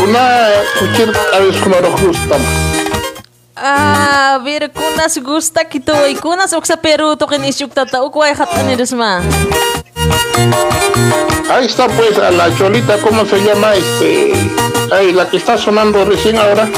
Kuna 0.00 0.24
ucid 0.80 1.12
awis 1.36 1.56
kumarok 1.60 1.96
rustam. 2.00 2.40
Ah, 3.56 4.38
bir 4.44 4.68
kunas 4.68 5.16
gusta 5.18 5.64
kito 5.64 5.94
ay 5.94 6.14
kunas 6.14 6.52
uksa 6.52 6.76
Peru 6.76 7.16
to 7.16 7.26
kin 7.26 7.42
isyuk 7.44 7.72
tata 7.72 8.04
ukway 8.04 8.34
khat 8.36 8.52
ani 8.58 8.76
desma. 8.76 9.22
Ahí 11.50 11.66
está 11.66 11.88
pues 11.88 12.18
a 12.18 12.30
la 12.30 12.54
cholita, 12.58 12.98
¿cómo 12.98 13.24
se 13.24 13.38
llama 13.38 13.74
este? 13.74 14.32
Ay, 14.92 15.12
la 15.12 15.28
que 15.30 15.38
está 15.38 15.56
sonando 15.56 16.04
recién 16.04 16.36
ahora. 16.36 16.68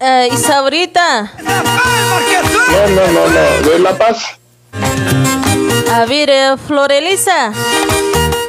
Eh, 0.00 0.28
Isaurita. 0.32 1.32
No, 1.42 2.86
no, 2.88 3.06
no, 3.12 3.28
no, 3.28 3.70
de 3.70 3.78
La 3.78 3.96
Paz. 3.96 4.36
A 5.92 6.04
ver, 6.04 6.28
eh, 6.28 6.56
Florelisa. 6.66 7.52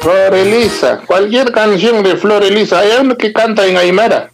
Flor 0.02 0.34
Elisa, 0.34 1.00
cualquier 1.06 1.50
canción 1.50 2.02
de 2.02 2.16
Flor 2.16 2.44
Elisa, 2.44 2.78
hay 2.80 2.90
uno 3.00 3.16
que 3.16 3.32
canta 3.32 3.66
en 3.66 3.76
Aymara. 3.76 4.30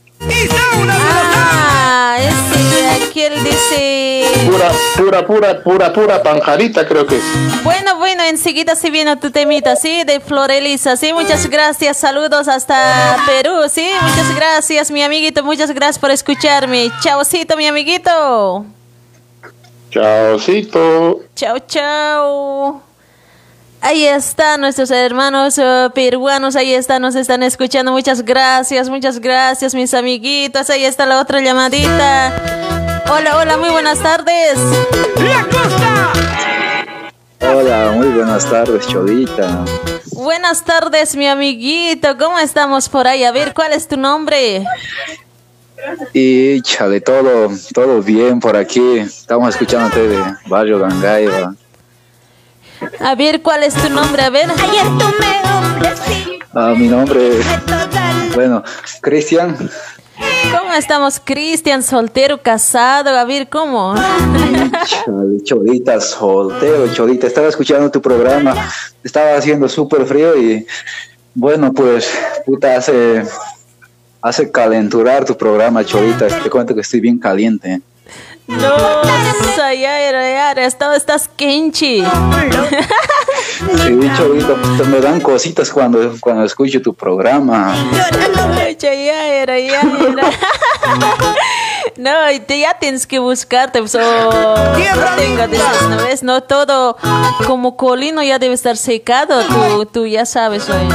Ah, 0.90 2.16
ese 2.18 2.71
aquel 2.88 3.42
dice. 3.44 4.24
Pura, 4.46 4.72
pura, 4.96 5.26
pura, 5.26 5.62
pura, 5.62 5.92
pura 5.92 6.22
panjarita 6.22 6.86
creo 6.86 7.06
que 7.06 7.16
es. 7.16 7.22
Bueno, 7.62 7.96
bueno, 7.98 8.22
enseguida 8.24 8.74
se 8.76 8.90
viene 8.90 9.16
tu 9.16 9.30
temita, 9.30 9.76
¿sí? 9.76 10.04
De 10.04 10.20
Florelisa, 10.20 10.96
¿sí? 10.96 11.12
Muchas 11.12 11.48
gracias, 11.48 11.96
saludos 11.96 12.48
hasta 12.48 13.18
Perú, 13.26 13.68
¿sí? 13.68 13.88
Muchas 14.02 14.34
gracias, 14.34 14.90
mi 14.90 15.02
amiguito, 15.02 15.42
muchas 15.42 15.70
gracias 15.70 15.98
por 15.98 16.10
escucharme. 16.10 16.90
Chaucito, 17.00 17.56
mi 17.56 17.66
amiguito. 17.66 18.66
Chaucito. 19.90 21.20
Chao, 21.34 21.58
chao. 21.66 22.91
Ahí 23.84 24.06
están 24.06 24.60
nuestros 24.60 24.92
hermanos 24.92 25.58
eh, 25.58 25.88
peruanos, 25.92 26.54
ahí 26.54 26.72
están, 26.72 27.02
nos 27.02 27.16
están 27.16 27.42
escuchando. 27.42 27.90
Muchas 27.90 28.24
gracias, 28.24 28.88
muchas 28.88 29.18
gracias, 29.18 29.74
mis 29.74 29.92
amiguitos. 29.92 30.70
Ahí 30.70 30.84
está 30.84 31.04
la 31.04 31.20
otra 31.20 31.40
llamadita. 31.40 32.32
Hola, 33.10 33.38
hola, 33.38 33.56
muy 33.56 33.70
buenas 33.70 33.98
tardes. 34.00 34.56
Hola, 37.40 37.92
muy 37.96 38.06
buenas 38.06 38.48
tardes, 38.48 38.86
Cholita. 38.86 39.64
Buenas 40.12 40.62
tardes, 40.64 41.16
mi 41.16 41.26
amiguito. 41.26 42.16
¿Cómo 42.16 42.38
estamos 42.38 42.88
por 42.88 43.08
ahí? 43.08 43.24
A 43.24 43.32
ver, 43.32 43.52
¿cuál 43.52 43.72
es 43.72 43.88
tu 43.88 43.96
nombre? 43.96 44.64
Y 46.12 46.62
chale, 46.62 47.00
todo, 47.00 47.50
todo 47.74 48.00
bien 48.00 48.38
por 48.38 48.56
aquí. 48.56 48.98
Estamos 48.98 49.48
escuchándote 49.48 50.06
de 50.06 50.22
Barrio 50.46 50.78
Gangaiba. 50.78 51.56
A 53.00 53.14
ver, 53.14 53.42
¿cuál 53.42 53.62
es 53.62 53.74
tu 53.74 53.88
nombre? 53.88 54.22
A 54.22 54.30
ver. 54.30 54.50
ayer 54.50 54.84
tú 54.84 55.06
me 55.20 55.78
ofreciste 55.78 56.38
Ah, 56.54 56.74
mi 56.76 56.86
nombre 56.86 57.38
es, 57.38 57.46
bueno, 58.34 58.62
Cristian. 59.00 59.56
¿Cómo 60.50 60.72
estamos? 60.74 61.18
Cristian, 61.24 61.82
soltero, 61.82 62.42
casado. 62.42 63.10
A 63.10 63.24
ver, 63.24 63.48
¿cómo? 63.48 63.94
Chale, 64.84 65.42
Cholita, 65.42 65.98
soltero, 66.00 66.92
Cholita. 66.92 67.26
Estaba 67.26 67.48
escuchando 67.48 67.90
tu 67.90 68.02
programa. 68.02 68.54
Estaba 69.02 69.36
haciendo 69.36 69.68
súper 69.68 70.04
frío 70.04 70.36
y, 70.36 70.66
bueno, 71.34 71.72
pues, 71.72 72.10
puta, 72.44 72.76
hace, 72.76 73.24
hace 74.20 74.50
calenturar 74.50 75.24
tu 75.24 75.36
programa, 75.36 75.84
Cholita. 75.84 76.26
Te 76.26 76.50
cuento 76.50 76.74
que 76.74 76.82
estoy 76.82 77.00
bien 77.00 77.18
caliente. 77.18 77.80
No, 78.60 79.02
ya 79.72 80.00
era, 80.00 80.20
ya 80.22 80.50
era. 80.50 80.64
Estaba, 80.66 80.96
estás 80.96 81.28
kenchi. 81.36 82.02
Sí, 82.02 84.10
Cholita, 84.16 84.54
puta, 84.54 84.84
me 84.84 85.00
dan 85.00 85.20
cositas 85.20 85.70
cuando, 85.70 86.14
cuando 86.20 86.44
escucho 86.44 86.80
tu 86.82 86.94
programa. 86.94 87.74
Ay, 88.58 88.76
ya 88.80 88.92
era, 89.28 89.58
ya 89.58 89.80
era. 89.80 90.30
No, 91.96 92.30
y 92.30 92.40
te- 92.40 92.58
ya 92.60 92.78
tienes 92.78 93.06
que 93.06 93.18
buscarte, 93.18 93.78
pues, 93.80 93.94
oh, 93.94 93.98
no 94.00 95.16
tengas 95.16 95.50
de 95.50 95.56
esas, 95.56 95.82
¿no 95.88 95.96
ves? 96.04 96.22
No 96.22 96.42
todo 96.42 96.96
como 97.46 97.76
colino 97.76 98.22
ya 98.22 98.38
debe 98.38 98.54
estar 98.54 98.76
secado, 98.76 99.42
tú, 99.44 99.86
tú 99.86 100.06
ya 100.06 100.26
sabes, 100.26 100.68
oye. 100.68 100.88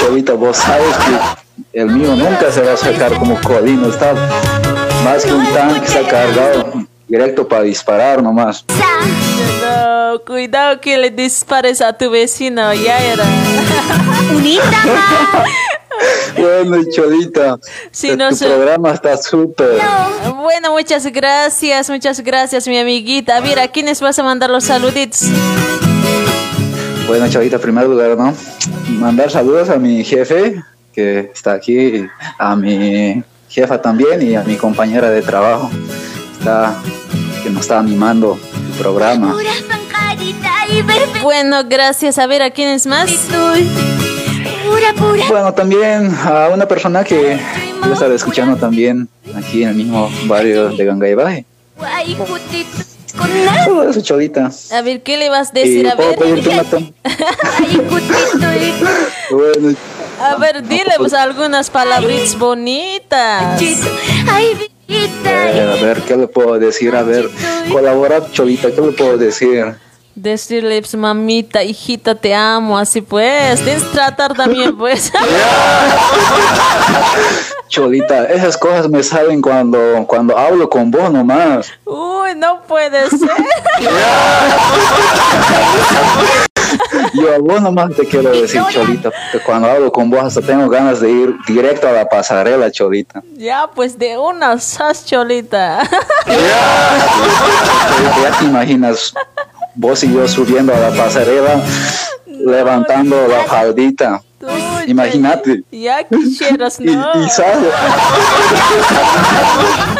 Cholita, 0.00 0.32
vos 0.34 0.56
sabes 0.56 0.94
que 0.96 1.80
el 1.80 1.86
mío 1.86 2.14
nunca 2.14 2.50
se 2.52 2.62
va 2.62 2.74
a 2.74 2.76
sacar 2.76 3.18
como 3.18 3.40
colino, 3.40 3.88
está 3.88 4.14
más 5.06 5.24
que 5.24 5.32
un 5.32 5.46
tanque, 5.54 5.86
está 5.86 6.02
cargado 6.08 6.72
directo 7.06 7.46
para 7.46 7.62
disparar 7.62 8.20
nomás. 8.22 8.64
No, 8.68 10.18
cuidado 10.26 10.80
que 10.80 10.98
le 10.98 11.10
dispares 11.10 11.80
a 11.80 11.92
tu 11.92 12.10
vecino, 12.10 12.74
ya 12.74 12.98
era. 12.98 13.24
unita 14.34 14.82
Bueno, 16.36 16.82
Cholita, 16.94 17.56
Sí, 17.90 18.10
tu 18.10 18.16
no 18.18 18.30
sé. 18.32 18.46
programa 18.46 18.90
está 18.92 19.16
súper. 19.16 19.78
Bueno, 20.42 20.72
muchas 20.72 21.06
gracias, 21.06 21.88
muchas 21.88 22.20
gracias, 22.20 22.68
mi 22.68 22.76
amiguita. 22.78 23.36
A 23.36 23.40
ver, 23.40 23.58
¿a 23.60 23.68
quiénes 23.68 24.00
vas 24.02 24.18
a 24.18 24.22
mandar 24.22 24.50
los 24.50 24.64
saluditos? 24.64 25.22
Bueno, 27.06 27.28
Cholita, 27.30 27.56
en 27.56 27.62
primer 27.62 27.86
lugar, 27.86 28.16
¿no? 28.18 28.34
Mandar 28.88 29.30
saludos 29.30 29.70
a 29.70 29.76
mi 29.76 30.04
jefe, 30.04 30.62
que 30.92 31.30
está 31.32 31.52
aquí, 31.52 32.04
a 32.38 32.56
mi 32.56 33.22
jefa 33.56 33.80
también 33.80 34.20
y 34.20 34.34
a 34.34 34.42
mi 34.42 34.56
compañera 34.56 35.08
de 35.08 35.22
trabajo, 35.22 35.70
está, 36.38 36.76
que 37.42 37.48
nos 37.48 37.62
está 37.62 37.78
animando 37.78 38.38
el 38.54 38.78
programa. 38.78 39.34
y 40.68 41.22
Bueno, 41.22 41.62
gracias. 41.66 42.18
A 42.18 42.26
ver, 42.26 42.42
¿a 42.42 42.50
quiénes 42.50 42.86
más? 42.86 43.10
pura 44.68 44.92
pura 44.94 45.24
Bueno, 45.30 45.54
también 45.54 46.14
a 46.22 46.50
una 46.52 46.68
persona 46.68 47.02
que 47.02 47.40
yo 47.82 47.92
estar 47.94 48.12
escuchando 48.12 48.56
también 48.58 49.08
aquí 49.34 49.62
en 49.62 49.70
el 49.70 49.74
mismo 49.76 50.10
barrio 50.26 50.68
de 50.68 50.84
Todo 53.64 53.88
eso, 53.88 54.02
Cholita. 54.02 54.50
A 54.72 54.82
ver, 54.82 55.02
¿qué 55.02 55.16
le 55.16 55.30
vas 55.30 55.48
a 55.54 55.58
Y 55.58 55.62
decir? 55.62 55.88
A 55.88 55.96
puedo 55.96 56.10
ver, 56.10 56.38
y 57.70 57.78
Bueno, 59.34 59.74
a 60.20 60.36
ver, 60.36 60.62
dile 60.66 60.92
pues 60.98 61.12
algunas 61.12 61.70
palabritas 61.70 62.38
bonitas. 62.38 63.60
ay 64.28 64.70
eh, 64.88 65.78
a 65.78 65.82
ver, 65.82 66.02
¿qué 66.02 66.16
le 66.16 66.28
puedo 66.28 66.58
decir? 66.58 66.94
A 66.94 67.02
ver, 67.02 67.28
colaborar, 67.70 68.30
Cholita, 68.30 68.70
¿qué 68.70 68.80
le 68.80 68.92
puedo 68.92 69.18
decir? 69.18 69.74
Decirle, 70.14 70.80
pues, 70.80 70.94
mamita, 70.94 71.62
hijita, 71.62 72.14
te 72.14 72.34
amo, 72.34 72.78
así 72.78 73.02
pues. 73.02 73.62
Tienes 73.62 73.82
que 73.82 73.90
tratar 73.90 74.34
también, 74.34 74.76
pues. 74.78 75.12
Cholita, 77.68 78.26
esas 78.26 78.56
cosas 78.56 78.88
me 78.88 79.02
salen 79.02 79.42
cuando, 79.42 80.06
cuando 80.06 80.38
hablo 80.38 80.70
con 80.70 80.90
vos 80.90 81.10
nomás. 81.12 81.72
Uy, 81.84 82.34
no 82.36 82.62
puede 82.62 83.10
ser. 83.10 83.28
Yo 87.14 87.34
a 87.34 87.38
vos 87.38 87.60
nomás 87.62 87.94
te 87.94 88.06
quiero 88.06 88.30
decir, 88.30 88.62
Cholita, 88.70 89.10
que 89.32 89.40
cuando 89.40 89.70
hablo 89.70 89.92
con 89.92 90.10
vos 90.10 90.22
hasta 90.24 90.40
tengo 90.42 90.68
ganas 90.68 91.00
de 91.00 91.10
ir 91.10 91.34
directo 91.46 91.88
a 91.88 91.92
la 91.92 92.08
pasarela, 92.08 92.70
Cholita. 92.70 93.22
Ya, 93.36 93.68
pues, 93.74 93.98
de 93.98 94.18
una 94.18 94.58
sas 94.58 95.04
cholita. 95.04 95.82
Ya 96.26 98.38
te 98.38 98.44
imaginas 98.44 99.12
vos 99.74 100.02
y 100.04 100.12
yo 100.12 100.26
subiendo 100.26 100.74
a 100.74 100.78
la 100.78 100.90
pasarela, 100.90 101.60
levantando 102.26 103.26
la 103.28 103.44
faldita. 103.44 104.22
Imagínate. 104.86 105.62
Ya 105.72 106.04
quisieras, 106.04 106.78
Y, 106.80 106.84
no. 106.84 107.24
y 107.24 107.28
sale. 107.28 107.68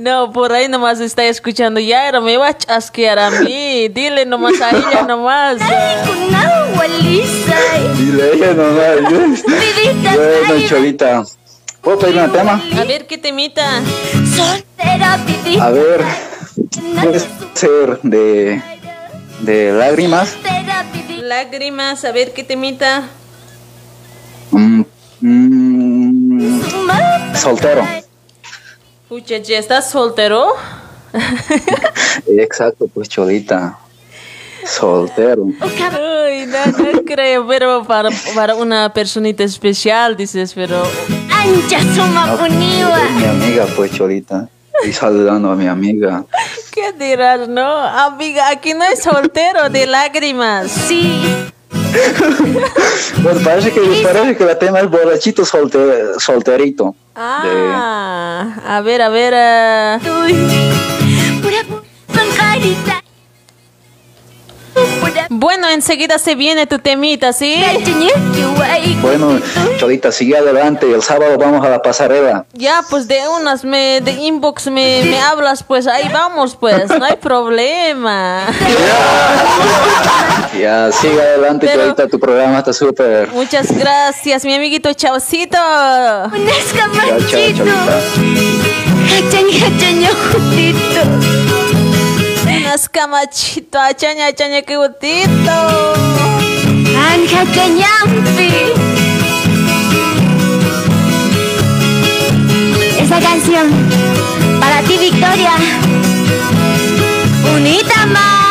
No, 0.00 0.32
por 0.32 0.50
ahí 0.54 0.66
nomás 0.66 0.98
está 0.98 1.24
escuchando. 1.26 1.78
Ya 1.78 2.08
era, 2.08 2.22
me 2.22 2.32
iba 2.32 2.48
a 2.48 2.56
chasquear 2.56 3.18
a 3.18 3.30
mí. 3.30 3.88
Dile 3.88 4.24
nomás 4.24 4.58
a 4.62 4.70
ella 4.70 5.02
nomás. 5.02 5.58
Con 5.58 6.34
agua 6.34 6.86
lisa 7.02 7.56
y 7.98 8.02
Y 8.02 8.12
le 8.12 8.30
dije 8.32 8.54
nomás. 8.54 9.44
Bueno, 10.02 10.54
ahí 10.54 10.66
Cholita. 10.66 11.22
¿Puedo 11.82 11.98
pedir 11.98 12.16
un 12.16 12.32
tema? 12.32 12.62
A 12.78 12.84
ver, 12.84 13.06
¿qué 13.06 13.18
temita? 13.18 13.82
A 15.60 15.70
ver, 15.70 16.04
puede 17.02 17.20
ser 17.54 18.00
de, 18.02 18.62
de 19.40 19.72
lágrimas. 19.72 20.36
Lágrimas, 21.18 22.04
a 22.04 22.12
ver, 22.12 22.32
¿qué 22.32 22.42
temita? 22.44 23.04
Mm, 24.50 24.82
mm, 25.20 26.62
soltero. 27.34 27.86
Pucha, 29.10 29.42
che, 29.42 29.58
¿estás 29.58 29.90
soltero? 29.90 30.52
Exacto, 32.28 32.86
pues 32.86 33.08
Cholita. 33.08 33.76
Soltero. 34.64 35.42
Uy, 35.42 36.46
no, 36.46 36.92
no 36.92 37.02
creo, 37.04 37.44
pero 37.44 37.82
para, 37.82 38.10
para 38.36 38.54
una 38.54 38.92
personita 38.92 39.42
especial, 39.42 40.16
dices, 40.16 40.54
pero... 40.54 40.80
Ancha 41.28 41.80
suma 41.92 42.36
mi 42.46 43.24
amiga, 43.24 43.66
pues 43.74 43.90
Cholita. 43.90 44.48
Y 44.86 44.92
saludando 44.92 45.50
a 45.50 45.56
mi 45.56 45.66
amiga. 45.66 46.24
¿Qué 46.70 46.92
dirás, 46.92 47.48
no? 47.48 47.66
Amiga, 47.68 48.48
aquí 48.50 48.74
no 48.74 48.84
es 48.84 49.02
soltero 49.02 49.70
de 49.70 49.88
lágrimas. 49.88 50.70
Sí. 50.70 51.50
Pues 53.22 53.38
parece 53.44 53.72
que, 53.72 53.80
parece 54.02 54.36
que 54.36 54.44
el 54.44 54.58
tema 54.58 54.80
es 54.80 54.88
borrachito 54.90 55.42
solte- 55.44 56.18
solterito. 56.18 56.94
Ah, 57.14 58.56
a 58.66 58.80
ver, 58.80 59.02
a 59.02 59.08
ver. 59.08 59.34
ah. 59.36 60.00
Bueno, 65.28 65.68
enseguida 65.68 66.18
se 66.18 66.34
viene 66.34 66.66
tu 66.66 66.78
temita, 66.78 67.32
¿sí? 67.32 67.62
Bueno, 69.00 69.40
Cholita, 69.78 70.12
sigue 70.12 70.36
adelante. 70.36 70.92
El 70.92 71.02
sábado 71.02 71.38
vamos 71.38 71.64
a 71.64 71.68
la 71.70 71.80
pasarela. 71.80 72.44
Ya, 72.52 72.82
pues 72.90 73.08
de 73.08 73.20
unas, 73.40 73.64
me, 73.64 74.00
de 74.00 74.12
inbox 74.12 74.66
me, 74.66 75.02
me 75.04 75.20
hablas, 75.20 75.62
pues 75.62 75.86
ahí 75.86 76.08
vamos, 76.12 76.56
pues, 76.56 76.88
no 76.88 77.04
hay 77.04 77.16
problema. 77.16 78.44
Ya, 80.58 80.90
sigue 80.92 81.20
adelante, 81.20 81.66
Pero- 81.70 81.82
Cholita. 81.84 82.08
Tu 82.08 82.18
programa 82.18 82.58
está 82.58 82.72
súper. 82.72 83.28
Muchas 83.28 83.70
gracias, 83.76 84.44
mi 84.44 84.54
amiguito, 84.54 84.92
chaucito. 84.92 85.56
Unas 85.56 86.72
Chao, 86.74 86.90
chao, 90.94 91.69
camachito. 92.88 93.78
Achaña, 93.78 94.26
achaña, 94.26 94.62
que 94.62 94.76
gustito. 94.76 95.94
Anja, 97.12 97.44
cañampi. 97.54 98.52
Esa 103.00 103.20
canción 103.20 103.70
para 104.60 104.82
ti, 104.82 104.96
Victoria. 104.98 105.52
Unita 107.54 108.06
más. 108.06 108.49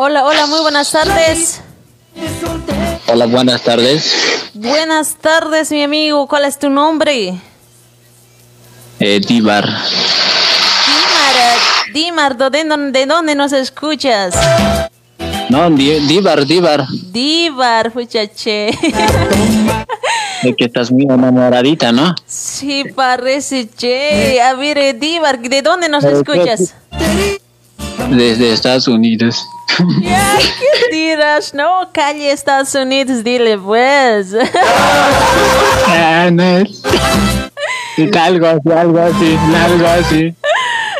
Hola, 0.00 0.24
hola, 0.24 0.46
muy 0.46 0.60
buenas 0.60 0.92
tardes. 0.92 1.60
Hola, 3.08 3.26
buenas 3.26 3.64
tardes. 3.64 4.14
Buenas 4.54 5.16
tardes, 5.16 5.72
mi 5.72 5.82
amigo. 5.82 6.28
¿Cuál 6.28 6.44
es 6.44 6.56
tu 6.56 6.70
nombre? 6.70 7.30
Eh, 7.30 7.40
eh, 9.00 9.20
Dimar, 11.92 12.36
¿de 12.36 12.64
dónde, 12.64 13.00
de 13.00 13.06
dónde 13.06 13.34
nos 13.34 13.50
escuchas? 13.52 14.36
No, 15.48 15.68
Divar, 15.68 16.46
Divar. 16.46 16.86
Divar, 17.10 17.92
muchache. 17.92 18.70
De 20.44 20.54
que 20.54 20.66
estás 20.66 20.92
muy 20.92 21.06
enamoradita, 21.06 21.90
¿no? 21.90 22.14
Sí, 22.24 22.84
parece, 22.94 23.68
che. 23.76 24.40
A 24.40 24.54
ver, 24.54 24.78
eh, 24.78 24.92
Divar, 24.92 25.40
¿de 25.40 25.60
dónde 25.60 25.88
nos 25.88 26.04
escuchas? 26.04 26.72
Desde 28.10 28.52
Estados 28.52 28.86
Unidos. 28.86 29.44
Ya, 30.00 30.38
¿qué 30.90 30.96
dirás? 30.96 31.54
No, 31.54 31.90
calle 31.92 32.32
Estados 32.32 32.74
Unidos, 32.74 33.22
dile 33.22 33.56
pues. 33.58 34.34
Ah, 35.86 36.28
no 36.32 36.42
es. 36.42 36.82
Es 37.96 38.14
Algo 38.16 38.46
así, 38.46 38.70
algo 38.70 39.00
así, 39.00 39.36
algo 39.56 39.88
así. 39.88 40.34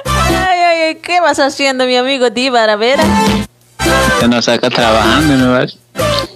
Ay, 0.05 0.59
ay, 0.59 0.81
ay, 0.89 0.95
¿qué 0.97 1.21
vas 1.21 1.39
haciendo, 1.39 1.85
mi 1.87 1.97
amigo 1.97 2.29
Divar? 2.31 2.69
A 2.71 2.75
ver, 2.75 2.99
Se 4.19 4.27
nos 4.27 4.49
acá 4.49 4.69
trabajando, 4.69 5.37
¿no? 5.37 5.53
ves? 5.61 5.79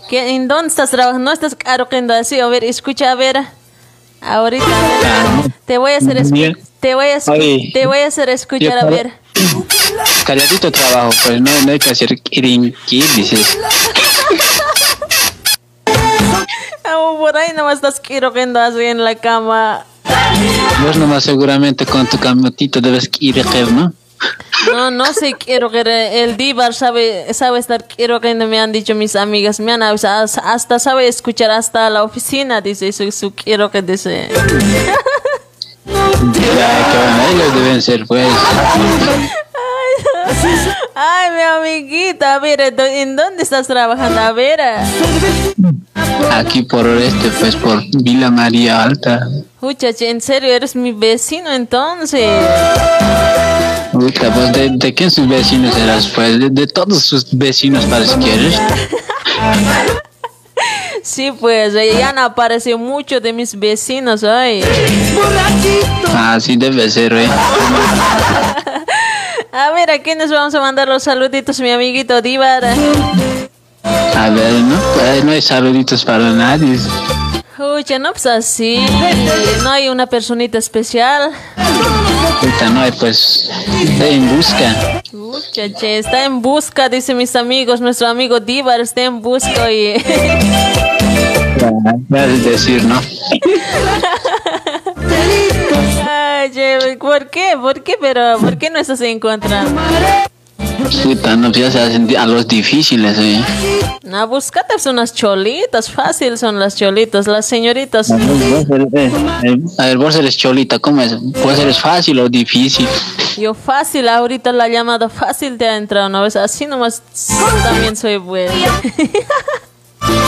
¿qué, 0.09 0.31
¿en 0.37 0.47
dónde 0.47 0.69
estás 0.69 0.93
trabajando? 0.93 1.25
No 1.25 1.33
estás 1.33 1.57
cargando 1.57 2.15
así. 2.15 2.39
A 2.39 2.47
ver, 2.47 2.63
escucha, 2.63 3.11
a 3.11 3.17
ver. 3.17 3.43
Ahorita, 4.21 4.65
a 4.65 5.41
ver. 5.43 5.53
Te 5.65 5.79
voy 5.79 5.93
a 5.95 5.97
hacer 5.97 6.23
te 6.79 6.95
voy 6.95 7.07
a 7.09 7.19
te 7.73 7.87
voy 7.87 7.99
a 7.99 8.07
hacer 8.07 8.29
escuchar, 8.29 8.79
a 8.79 8.83
yo- 8.83 8.91
ver. 8.91 9.13
Calladito 10.33 10.73
trabajo, 10.73 11.11
pues 11.27 11.43
no, 11.43 11.51
no 11.67 11.73
hay 11.73 11.79
que 11.79 11.91
hacer 11.91 12.19
dices. 13.17 13.59
Ah, 16.87 17.15
por 17.19 17.37
ahí 17.37 17.53
nomás 17.55 17.75
estás 17.75 18.01
quiroquendo 18.01 18.59
así 18.59 18.83
en 18.83 19.05
la 19.05 19.15
cama. 19.15 19.85
Vos 20.83 20.97
nomás 20.97 21.25
seguramente 21.25 21.85
con 21.85 22.07
tu 22.07 22.19
camotito 22.19 22.81
debes 22.81 23.11
ir, 23.21 23.45
¿no? 23.73 23.93
No, 24.73 24.91
no 24.91 25.05
sé, 25.13 25.35
quiero 25.35 25.71
que 25.71 25.83
el 26.25 26.39
Divar 26.39 26.73
sabe, 26.73 27.35
sabe 27.35 27.59
estar, 27.59 27.87
quiero 27.87 28.23
que 28.23 28.35
me 28.35 28.59
han 28.59 28.73
dicho 28.73 28.95
mis 28.95 29.17
amigas, 29.17 29.61
me 29.61 29.73
han 29.73 29.83
avisado, 29.83 30.25
hasta 30.45 30.79
sabe 30.79 31.09
escuchar 31.09 31.51
hasta 31.51 31.91
la 31.91 32.05
oficina, 32.05 32.63
dice, 32.63 32.91
su, 32.93 33.13
su 33.13 33.35
quiero 33.35 33.71
que 33.71 33.83
dice. 33.83 34.31
Ya, 35.85 35.93
que 36.91 36.99
bueno, 36.99 37.23
ellos 37.33 37.55
deben 37.55 37.83
ser, 37.83 38.07
pues. 38.07 38.29
Ay, 40.95 41.31
mi 41.31 41.43
amiguita, 41.43 42.35
a 42.35 42.39
ver, 42.39 42.61
¿en 42.61 42.77
dó- 42.77 42.85
¿en 42.87 43.17
dónde 43.17 43.43
estás 43.43 43.67
trabajando? 43.67 44.21
A 44.21 44.33
ver, 44.33 44.61
Aquí 46.33 46.63
por 46.63 46.87
este, 46.89 47.29
pues 47.41 47.57
por 47.57 47.83
Vila 48.03 48.31
María 48.31 48.83
Alta. 48.83 49.27
muchacha, 49.61 50.05
en 50.07 50.21
serio, 50.21 50.53
eres 50.53 50.75
mi 50.77 50.93
vecino 50.93 51.51
entonces. 51.53 52.29
Puta, 53.93 54.33
pues 54.33 54.53
de, 54.53 54.71
de 54.73 54.95
quién 54.95 55.11
sus 55.11 55.29
vecinos 55.29 55.77
eras, 55.77 56.07
pues 56.15 56.39
de, 56.41 56.49
de 56.51 56.67
todos 56.67 57.03
sus 57.05 57.27
vecinos 57.37 57.85
parece 57.87 58.19
que 58.19 58.35
eres. 58.35 58.61
Sí, 61.03 61.33
pues, 61.39 61.75
ya 61.75 62.13
no 62.13 62.23
apareció 62.23 62.79
mucho 62.79 63.21
de 63.21 63.33
mis 63.33 63.59
vecinos, 63.59 64.23
ay. 64.25 64.63
Así 66.17 66.57
debe 66.57 66.89
ser, 66.89 67.13
¿eh? 67.13 67.29
A 69.55 69.71
ver, 69.71 69.91
¿a 69.91 69.99
quiénes 69.99 70.31
vamos 70.31 70.55
a 70.55 70.61
mandar 70.61 70.89
los 70.89 71.03
saluditos, 71.03 71.61
mi 71.61 71.71
amiguito 71.71 72.23
Divar? 72.23 72.65
A 72.65 74.31
ver, 74.31 74.53
no, 74.55 74.81
Pues, 74.95 75.25
no 75.25 75.31
hay 75.31 75.43
saluditos 75.43 76.07
para 76.07 76.31
nadie. 76.31 76.79
Escucha, 77.51 77.99
no, 77.99 78.13
pues 78.13 78.25
así, 78.25 78.83
no 79.63 79.71
hay 79.71 79.91
una 79.91 80.07
personita 80.07 80.57
especial. 80.57 81.33
Puta, 82.41 82.71
no 82.71 82.81
hay, 82.81 82.93
pues, 82.93 83.51
estoy 83.85 84.15
en 84.15 84.35
busca. 84.35 85.03
Muchache, 85.13 85.99
está 85.99 86.25
en 86.25 86.41
busca, 86.41 86.89
dice 86.89 87.15
mis 87.15 87.37
amigos, 87.37 87.83
nuestro 87.83 88.09
amigo 88.09 88.41
Divar 88.41 88.81
está 88.81 89.03
en 89.03 89.21
busca 89.21 89.71
y... 89.71 89.99
Ya, 91.59 91.71
ya 92.09 92.25
es 92.25 92.45
decir, 92.45 92.85
¿no? 92.85 92.99
Che, 96.51 96.97
¿por 96.99 97.31
qué? 97.31 97.57
¿Por 97.61 97.83
qué? 97.83 97.95
Pero, 98.01 98.39
¿por 98.39 98.59
qué 98.59 98.71
no 98.71 98.79
estás 98.79 99.01
encontrando? 99.01 99.81
Puta, 101.03 101.37
no 101.37 101.49
a 101.49 101.71
sentir 101.71 102.19
a 102.19 102.27
los 102.27 102.49
difíciles, 102.49 103.17
eh. 103.19 103.41
No, 104.03 104.27
búscate 104.27 104.75
unas 104.89 105.15
cholitas, 105.15 105.91
fácil 105.91 106.37
son 106.37 106.59
las 106.59 106.77
cholitas, 106.77 107.27
las 107.27 107.47
señoritas. 107.47 108.11
A 108.11 108.17
ver, 108.17 108.27
eres, 108.69 108.95
eh, 108.95 109.13
eh, 109.45 109.57
a 109.79 109.87
ver, 109.87 109.99
vos 109.99 110.17
eres 110.17 110.37
cholita, 110.37 110.79
¿cómo 110.79 111.01
es? 111.01 111.19
Vos 111.21 111.59
eres 111.59 111.79
fácil 111.79 112.19
o 112.19 112.29
difícil. 112.29 112.89
Yo 113.39 113.55
fácil, 113.55 114.09
ahorita 114.09 114.53
la 114.53 114.69
llamada 114.69 115.09
fácil 115.09 115.57
te 115.57 115.69
ha 115.69 115.77
entrado, 115.77 116.09
¿no 116.09 116.23
ves? 116.23 116.37
Así 116.37 116.67
nomás 116.67 117.03
también 117.63 117.97
soy 117.97 118.17
buena. 118.17 118.53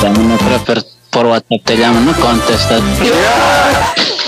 También 0.01 0.29
no 0.29 0.39
pero 0.65 0.83
por 1.11 1.27
WhatsApp 1.27 1.65
te 1.65 1.77
llaman, 1.77 2.07
no 2.07 2.13
contestas. 2.15 2.81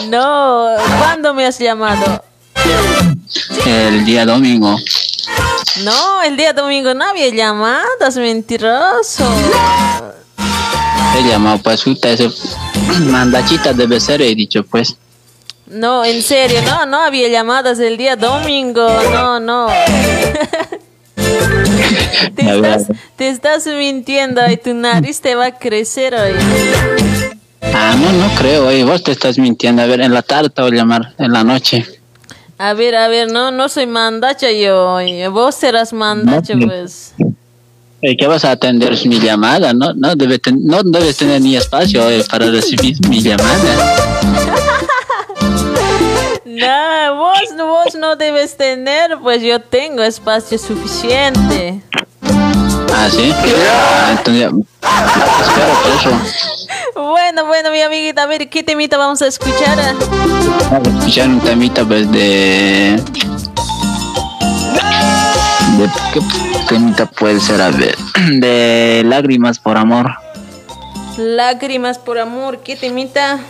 No, 0.08 0.68
¿cuándo 0.98 1.34
me 1.34 1.46
has 1.46 1.58
llamado? 1.58 2.22
El 3.66 4.04
día 4.04 4.24
domingo. 4.24 4.76
No, 5.84 6.22
el 6.22 6.36
día 6.36 6.52
domingo 6.52 6.94
no 6.94 7.04
había 7.04 7.28
llamadas, 7.28 8.16
mentiroso. 8.16 9.28
He 11.18 11.28
llamado, 11.28 11.58
pues, 11.58 11.82
puta, 11.82 12.10
ese 12.10 12.30
mandachita 13.00 13.72
debe 13.72 14.00
ser, 14.00 14.22
he 14.22 14.34
dicho, 14.34 14.64
pues. 14.64 14.96
No, 15.66 16.04
en 16.04 16.22
serio, 16.22 16.62
no, 16.62 16.86
no 16.86 17.02
había 17.02 17.28
llamadas 17.28 17.78
el 17.80 17.96
día 17.96 18.16
domingo, 18.16 18.88
no, 19.12 19.40
no. 19.40 19.66
te, 22.36 22.54
estás, 22.54 22.86
te 23.16 23.28
estás 23.28 23.66
mintiendo 23.66 24.40
y 24.48 24.56
tu 24.56 24.74
nariz 24.74 25.20
te 25.20 25.34
va 25.34 25.46
a 25.46 25.58
crecer 25.58 26.14
hoy. 26.14 26.34
Ah, 27.62 27.94
no, 27.98 28.12
no 28.12 28.28
creo, 28.38 28.70
eh. 28.70 28.84
Vos 28.84 29.02
te 29.02 29.12
estás 29.12 29.38
mintiendo. 29.38 29.82
A 29.82 29.86
ver, 29.86 30.00
en 30.00 30.12
la 30.14 30.22
tarde 30.22 30.50
te 30.50 30.62
voy 30.62 30.72
a 30.72 30.74
llamar, 30.74 31.14
en 31.18 31.32
la 31.32 31.44
noche. 31.44 31.86
A 32.58 32.72
ver, 32.72 32.94
a 32.96 33.08
ver, 33.08 33.30
no, 33.30 33.50
no 33.50 33.68
soy 33.68 33.86
mandacha 33.86 34.50
yo, 34.50 34.98
vos 35.30 35.54
serás 35.54 35.92
mandacha, 35.92 36.54
No, 36.54 36.66
pues. 36.66 37.12
Eh, 38.02 38.16
¿Qué 38.16 38.26
vas 38.26 38.44
a 38.44 38.52
atender 38.52 38.96
mi 39.06 39.18
llamada? 39.20 39.72
No, 39.74 39.92
no, 39.94 40.14
debe 40.14 40.38
ten- 40.38 40.64
no 40.64 40.82
debes 40.82 41.16
tener 41.16 41.40
ni 41.40 41.56
espacio 41.56 42.08
eh, 42.10 42.24
para 42.30 42.46
recibir 42.50 42.96
mi 43.08 43.20
llamada. 43.22 43.96
No, 46.44 47.16
vos, 47.16 47.40
vos 47.58 47.94
no 47.96 48.16
debes 48.16 48.56
tener, 48.56 49.18
pues 49.22 49.42
yo 49.42 49.60
tengo 49.60 50.02
espacio 50.02 50.56
suficiente. 50.58 51.82
Ah, 52.94 53.08
sí. 53.10 53.30
Ah, 53.68 54.14
entonces, 54.16 54.50
espero 55.42 55.74
por 55.82 55.92
eso. 55.92 56.55
Bueno, 56.96 57.44
bueno, 57.44 57.70
mi 57.70 57.82
amiguita, 57.82 58.22
a 58.22 58.26
ver, 58.26 58.48
¿qué 58.48 58.62
temita 58.62 58.96
vamos 58.96 59.20
a 59.20 59.26
escuchar? 59.26 59.76
Vamos 60.70 60.88
a 60.88 60.98
escuchar 60.98 61.28
un 61.28 61.40
temita, 61.40 61.84
pues, 61.84 62.10
de. 62.10 62.98
de 65.76 65.90
¿Qué 66.14 66.20
temita 66.66 67.04
puede 67.04 67.38
ser? 67.38 67.60
A 67.60 67.70
ver. 67.70 67.94
De 68.40 69.02
lágrimas 69.04 69.58
por 69.58 69.76
amor. 69.76 70.10
Lágrimas 71.18 71.98
por 71.98 72.18
amor, 72.18 72.62
¿qué 72.62 72.76
temita? 72.76 73.40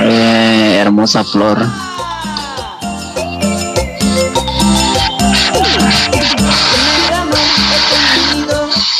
Eh, 0.00 0.78
hermosa 0.80 1.24
flor. 1.24 1.58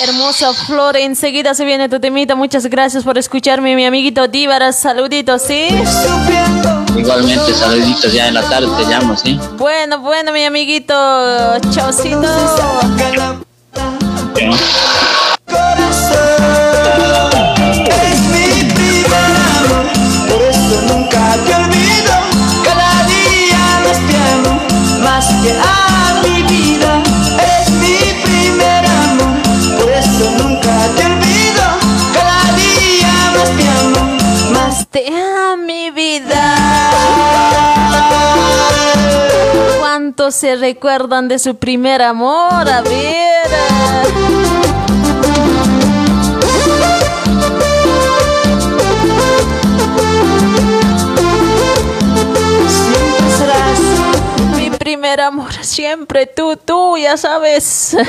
Hermosa 0.03 0.53
flor, 0.53 0.97
enseguida 0.97 1.55
se 1.55 1.65
viene 1.65 1.89
tu 1.89 2.01
temita. 2.01 2.35
Muchas 2.35 2.67
gracias 2.67 3.05
por 3.05 3.19
escucharme, 3.19 3.77
mi 3.77 3.87
amiguito 3.87 4.27
Díbaras. 4.27 4.77
Saluditos, 4.77 5.43
¿sí? 5.43 5.69
Igualmente, 6.97 7.55
saluditos 7.55 8.13
ya 8.13 8.29
en 8.29 8.35
la 8.35 8.43
tarde 8.43 8.69
te 8.77 8.91
llamo, 8.91 9.17
¿sí? 9.17 9.39
Bueno, 9.57 10.01
bueno, 10.01 10.33
mi 10.33 10.45
amiguito. 10.45 10.95
Chaucito. 11.71 12.29
Más 34.93 35.05
Te 35.05 35.07
amo, 35.09 35.63
mi 35.65 35.91
vida. 35.91 36.57
¿Cuántos 39.79 40.35
se 40.35 40.57
recuerdan 40.57 41.29
de 41.29 41.39
su 41.39 41.57
primer 41.57 42.03
amor? 42.03 42.69
A 42.69 42.83
ver. 42.83 43.23
Mi 54.57 54.71
primer 54.71 55.21
amor, 55.21 55.53
siempre 55.63 56.27
tú, 56.27 56.57
tú, 56.57 56.97
ya 56.97 57.17
sabes. 57.17 57.97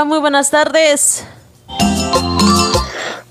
Hola, 0.00 0.08
muy 0.08 0.18
buenas 0.18 0.48
tardes. 0.48 1.24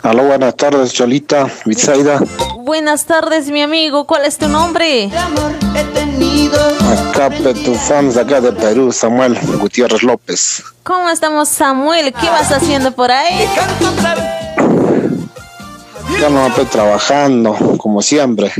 Aló, 0.03 0.23
buenas 0.25 0.55
tardes, 0.55 0.93
Cholita, 0.93 1.49
Bitsaida. 1.65 2.19
Buenas 2.59 3.05
tardes, 3.05 3.49
mi 3.49 3.63
amigo. 3.63 4.05
¿Cuál 4.05 4.25
es 4.25 4.37
tu 4.37 4.47
nombre? 4.47 5.05
amor 5.05 5.51
he 5.75 5.83
tenido. 5.95 6.59
Acá, 7.09 7.31
tu 7.65 7.73
fans 7.73 8.17
acá 8.17 8.39
de 8.39 8.51
Perú, 8.51 8.91
Samuel 8.91 9.35
Gutiérrez 9.59 10.03
López. 10.03 10.63
¿Cómo 10.83 11.09
estamos, 11.09 11.49
Samuel? 11.49 12.13
¿Qué 12.13 12.29
vas 12.29 12.51
haciendo 12.51 12.91
por 12.91 13.09
ahí? 13.09 13.47
Ya 16.21 16.29
no 16.29 16.45
estoy 16.45 16.65
trabajando, 16.65 17.55
como 17.79 18.03
siempre. 18.03 18.53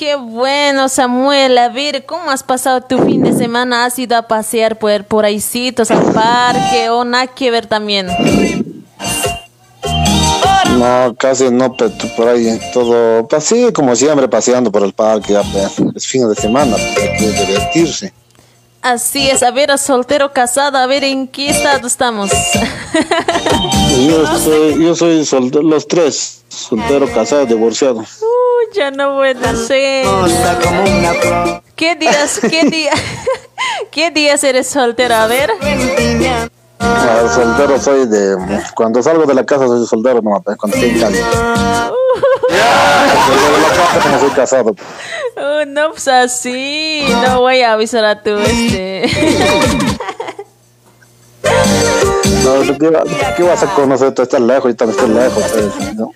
Qué 0.00 0.16
bueno, 0.16 0.88
Samuel. 0.88 1.58
A 1.58 1.68
ver, 1.68 2.06
¿cómo 2.06 2.30
has 2.30 2.42
pasado 2.42 2.80
tu 2.80 2.96
fin 3.04 3.22
de 3.22 3.34
semana? 3.34 3.84
¿Has 3.84 3.98
ido 3.98 4.16
a 4.16 4.22
pasear 4.22 4.78
por, 4.78 5.04
por 5.04 5.26
ahícitos 5.26 5.90
al 5.90 6.02
parque 6.14 6.88
o 6.88 7.04
nada 7.04 7.26
que 7.26 7.50
ver 7.50 7.66
también? 7.66 8.06
No, 10.78 11.14
casi 11.18 11.50
no, 11.50 11.76
pe, 11.76 11.90
tu- 11.90 12.08
por 12.16 12.28
ahí 12.28 12.58
todo, 12.72 13.28
pues 13.28 13.44
sí, 13.44 13.70
como 13.74 13.94
siempre, 13.94 14.26
paseando 14.26 14.72
por 14.72 14.84
el 14.84 14.94
parque, 14.94 15.34
ya, 15.34 15.42
pe, 15.42 15.66
es 15.94 16.06
fin 16.06 16.26
de 16.26 16.34
semana, 16.34 16.76
pe, 16.76 17.02
hay 17.02 17.18
que 17.18 17.44
divertirse. 17.44 18.14
Así 18.80 19.28
es, 19.28 19.42
a 19.42 19.50
ver, 19.50 19.76
soltero, 19.78 20.32
casado, 20.32 20.78
a 20.78 20.86
ver, 20.86 21.04
¿en 21.04 21.28
qué 21.28 21.50
estado 21.50 21.86
estamos? 21.86 22.30
Yo 24.08 24.38
soy, 24.38 24.82
yo 24.82 24.94
soy 24.94 25.26
soltero, 25.26 25.62
los 25.62 25.86
tres, 25.86 26.40
soltero, 26.48 27.06
casado, 27.12 27.44
divorciado. 27.44 28.02
Ya 28.74 28.90
no 28.90 29.16
puede 29.16 29.56
ser. 29.56 30.06
¿Qué 31.76 31.94
días, 31.96 32.40
qué 32.48 32.64
día, 32.64 32.92
qué 33.90 34.10
días 34.10 34.42
eres 34.44 34.68
soltero? 34.68 35.14
A 35.14 35.26
ver. 35.26 35.50
Ah, 36.78 37.22
soltero 37.34 37.78
soy 37.80 38.06
de, 38.06 38.36
cuando 38.74 39.02
salgo 39.02 39.24
de 39.26 39.34
la 39.34 39.44
casa 39.44 39.66
soy 39.66 39.86
soltero, 39.86 40.20
no, 40.22 40.40
pe, 40.42 40.56
cuando 40.56 40.76
estoy 40.76 40.90
en 40.90 41.00
casa. 41.00 41.16
Cuando 41.88 43.20
salgo 43.26 43.56
de 43.56 43.60
la 43.60 43.68
casa 43.68 44.00
como 44.02 44.18
soy 44.20 44.30
casado. 44.30 44.74
Oh, 45.36 45.64
no, 45.66 45.90
pues 45.90 46.08
así. 46.08 47.04
No 47.22 47.40
voy 47.40 47.60
a 47.62 47.72
avisar 47.72 48.04
a 48.04 48.22
tu 48.22 48.30
este. 48.38 49.06
No, 52.44 52.78
¿qué, 52.78 52.88
va- 52.90 53.04
qué 53.36 53.42
vas 53.42 53.62
a 53.62 53.66
conocer? 53.74 54.14
Tú 54.14 54.22
estás 54.22 54.40
lejos, 54.40 54.70
yo 54.72 54.76
también 54.76 54.98
estoy 54.98 55.14
lejos. 55.14 55.44
pues, 55.52 55.94
¿no? 55.96 56.10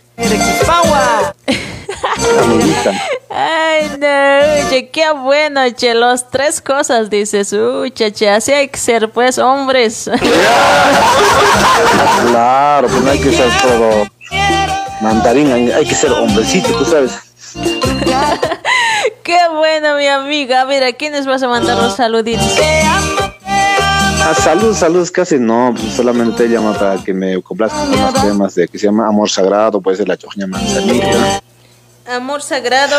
Ay, 3.30 3.90
no, 3.98 4.68
oye, 4.68 4.90
qué 4.90 5.10
bueno, 5.12 5.60
che, 5.70 5.94
los 5.94 6.30
tres 6.30 6.60
cosas 6.60 7.10
dices, 7.10 7.52
uy, 7.52 7.90
che, 7.90 8.30
así 8.30 8.52
hay 8.52 8.68
que 8.68 8.78
ser, 8.78 9.10
pues, 9.10 9.38
hombres. 9.38 10.10
Claro, 12.30 12.88
pues 12.88 13.02
no 13.02 13.10
hay 13.10 13.20
que 13.20 13.30
ser 13.30 13.50
todo 13.60 14.06
mandarín, 15.00 15.52
hay 15.52 15.84
que 15.84 15.94
ser 15.94 16.12
hombrecito, 16.12 16.72
tú 16.78 16.84
sabes. 16.84 17.12
qué 19.22 19.38
bueno, 19.52 19.96
mi 19.96 20.06
amiga. 20.06 20.62
A 20.62 20.64
ver, 20.64 20.82
¿a 20.82 20.92
quiénes 20.92 21.26
vas 21.26 21.42
a 21.42 21.48
mandar 21.48 21.76
los 21.76 21.96
saluditos? 21.96 22.58
Ah, 24.26 24.32
salud, 24.34 24.74
salud, 24.74 25.06
casi 25.12 25.38
no, 25.38 25.74
pues 25.78 25.92
solamente 25.94 26.44
te 26.44 26.48
llama 26.48 26.72
para 26.72 26.96
que 26.96 27.12
me 27.12 27.42
complazca 27.42 27.78
con 27.78 28.00
los 28.00 28.14
temas 28.14 28.54
de 28.54 28.66
que 28.68 28.78
se 28.78 28.86
llama 28.86 29.06
Amor 29.06 29.28
Sagrado, 29.28 29.80
puede 29.82 29.98
ser 29.98 30.08
la 30.08 30.16
choña 30.16 30.46
manzanita. 30.46 31.42
Amor 32.06 32.42
sagrado. 32.42 32.96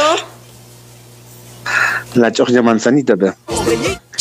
La 2.15 2.31
choña 2.31 2.61
manzanita, 2.61 3.15
pe. 3.15 3.33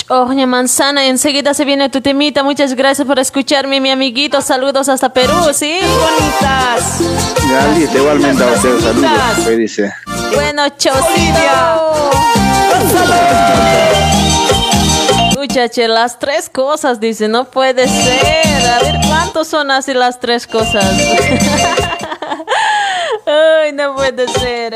Oye, 0.08 0.46
manzana, 0.46 1.06
enseguida 1.06 1.54
se 1.54 1.64
viene 1.64 1.88
tu 1.88 2.02
temita. 2.02 2.42
Muchas 2.42 2.74
gracias 2.74 3.06
por 3.06 3.18
escucharme, 3.18 3.80
mi 3.80 3.90
amiguito. 3.90 4.42
Saludos 4.42 4.90
hasta 4.90 5.08
Perú, 5.08 5.32
¿sí? 5.54 5.78
Bonitas. 5.80 7.00
Gali, 7.48 7.88
igualmente 7.94 8.44
a 8.44 8.46
usted, 8.48 8.80
saludos. 8.80 9.10
¿Qué 9.44 9.56
dice? 9.56 9.94
Bueno, 10.34 10.68
chocito. 10.76 11.40
Muchacha, 15.36 15.88
las 15.88 16.18
tres 16.18 16.50
cosas, 16.50 17.00
dice, 17.00 17.28
no 17.28 17.46
puede 17.46 17.88
ser. 17.88 18.66
A 18.70 18.78
ver, 18.80 18.96
¿cuántos 19.06 19.48
son 19.48 19.70
así 19.70 19.94
las 19.94 20.20
tres 20.20 20.46
cosas? 20.46 20.84
Ay, 23.34 23.72
no 23.72 23.94
puede 23.94 24.28
ser. 24.28 24.74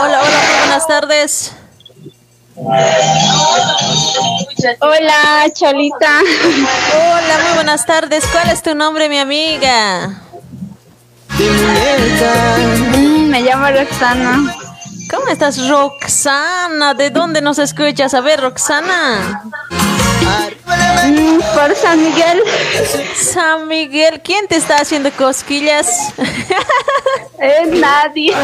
Hola, 0.00 0.20
hola, 0.20 0.40
buenas 0.60 0.86
tardes. 0.88 1.52
Hola, 4.80 5.52
Cholita. 5.54 6.20
Hola, 6.92 7.38
muy 7.44 7.54
buenas 7.54 7.86
tardes. 7.86 8.24
¿Cuál 8.32 8.50
es 8.50 8.62
tu 8.62 8.74
nombre, 8.74 9.08
mi 9.08 9.18
amiga? 9.18 10.22
Mm, 12.96 13.28
me 13.30 13.42
llamo 13.42 13.68
Roxana. 13.68 14.56
¿Cómo 15.08 15.28
estás, 15.28 15.68
Roxana? 15.68 16.94
¿De 16.94 17.10
dónde 17.10 17.40
nos 17.42 17.60
escuchas? 17.60 18.12
A 18.14 18.20
ver, 18.22 18.40
Roxana. 18.40 19.44
Mm, 21.06 21.38
por 21.54 21.74
San 21.74 22.02
Miguel. 22.02 22.42
San 23.14 23.68
Miguel, 23.68 24.20
¿quién 24.22 24.46
te 24.46 24.56
está 24.56 24.76
haciendo 24.78 25.10
cosquillas? 25.12 26.12
Es 27.40 27.68
nadie. 27.68 28.34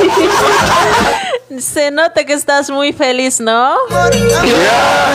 Se 1.58 1.90
nota 1.90 2.24
que 2.24 2.32
estás 2.32 2.70
muy 2.70 2.92
feliz, 2.92 3.40
¿no? 3.40 3.76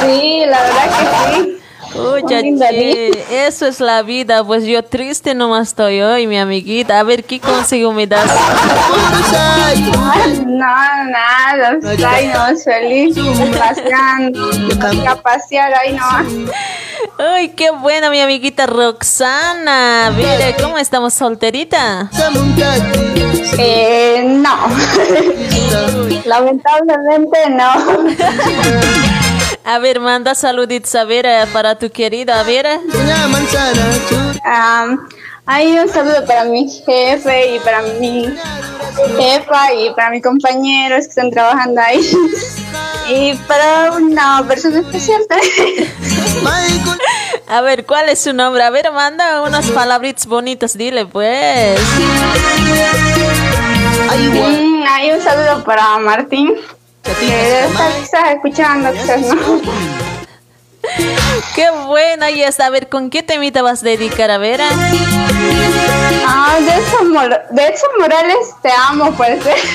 Sí, 0.06 0.44
la 0.46 0.62
verdad 0.64 0.90
que 0.90 1.44
sí. 1.44 1.60
Chachi, 1.92 3.12
eso 3.32 3.66
es 3.66 3.80
la 3.80 4.04
vida, 4.04 4.44
pues 4.44 4.66
yo 4.66 4.84
triste 4.84 5.34
nomás 5.34 5.70
estoy 5.70 6.02
hoy, 6.02 6.28
mi 6.28 6.38
amiguita. 6.38 7.00
A 7.00 7.04
ver, 7.04 7.24
¿qué 7.24 7.40
consigo 7.40 7.92
me 7.94 8.06
das? 8.06 8.30
No, 10.46 10.66
nada. 11.06 11.80
Ay, 12.08 12.28
no, 12.28 12.58
feliz. 12.58 13.16
Paseando. 13.58 14.50
A 15.08 15.16
pasear, 15.16 15.74
ay, 15.74 15.94
no. 15.94 16.06
Ay, 17.18 17.50
qué 17.50 17.72
buena 17.72 18.10
mi 18.10 18.20
amiguita 18.20 18.66
Roxana. 18.66 20.12
Mire, 20.16 20.56
¿cómo 20.62 20.78
estamos? 20.78 21.14
¿Solterita? 21.14 22.10
Eh, 23.58 24.24
no. 24.26 24.56
Lamentablemente 26.26 27.50
no. 27.50 27.74
A 29.72 29.78
ver, 29.78 30.00
manda 30.00 30.34
saluditos 30.34 30.96
a 30.96 31.04
ver 31.04 31.28
eh, 31.28 31.46
para 31.54 31.78
tu 31.78 31.92
querida, 31.92 32.40
a 32.40 32.44
ver. 32.44 32.66
eh. 32.66 32.80
Am, 34.44 35.08
hay 35.46 35.78
un 35.78 35.88
saludo 35.88 36.26
para 36.26 36.46
mi 36.46 36.68
jefe 36.68 37.56
y 37.56 37.60
para 37.60 37.84
mi 37.84 38.36
jefa 39.16 39.74
y 39.76 39.94
para 39.94 40.10
mis 40.10 40.24
compañeros 40.24 41.02
que 41.04 41.10
están 41.10 41.30
trabajando 41.30 41.80
ahí. 41.82 42.02
Y 43.12 43.36
para 43.48 43.92
una 43.92 44.44
persona 44.48 44.80
especial 44.80 45.22
también. 45.30 45.94
A 47.48 47.62
ver, 47.62 47.86
¿cuál 47.86 48.10
es 48.10 48.22
su 48.22 48.34
nombre? 48.34 48.64
A 48.64 48.72
ver, 48.72 48.92
manda 48.92 49.44
unas 49.44 49.70
palabritas 49.70 50.26
bonitas, 50.26 50.76
dile 50.76 51.06
pues. 51.06 51.80
Mm, 54.18 54.84
hay 54.88 55.12
un 55.12 55.22
saludo 55.22 55.64
para 55.64 56.00
Martín. 56.00 56.56
Quizás 57.18 58.30
escuchando, 58.36 58.92
quizás 58.94 59.22
no. 59.22 59.62
Qué 61.56 61.70
buena 61.88 62.30
y 62.32 62.42
es. 62.44 62.60
A 62.60 62.70
ver, 62.70 62.90
¿con 62.90 63.10
qué 63.10 63.24
temita 63.24 63.62
vas 63.62 63.82
a 63.82 63.86
dedicar? 63.86 64.32
A 64.32 64.38
ver. 64.38 64.60
eh? 64.62 64.66
Ah, 66.26 66.58
de 66.60 66.74
Edson, 66.74 67.12
Mor- 67.12 67.42
de 67.50 67.68
Edson 67.68 67.90
Morales, 68.00 68.38
te 68.62 68.70
amo, 68.72 69.12
puede 69.14 69.42
ser. 69.42 69.56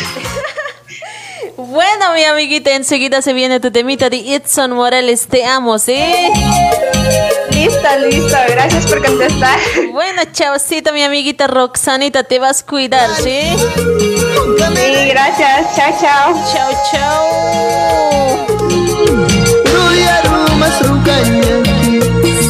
Bueno, 1.57 2.13
mi 2.15 2.25
amiguita, 2.25 2.73
enseguida 2.73 3.23
se 3.23 3.33
viene 3.33 3.61
tu 3.61 3.71
temita 3.71 4.11
de 4.11 4.35
Edson 4.35 4.73
Morales. 4.73 5.29
Te 5.29 5.45
amo, 5.45 5.79
¿sí? 5.79 5.95
Listo, 7.53 7.89
listo. 8.09 8.37
Gracias 8.49 8.87
por 8.87 9.05
contestar. 9.05 9.57
Bueno, 9.93 10.23
chaucito, 10.33 10.93
mi 10.93 11.05
amiguita 11.05 11.47
Roxanita, 11.47 12.25
te 12.25 12.41
vas 12.41 12.63
a 12.63 12.67
cuidar, 12.67 13.09
¿sí? 13.23 13.51
Sí, 14.75 15.09
gracias. 15.09 15.77
Chao, 15.77 15.93
chao. 16.01 16.35
Chao, 16.53 16.71
chao. 16.91 18.45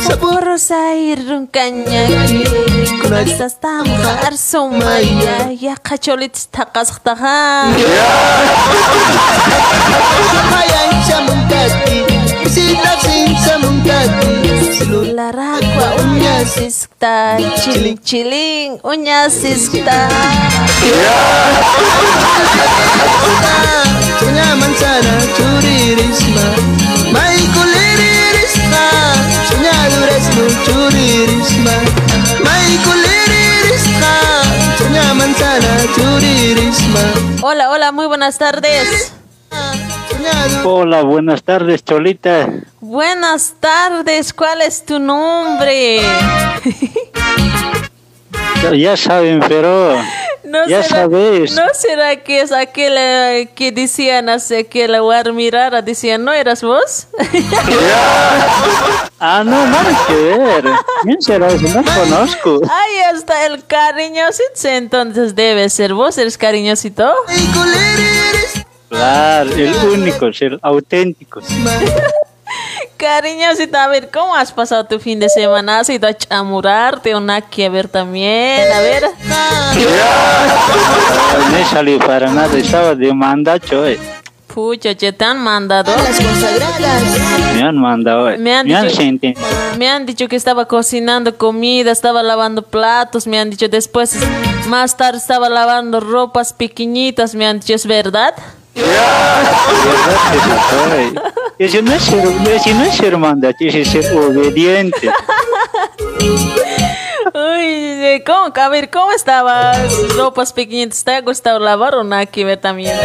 Sabor 0.06 0.58
say 0.58 1.14
runkañaki 1.14 2.44
Kunastas 3.02 3.60
tamjar 3.60 4.36
sumaya. 4.36 5.50
Ya 5.52 5.76
sinapsin 12.54 13.34
sa 13.42 13.58
mong 13.58 13.82
tati 13.82 14.30
Larakwa 15.10 15.88
unya 16.06 16.46
sista 16.46 17.34
Chiling 17.58 17.98
chiling 17.98 18.78
unya 18.86 19.26
sista 19.26 20.06
Unya 24.22 24.48
mansana 24.54 25.14
curi 25.34 25.98
risma 25.98 26.46
May 27.10 27.42
kuliri 27.50 28.14
risma 28.38 28.86
Unya 29.58 29.76
duresno 29.90 30.46
curi 30.62 31.10
risma 31.26 31.76
May 32.38 32.78
kuliri 32.86 33.44
risma 33.66 34.14
Unya 34.86 35.06
mansana 35.10 35.74
curi 35.98 36.54
risma 36.54 37.04
Hola, 37.42 37.68
hola, 37.68 37.92
muy 37.92 38.06
buenas 38.06 38.38
tardes. 38.38 39.12
Hola, 40.64 41.02
buenas 41.02 41.42
tardes, 41.42 41.84
Cholita. 41.84 42.48
Buenas 42.80 43.54
tardes, 43.60 44.32
¿cuál 44.32 44.62
es 44.62 44.84
tu 44.84 44.98
nombre? 44.98 46.00
Ya 48.78 48.96
saben, 48.96 49.40
pero 49.46 49.96
No 50.44 50.66
ya 50.68 50.82
será, 50.82 51.02
sabes. 51.02 51.52
¿No 51.52 51.62
será 51.74 52.16
que 52.16 52.40
es 52.40 52.52
aquel 52.52 52.94
eh, 52.96 53.48
que 53.54 53.72
decían 53.72 54.28
hace 54.28 54.66
que 54.66 54.86
la 54.86 55.00
Guarmirara 55.00 55.82
decían, 55.82 56.24
¿no 56.24 56.32
eras 56.32 56.62
vos? 56.62 57.08
Ah, 59.26 59.42
no, 59.42 59.66
nada 59.66 59.98
que 60.06 60.12
ver. 60.12 60.64
¿Quién 61.02 61.22
será 61.22 61.46
ese? 61.48 61.66
No 61.70 61.82
conozco. 61.82 62.60
Ahí 62.70 63.16
está 63.16 63.46
el 63.46 63.64
cariñosito, 63.64 64.68
entonces 64.68 65.34
debe 65.34 65.70
ser 65.70 65.94
vos, 65.94 66.18
eres 66.18 66.36
cariñosito. 66.36 67.10
Claro, 68.94 69.50
el 69.50 69.74
único, 69.92 70.26
el 70.26 70.58
auténtico. 70.62 71.40
Cariñosito, 72.96 73.76
a 73.76 73.88
ver, 73.88 74.08
¿cómo 74.12 74.34
has 74.36 74.52
pasado 74.52 74.84
tu 74.86 74.98
fin 75.00 75.18
de 75.20 75.28
semana? 75.28 75.80
¿Has 75.80 75.90
ido 75.90 76.08
a 76.08 76.14
chamurarte 76.14 77.14
o 77.14 77.20
nada 77.20 77.42
que 77.42 77.68
ver 77.68 77.88
también? 77.88 78.70
A 78.72 78.80
ver. 78.80 79.02
No 81.50 81.56
he 81.56 81.64
salido 81.64 81.98
para 81.98 82.30
nada, 82.30 82.56
estaba 82.56 82.94
de 82.94 83.12
mandacho, 83.12 83.84
eh. 83.86 83.98
Pucha, 84.46 84.94
che, 84.94 85.12
te 85.12 85.24
han 85.24 85.38
mandado. 85.42 85.92
Me 87.54 87.62
han 87.62 87.76
mandado, 87.76 88.30
eh. 88.30 88.38
Me 88.38 88.54
han 88.54 88.66
Me 88.68 88.76
han 88.76 88.86
dicho- 88.86 88.96
sentido. 88.96 89.40
Me 89.76 89.88
han 89.90 90.06
dicho 90.06 90.28
que 90.28 90.36
estaba 90.36 90.66
cocinando 90.66 91.36
comida, 91.36 91.90
estaba 91.90 92.22
lavando 92.22 92.62
platos, 92.62 93.26
me 93.26 93.40
han 93.40 93.50
dicho 93.50 93.68
después, 93.68 94.16
más 94.68 94.96
tarde 94.96 95.18
estaba 95.18 95.48
lavando 95.48 95.98
ropas 95.98 96.52
pequeñitas, 96.52 97.34
me 97.34 97.44
han 97.46 97.58
dicho, 97.58 97.74
¿es 97.74 97.84
verdad? 97.86 98.34
Ese 101.58 101.82
no 101.82 101.92
es 101.94 102.02
ser, 102.02 102.24
ese 102.52 102.74
no 102.74 102.84
es 102.84 102.94
ser 102.94 103.16
ese 103.60 103.80
es 103.82 103.88
ser 103.88 104.16
obediente. 104.16 105.10
Uy, 107.32 108.22
¿cómo? 108.26 108.52
A 108.54 108.68
ver, 108.68 108.90
¿cómo 108.90 109.12
estabas? 109.12 109.78
Ropas 110.16 110.52
pequeñitas, 110.52 111.04
¿te 111.04 111.12
ha 111.12 111.20
gustado 111.20 111.58
lavar 111.58 111.94
o 111.94 112.04
nada 112.04 112.26
que 112.26 112.44
ver 112.44 112.58
también? 112.58 112.96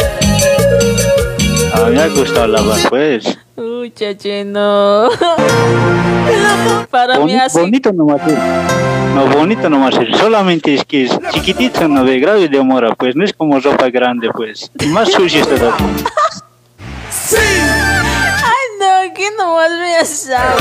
A 1.72 1.80
mí 1.84 1.96
me 1.96 2.02
ha 2.02 2.08
gustado 2.08 2.46
lavar, 2.48 2.78
pues. 2.88 3.38
Uy, 3.56 3.90
chache, 3.92 4.44
no. 4.44 5.08
Para 6.90 7.18
mí 7.18 7.32
Boni- 7.32 7.40
así. 7.40 7.58
Bonito 7.60 7.92
nomás. 7.92 8.20
No, 9.14 9.26
bonito 9.26 9.68
nomás 9.68 9.96
es. 9.96 10.16
Solamente 10.18 10.74
es 10.74 10.84
que 10.84 11.04
es 11.04 11.18
chiquitito, 11.32 11.88
no 11.88 12.04
ve 12.04 12.18
grado 12.20 12.38
y 12.38 12.48
demora, 12.48 12.94
pues. 12.94 13.16
No 13.16 13.24
es 13.24 13.32
como 13.32 13.58
ropa 13.60 13.90
grande, 13.90 14.30
pues. 14.32 14.70
Y 14.80 14.86
más 14.86 15.10
sucio 15.10 15.44
todavía. 15.46 15.74
Ay, 17.32 18.66
no, 18.78 19.14
que 19.14 19.30
nomás 19.36 19.70
me 19.70 19.96
asaba. 19.96 20.56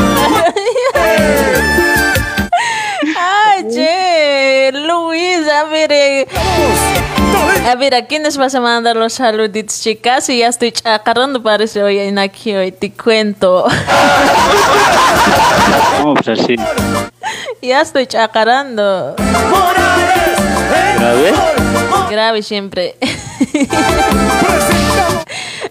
Ay, 3.18 3.68
che, 3.70 4.72
Luis, 4.74 5.48
a 5.48 5.64
ver, 5.66 5.92
eh, 5.92 6.28
A 7.70 7.76
ver, 7.76 7.94
¿a 7.94 8.06
quiénes 8.08 8.38
vas 8.38 8.56
a 8.56 8.62
mandar 8.62 8.96
los 8.96 9.14
saluditos, 9.14 9.80
chicas? 9.82 10.28
Y 10.30 10.40
ya 10.40 10.48
estoy 10.48 10.72
chacarrando, 10.72 11.44
parece 11.44 11.84
hoy 11.84 12.00
en 12.00 12.18
aquí 12.18 12.54
hoy, 12.56 12.72
te 12.72 12.92
cuento. 12.92 13.68
No, 16.04 16.14
pues 16.16 16.40
así. 16.40 16.56
Ya 17.62 17.82
estoy 17.82 18.08
chacarando. 18.08 19.16
Grave. 20.98 21.34
Grave 22.10 22.44
siempre. 22.44 22.96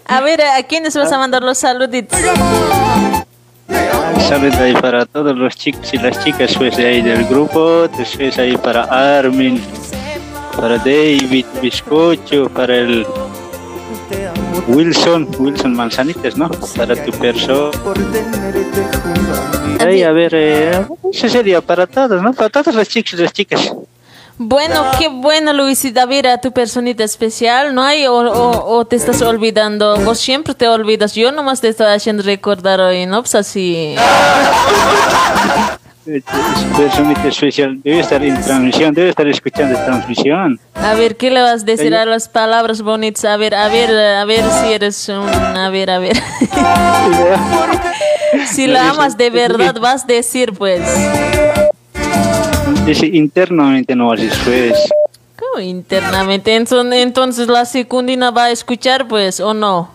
a 0.05 0.21
ver, 0.21 0.41
¿a 0.41 0.63
quiénes 0.63 0.95
vas 0.95 1.11
a 1.11 1.17
mandar 1.17 1.43
los 1.43 1.57
saluditos? 1.57 2.19
Saludos 4.27 4.55
ahí 4.57 4.73
para 4.73 5.05
todos 5.05 5.35
los 5.35 5.55
chicos 5.55 5.93
y 5.93 5.97
las 5.97 6.23
chicas 6.23 6.53
pues 6.57 6.77
de 6.77 6.87
ahí 6.87 7.01
del 7.01 7.25
grupo. 7.25 7.87
Después 7.87 8.37
ahí 8.37 8.57
para 8.57 8.83
Armin, 9.17 9.61
para 10.55 10.77
David, 10.77 11.45
Bizcocho, 11.61 12.49
para 12.49 12.75
el 12.75 13.05
Wilson, 14.67 15.27
Wilson 15.39 15.73
Manzanitas, 15.75 16.37
¿no? 16.37 16.49
Para 16.75 16.95
tu 17.03 17.11
persona. 17.11 17.71
Ahí, 19.79 20.03
a 20.03 20.11
ver, 20.11 20.31
eh, 20.33 20.85
eso 21.11 21.29
sería 21.29 21.61
para 21.61 21.87
todos, 21.87 22.21
¿no? 22.21 22.33
Para 22.33 22.49
todas 22.49 22.75
las 22.75 22.87
chicas 22.87 23.13
y 23.13 23.23
las 23.23 23.33
chicas. 23.33 23.71
Bueno, 24.37 24.85
qué 24.97 25.09
bueno, 25.09 25.51
Luisita. 25.51 26.05
Mira, 26.05 26.39
tu 26.39 26.53
personita 26.53 27.03
especial, 27.03 27.75
¿no 27.75 27.83
hay? 27.83 28.07
O, 28.07 28.15
o, 28.15 28.77
o 28.77 28.85
te 28.85 28.95
estás 28.95 29.21
olvidando. 29.21 29.97
Vos 29.97 30.17
siempre 30.19 30.53
te 30.53 30.67
olvidas. 30.67 31.13
Yo 31.13 31.31
nomás 31.31 31.59
te 31.59 31.67
estoy 31.67 31.87
haciendo 31.87 32.23
recordar 32.23 32.79
hoy, 32.79 33.05
¿no? 33.05 33.21
Pues 33.21 33.35
así. 33.35 33.95
Eh, 36.05 36.21
Su 36.23 36.77
personita 36.77 37.27
especial 37.27 37.81
debe 37.83 37.99
estar 37.99 38.23
en 38.23 38.39
transmisión, 38.41 38.93
debe 38.93 39.09
estar 39.09 39.27
escuchando 39.27 39.77
transmisión. 39.85 40.59
A 40.75 40.93
ver, 40.93 41.17
¿qué 41.17 41.29
le 41.29 41.41
vas 41.41 41.61
a 41.61 41.65
decir 41.65 41.93
a 41.93 42.05
las 42.05 42.29
palabras 42.29 42.81
bonitas? 42.81 43.25
A 43.25 43.37
ver, 43.37 43.53
a 43.53 43.67
ver, 43.67 43.91
a 43.91 44.25
ver 44.25 44.43
si 44.49 44.73
eres 44.73 45.09
un... 45.09 45.27
A 45.27 45.69
ver, 45.69 45.91
a 45.91 45.99
ver. 45.99 46.17
si 48.51 48.67
la 48.67 48.91
amas 48.91 49.17
de 49.17 49.29
verdad, 49.29 49.75
vas 49.79 50.03
a 50.03 50.07
decir, 50.07 50.53
pues. 50.53 50.81
Dice, 52.85 53.07
internamente 53.07 53.95
no 53.95 54.11
haces 54.11 54.37
pues. 54.45 54.73
¿Cómo 55.37 55.61
internamente? 55.61 56.55
Entonces, 56.55 57.01
entonces 57.01 57.47
la 57.47 57.65
secundina 57.65 58.31
va 58.31 58.45
a 58.45 58.51
escuchar, 58.51 59.07
pues, 59.07 59.39
¿o 59.39 59.53
no? 59.53 59.89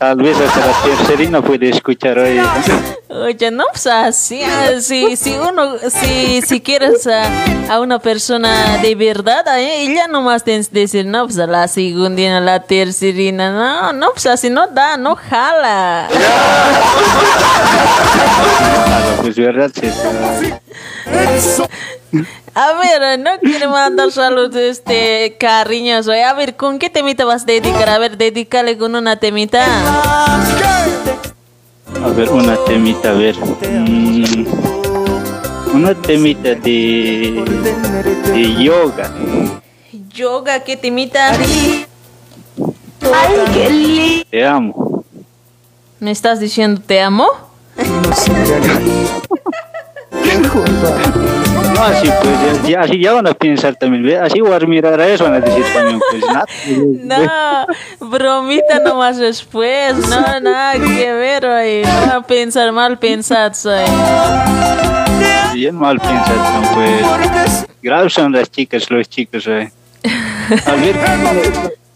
Tal 0.00 0.16
vez 0.16 0.34
hasta 0.40 0.66
la 0.66 0.72
tercerina 0.82 1.42
puede 1.42 1.68
escuchar 1.68 2.18
hoy. 2.18 2.40
Oye, 3.10 3.50
no, 3.50 3.64
pues 3.70 3.86
así, 3.86 4.40
ah, 4.42 4.80
si, 4.80 5.14
si 5.14 5.34
uno, 5.34 5.76
si, 5.90 6.40
si 6.40 6.62
quieres 6.62 7.06
a, 7.06 7.28
a 7.68 7.80
una 7.80 7.98
persona 7.98 8.78
de 8.78 8.94
verdad, 8.94 9.46
a 9.46 9.60
ella 9.60 10.08
nomás 10.08 10.42
tienes 10.42 10.70
que 10.70 10.78
decir, 10.80 11.04
no, 11.04 11.26
pues 11.26 11.38
a 11.38 11.46
la 11.46 11.68
segundina, 11.68 12.38
a 12.38 12.40
la 12.40 12.60
tercerina, 12.60 13.52
no, 13.52 13.92
no, 13.92 14.12
pues 14.12 14.24
así 14.24 14.48
no 14.48 14.68
da, 14.68 14.96
no 14.96 15.16
jala. 15.16 16.08
Claro, 18.86 19.16
pues 19.20 19.36
verdad, 19.36 19.70
sí. 19.74 19.90
A 22.54 22.72
ver, 22.74 23.18
no 23.20 23.30
quiere 23.40 23.68
mandar 23.68 24.10
saludos, 24.10 24.56
este, 24.56 25.36
cariños, 25.38 26.08
oye, 26.08 26.24
a 26.24 26.34
ver, 26.34 26.56
¿con 26.56 26.80
qué 26.80 26.90
temita 26.90 27.24
vas 27.24 27.42
a 27.42 27.44
dedicar? 27.46 27.88
A 27.88 27.98
ver, 27.98 28.18
dedícale 28.18 28.76
con 28.76 28.96
una 28.96 29.14
temita. 29.16 29.64
A 32.02 32.08
ver, 32.08 32.28
una 32.30 32.56
temita, 32.64 33.10
a 33.10 33.12
ver. 33.12 33.36
Mm, 33.36 34.46
una 35.74 35.94
temita 35.94 36.54
de, 36.56 37.44
de 38.32 38.64
yoga. 38.64 39.12
Yoga, 40.12 40.58
¿qué 40.60 40.76
temita? 40.76 41.30
Ay, 41.32 41.86
qué 43.54 43.70
lindo. 43.70 44.24
Te 44.28 44.44
amo. 44.44 45.04
¿Me 46.00 46.10
estás 46.10 46.40
diciendo 46.40 46.80
te 46.84 47.00
amo? 47.00 47.28
No, 47.76 47.84
así 51.78 52.10
pues, 52.22 52.68
ya, 52.68 52.80
así 52.80 53.00
ya 53.00 53.12
van 53.12 53.26
a 53.26 53.34
pensar 53.34 53.76
también, 53.76 54.02
¿ve? 54.02 54.18
Así 54.18 54.40
voy 54.40 54.52
a 54.52 54.58
mirar 54.60 55.00
a 55.00 55.08
eso, 55.08 55.24
van 55.24 55.34
a 55.34 55.40
decir 55.40 55.64
también, 55.72 56.00
pues, 56.10 56.22
nada. 56.26 56.46
No, 58.00 58.08
bromita 58.08 58.78
nomás 58.80 59.18
después, 59.18 59.96
no, 60.08 60.40
nada 60.40 60.72
que 60.74 61.12
ver, 61.12 61.46
oye, 61.46 61.82
no 62.06 62.22
pensar 62.22 62.72
mal 62.72 62.98
pensar, 62.98 63.54
soy. 63.54 63.84
Bien 65.54 65.74
mal 65.74 65.98
pensaron, 65.98 66.62
pues. 66.74 67.66
Graves 67.82 68.12
son 68.12 68.32
las 68.32 68.50
chicas, 68.50 68.90
los 68.90 69.08
chicos, 69.08 69.46
¿eh? 69.46 69.72
Al 70.66 70.80
ver, 70.80 70.96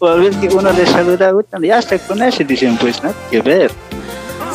al 0.01 0.19
ver 0.19 0.33
que 0.35 0.47
uno 0.55 0.71
les 0.71 0.89
saluda, 0.89 1.31
ya 1.61 1.79
está 1.79 1.97
con 1.99 2.21
eso, 2.21 2.43
dicen, 2.43 2.77
pues, 2.77 3.01
nada 3.01 3.15
que 3.29 3.41
ver. 3.41 3.71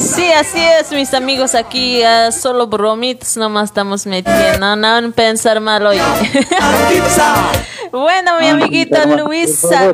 Sí, 0.00 0.32
así 0.32 0.58
es, 0.58 0.90
mis 0.92 1.12
amigos, 1.12 1.54
aquí 1.54 2.02
ah, 2.02 2.32
solo 2.32 2.66
bromitas 2.66 3.36
nomás 3.36 3.68
estamos 3.68 4.06
metiendo, 4.06 4.74
no 4.74 4.98
en 4.98 5.12
pensar 5.12 5.60
mal, 5.60 5.86
oye. 5.86 6.00
bueno, 7.92 8.40
mi 8.40 8.48
amiguita 8.48 9.04
Luisa. 9.04 9.92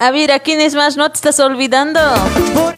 A 0.00 0.10
ver, 0.10 0.32
¿a 0.32 0.40
quiénes 0.40 0.74
más 0.74 0.96
no 0.96 1.08
te 1.10 1.14
estás 1.14 1.38
olvidando? 1.38 2.00
A 2.00 2.74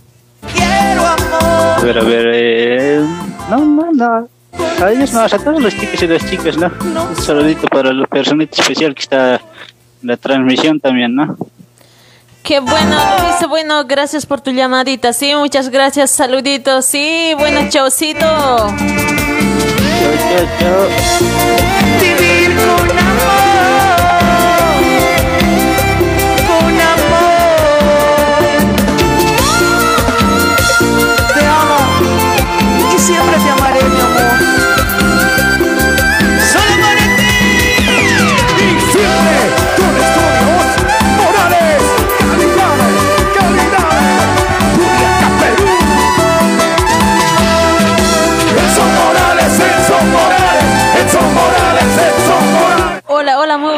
ver, 1.82 1.98
a 1.98 2.02
ver, 2.02 2.30
eh, 2.34 3.06
no, 3.48 3.64
no, 3.64 3.92
no. 3.92 4.28
A 4.84 4.90
ellos 4.90 5.12
no, 5.14 5.20
a 5.20 5.28
todos 5.28 5.62
los 5.62 5.74
chicos 5.74 6.02
y 6.02 6.06
las 6.06 6.28
chicas, 6.28 6.58
¿no? 6.58 6.70
Un 6.82 7.16
saludito 7.16 7.66
para 7.68 7.94
la 7.94 8.06
personita 8.06 8.60
especial 8.60 8.94
que 8.94 9.02
está 9.02 9.36
en 9.36 10.08
la 10.08 10.18
transmisión 10.18 10.78
también, 10.80 11.14
¿no? 11.14 11.36
Qué 12.44 12.60
bueno, 12.60 12.94
Luisa, 13.22 13.46
bueno, 13.48 13.86
gracias 13.86 14.26
por 14.26 14.42
tu 14.42 14.50
llamadita, 14.50 15.14
sí, 15.14 15.34
muchas 15.34 15.70
gracias, 15.70 16.10
saluditos, 16.10 16.84
sí, 16.84 17.32
bueno, 17.38 17.70
chaucito. 17.70 18.20
Chao, 18.20 18.74
chao, 20.28 20.46
chao. 20.60 20.88
Vivir 22.02 22.54
con 22.54 22.98
amor, 22.98 23.73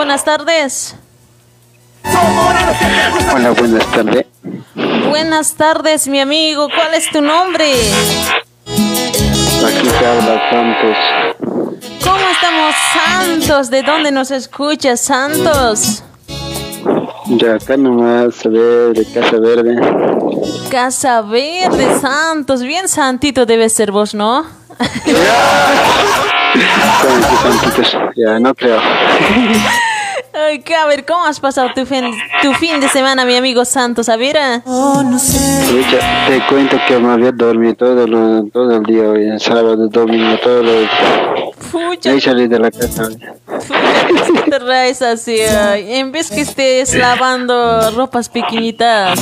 buenas 0.06 0.24
tardes. 0.24 0.94
Hola, 3.34 3.50
buenas 3.50 3.90
tardes. 3.90 4.26
Buenas 5.08 5.54
tardes, 5.54 6.06
mi 6.06 6.20
amigo, 6.20 6.68
¿cuál 6.72 6.94
es 6.94 7.10
tu 7.10 7.20
nombre? 7.20 7.72
Aquí 8.68 9.88
te 9.88 10.06
habla 10.06 10.48
Santos. 10.48 10.96
¿Cómo 12.04 12.28
estamos, 12.30 12.74
Santos? 12.92 13.68
¿De 13.70 13.82
dónde 13.82 14.12
nos 14.12 14.30
escuchas, 14.30 15.00
Santos? 15.00 16.04
De 17.26 17.52
acá 17.52 17.76
nomás, 17.76 18.44
de 18.44 19.04
Casa 19.12 19.40
Verde. 19.40 19.74
Casa 20.70 21.20
Verde, 21.22 21.98
Santos, 22.00 22.62
bien 22.62 22.86
santito 22.86 23.44
debe 23.44 23.68
ser 23.68 23.90
vos, 23.90 24.14
¿no? 24.14 24.46
Ya 28.16 28.38
no 28.38 28.54
creo. 28.54 28.80
Ay, 30.38 30.58
que, 30.58 30.74
a 30.74 30.84
ver, 30.84 31.06
¿cómo 31.06 31.24
has 31.24 31.40
pasado 31.40 31.70
tu 31.74 31.86
fin, 31.86 32.04
tu 32.42 32.52
fin 32.54 32.78
de 32.78 32.88
semana, 32.90 33.24
mi 33.24 33.36
amigo 33.36 33.64
Santos? 33.64 34.08
A 34.10 34.16
ver, 34.16 34.36
ah. 34.36 34.56
Escucha, 34.66 36.26
te 36.28 36.46
cuento 36.46 36.76
que 36.86 36.98
me 36.98 37.10
había 37.12 37.32
dormido 37.32 37.74
todo, 37.74 38.06
lo- 38.06 38.44
todo 38.52 38.76
el 38.76 38.82
día 38.82 39.04
hoy, 39.08 39.28
el 39.30 39.40
sábado, 39.40 39.88
domingo, 39.88 40.36
todo 40.42 40.60
el 40.60 40.88
Pucha, 41.72 42.10
Ahí 42.10 42.20
salí 42.20 42.46
de 42.48 42.58
la 42.58 42.70
casa. 42.70 43.04
pucha, 43.46 44.34
que 44.44 44.50
te 44.50 44.58
traes 44.60 45.00
así, 45.02 45.40
ay. 45.40 45.94
En 45.94 46.12
vez 46.12 46.30
que 46.30 46.42
estés 46.42 46.94
lavando 46.94 47.90
ropas 47.92 48.28
pequeñitas. 48.28 49.18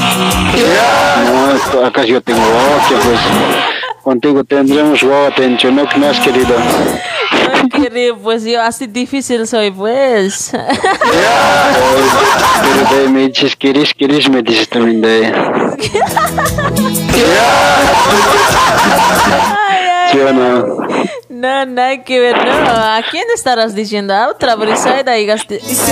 No, 1.73 1.87
acá 1.87 2.05
yo 2.05 2.21
tengo 2.23 2.41
ocho, 2.43 2.99
pues. 3.05 3.21
Contigo 4.03 4.43
tendremos 4.45 5.03
guagua, 5.03 5.31
tencho, 5.35 5.71
no 5.71 5.89
que 5.89 5.97
más 5.97 6.19
querido. 6.21 6.55
Ay, 7.65 7.71
querido, 7.71 8.19
pues 8.19 8.45
yo 8.45 8.61
así 8.61 8.87
difícil 8.87 9.47
soy, 9.47 9.71
pues. 9.71 10.51
Pero 10.53 10.67
de 12.91 13.01
ahí 13.01 13.09
me 13.09 13.29
dices, 13.29 13.57
¿quieres, 13.57 13.95
quieres? 13.95 14.29
Me 14.29 14.43
dices 14.43 14.69
también 14.69 15.01
de 15.01 15.09
ahí. 15.09 15.33
Ay, 19.25 19.89
ay. 19.97 20.13
¿Sí 20.13 20.19
o 20.19 20.25
no? 21.35 21.45
No, 21.45 21.67
no, 21.67 21.73
nada 21.73 22.03
que 22.05 22.21
ver, 22.21 22.37
no. 22.37 22.53
¿A 22.53 23.01
quién 23.11 23.25
estarás 23.35 23.75
diciendo? 23.75 24.15
A 24.15 24.29
otra 24.29 24.55
Brisaida 24.57 25.13
hayas, 25.13 25.43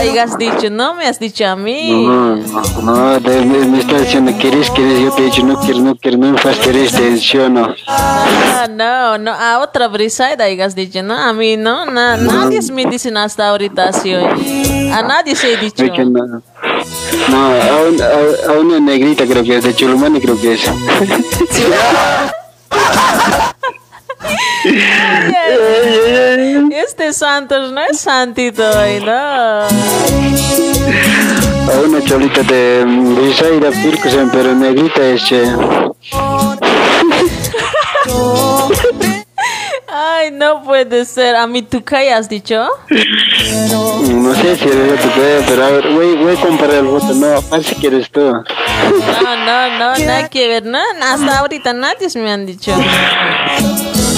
hayas 0.01 0.39
dicho, 0.39 0.71
no 0.71 0.95
me 0.95 1.07
has 1.07 1.19
dicho 1.19 1.47
a 1.47 1.57
mí. 1.57 1.91
No, 2.07 2.37
no, 2.37 3.21
no, 3.21 3.21
me, 3.21 3.41
me 3.67 3.79
está 3.81 3.99
diciendo, 3.99 4.33
¿quieres, 4.41 4.71
quieres? 4.71 5.01
Yo 5.01 5.11
te 5.13 5.23
he 5.23 5.25
dicho, 5.27 5.43
no 5.45 5.59
quieres, 5.61 5.83
no 5.83 5.95
quieres, 5.97 6.19
no 6.21 6.33
me 6.33 6.39
fastidies, 6.39 6.93
te 6.93 7.01
menciono. 7.03 7.75
Ah, 7.87 8.67
no, 8.71 9.19
no, 9.19 9.33
a 9.33 9.59
otra 9.59 9.89
Brisaida 9.89 10.45
hayas 10.45 10.75
dicho, 10.75 11.03
no, 11.03 11.15
a 11.19 11.33
mí 11.33 11.57
no, 11.57 11.87
na- 11.87 12.17
nadie 12.17 12.61
me 12.73 12.85
dicen 12.87 13.17
hasta 13.17 13.49
ahorita 13.51 13.89
así 13.89 14.15
hoy. 14.15 14.91
A 14.93 15.03
nadie 15.03 15.35
se 15.35 15.53
he 15.55 15.57
dicho. 15.59 15.85
No. 15.85 16.43
No, 17.29 17.47
a, 17.47 17.83
un- 17.89 18.01
a- 18.03 18.53
a 18.53 18.59
una 18.61 18.79
negrita 18.81 19.27
creo 19.27 19.43
que 19.43 19.57
es, 19.59 19.65
de 19.65 19.75
Chulumani 19.75 20.21
creo 20.21 20.41
que 20.41 20.55
es. 20.55 20.61
Este 26.71 27.13
Santos 27.13 27.73
no 27.73 27.81
es 27.81 28.01
santito 28.01 28.63
hoy, 28.63 29.01
no. 29.01 29.13
A 29.13 29.67
una 31.85 32.03
cholita 32.05 32.43
de 32.43 32.85
Brisaira 32.87 33.71
Pirkusen, 33.71 34.31
pero 34.31 34.55
negrita 34.55 35.03
es 35.05 35.25
che. 35.25 35.45
Ay, 39.95 40.31
no 40.33 40.63
puede 40.63 41.05
ser. 41.05 41.37
¿A 41.37 41.47
mí 41.47 41.63
tú 41.63 41.85
qué 41.85 42.13
has 42.13 42.29
dicho? 42.29 42.67
No 42.91 44.35
sé 44.35 44.57
si 44.57 44.65
eres 44.65 45.01
tu 45.01 45.09
pe, 45.11 45.45
pero 45.47 45.65
a 45.65 45.71
ver, 45.71 45.89
voy, 45.93 46.17
voy 46.17 46.37
a 46.37 46.41
comparar 46.41 46.77
el 46.77 46.87
voto. 46.87 47.13
No, 47.15 47.43
parece 47.43 47.75
que 47.77 47.87
eres 47.89 48.11
tú. 48.11 48.21
No, 48.21 48.43
no, 49.45 49.79
no, 49.79 49.99
nada 49.99 50.29
que 50.29 50.49
ver, 50.49 50.65
no. 50.65 50.79
Hasta 51.03 51.39
ahorita 51.39 51.73
nadie 51.73 52.09
me 52.17 52.33
han 52.33 52.47
dicho. 52.47 52.73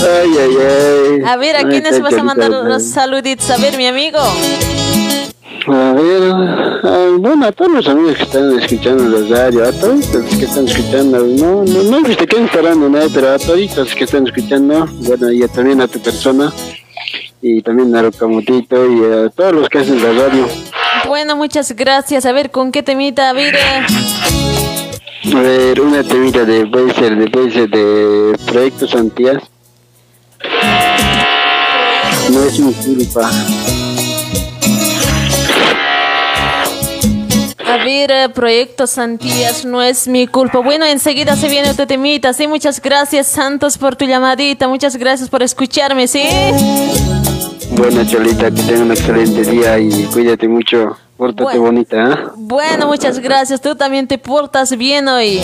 Ay, 0.04 0.30
ay, 0.38 0.56
ay. 0.60 1.22
A 1.26 1.36
ver, 1.36 1.56
¿a 1.56 1.58
Ay, 1.60 1.64
quiénes 1.66 2.00
vas 2.00 2.14
a 2.14 2.22
mandar 2.22 2.50
los 2.50 2.82
saluditos? 2.82 3.50
A 3.50 3.56
ver, 3.56 3.76
mi 3.76 3.86
amigo. 3.86 4.18
A 5.66 5.92
ver, 5.94 7.18
bueno, 7.18 7.46
a 7.46 7.52
todos 7.52 7.72
los 7.72 7.88
amigos 7.88 8.16
que 8.16 8.22
están 8.24 8.58
escuchando 8.60 9.04
la 9.18 9.34
radio, 9.34 9.64
a 9.64 9.72
todos 9.72 10.12
los 10.14 10.24
que 10.36 10.44
están 10.44 10.68
escuchando, 10.68 11.20
no, 11.20 11.64
no, 11.64 12.00
no 12.00 12.06
están 12.06 12.48
parando, 12.48 12.88
¿no? 12.90 12.98
pero 13.14 13.30
a 13.30 13.38
todos 13.38 13.74
los 13.74 13.94
que 13.94 14.04
están 14.04 14.26
escuchando, 14.26 14.86
bueno, 15.06 15.32
y 15.32 15.48
también 15.48 15.80
a 15.80 15.88
tu 15.88 16.00
persona, 16.00 16.52
y 17.40 17.62
también 17.62 17.96
a 17.96 18.02
Rocamutito, 18.02 18.76
y 18.90 19.04
a 19.04 19.30
todos 19.30 19.54
los 19.54 19.68
que 19.70 19.78
hacen 19.78 20.02
la 20.02 20.12
radio. 20.12 20.46
Bueno, 21.06 21.34
muchas 21.36 21.74
gracias. 21.74 22.26
A 22.26 22.32
ver, 22.32 22.50
¿con 22.50 22.70
qué 22.70 22.82
temita? 22.82 23.32
Eh, 23.32 23.52
A 25.34 25.40
ver, 25.40 25.80
una 25.80 26.02
temita 26.02 26.44
de, 26.44 26.66
puede 26.66 26.92
ser, 26.94 27.16
de, 27.16 27.30
puede 27.30 27.50
ser 27.50 27.70
de 27.70 28.36
Proyecto 28.46 28.86
Santías. 28.86 29.42
No 32.30 32.42
es 32.44 32.58
mi 32.58 32.72
culpa. 32.72 33.30
a 37.66 37.76
ver, 37.84 38.10
eh, 38.10 38.28
Proyecto 38.28 38.86
Santías, 38.86 39.64
no 39.64 39.82
es 39.82 40.06
mi 40.06 40.26
culpa. 40.26 40.60
Bueno, 40.60 40.84
enseguida 40.84 41.36
se 41.36 41.48
viene 41.48 41.70
otro 41.70 41.86
temita. 41.86 42.32
Sí, 42.32 42.46
muchas 42.46 42.80
gracias, 42.80 43.26
Santos, 43.26 43.78
por 43.78 43.96
tu 43.96 44.04
llamadita. 44.04 44.68
Muchas 44.68 44.96
gracias 44.96 45.28
por 45.28 45.42
escucharme, 45.42 46.06
¿sí? 46.06 46.22
Buena 47.72 48.06
Cholita, 48.06 48.50
que 48.50 48.62
tenga 48.62 48.82
un 48.82 48.92
excelente 48.92 49.42
día 49.42 49.78
y 49.78 50.04
cuídate 50.12 50.46
mucho. 50.46 50.96
Pórtate 51.16 51.42
Bueno. 51.44 51.62
bonita, 51.62 52.04
¿ah? 52.04 52.32
Bueno, 52.36 52.86
muchas 52.86 53.18
gracias. 53.18 53.60
Tú 53.60 53.74
también 53.74 54.06
te 54.06 54.18
portas 54.18 54.76
bien 54.76 55.08
hoy. 55.08 55.40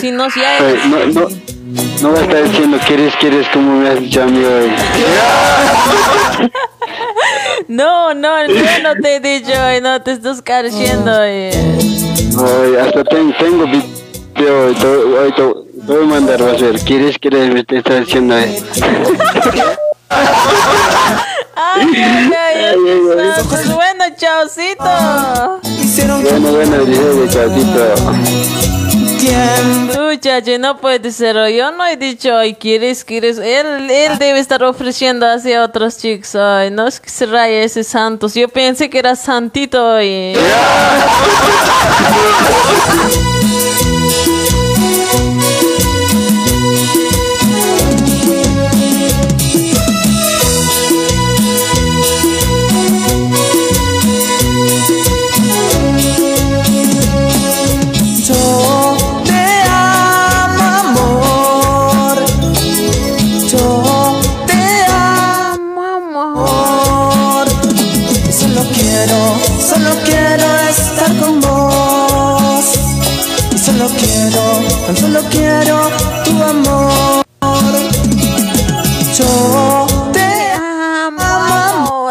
Si 0.00 0.10
no, 0.10 0.28
ya... 0.28 0.58
No, 0.88 1.06
no, 1.06 1.28
no 2.02 2.12
va 2.12 2.18
a 2.18 2.22
estar 2.22 2.42
diciendo 2.44 2.78
quieres, 2.86 3.14
quieres 3.20 3.46
como 3.52 3.76
me 3.76 3.88
has 3.90 4.00
dicho 4.00 4.22
a 4.22 4.26
mí 4.26 4.42
hoy. 4.44 4.70
No, 7.68 8.14
no, 8.14 8.46
yo 8.46 8.54
no 8.82 8.94
te 9.02 9.16
he 9.16 9.20
dicho 9.20 9.52
hoy, 9.52 9.80
no 9.80 10.00
te 10.02 10.12
estás 10.12 10.42
careciendo 10.42 11.10
hoy. 11.12 11.50
Hoy 12.36 12.76
hasta 12.76 13.04
ten- 13.04 13.34
tengo 13.38 13.64
video, 13.66 14.66
hoy 14.66 15.32
te, 15.32 15.42
voy 15.42 16.02
a 16.02 16.06
mandar, 16.06 16.42
va 16.42 16.52
a 16.52 16.58
ser, 16.58 16.80
quieres, 16.80 17.18
quieres, 17.18 17.52
me 17.52 17.62
te 17.64 17.78
está 17.78 17.94
diciendo 18.00 18.36
eh. 18.38 18.60
Ay, 21.62 21.86
ay, 21.94 22.32
ay, 22.34 22.64
ay, 22.66 23.44
pues 23.48 23.72
bueno, 23.74 24.04
chaucito. 24.16 24.84
Bueno, 26.22 26.50
bueno, 26.52 26.76
Muchacho, 29.96 30.58
no 30.58 30.78
puede 30.78 31.12
ser. 31.12 31.36
Yo 31.54 31.70
no 31.72 31.86
he 31.86 31.96
dicho 31.96 32.34
hoy, 32.34 32.54
quieres, 32.54 33.04
quieres. 33.04 33.38
Él, 33.38 33.90
él 33.90 34.18
debe 34.18 34.38
estar 34.38 34.62
ofreciendo 34.64 35.26
hacia 35.26 35.64
otros 35.64 35.98
chicos 35.98 36.34
hoy. 36.34 36.70
No 36.70 36.86
es 36.86 37.00
que 37.00 37.10
se 37.10 37.26
raya 37.26 37.62
ese 37.62 37.84
Santos. 37.84 38.34
Yo 38.34 38.48
pensé 38.48 38.88
que 38.88 38.98
era 38.98 39.16
santito 39.16 39.94
hoy. 39.94 40.34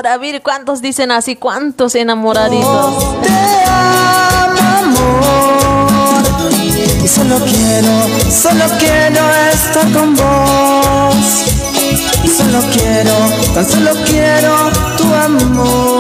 a 0.10 0.18
ver, 0.18 0.41
¿cuántos 0.41 0.81
dicen 0.81 1.11
así? 1.11 1.36
¿Cuántos 1.36 1.94
enamoraditos? 1.94 3.22
te 3.22 3.30
amo, 3.68 4.60
amor. 4.80 6.52
Y 7.03 7.07
solo 7.07 7.38
quiero, 7.45 7.91
solo 8.31 8.65
quiero 8.80 9.22
estar 9.53 9.91
con 9.91 10.15
vos. 10.15 11.15
Y 12.23 12.27
solo 12.27 12.60
quiero, 12.73 13.14
tan 13.53 13.69
solo 13.69 13.91
quiero 14.06 14.72
tu 14.98 15.14
amor. 15.14 15.98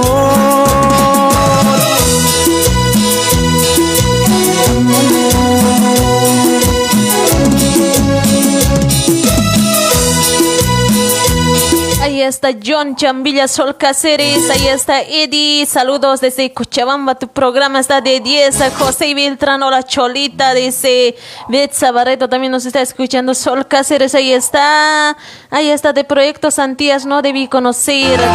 Está 12.29 12.49
John 12.63 12.95
Chambilla 12.95 13.47
Sol 13.47 13.75
Cáceres, 13.75 14.49
ahí 14.49 14.67
está 14.67 15.01
Eddie, 15.01 15.65
saludos 15.65 16.21
desde 16.21 16.53
Cochabamba, 16.53 17.15
tu 17.15 17.27
programa 17.27 17.79
está 17.79 18.01
de 18.01 18.19
10, 18.19 18.61
a 18.61 18.71
José 18.71 19.13
Beltrán, 19.15 19.63
hola 19.63 19.81
Cholita, 19.83 20.53
dice 20.53 21.15
Betsa 21.47 21.91
Barreto, 21.91 22.29
también 22.29 22.51
nos 22.51 22.65
está 22.67 22.81
escuchando 22.81 23.33
Sol 23.33 23.67
Cáceres, 23.67 24.13
ahí 24.13 24.31
está, 24.31 25.17
ahí 25.49 25.69
está 25.69 25.91
de 25.91 26.03
Proyecto 26.03 26.51
Santías, 26.51 27.05
no 27.05 27.23
debí 27.23 27.47
conocerte, 27.47 28.27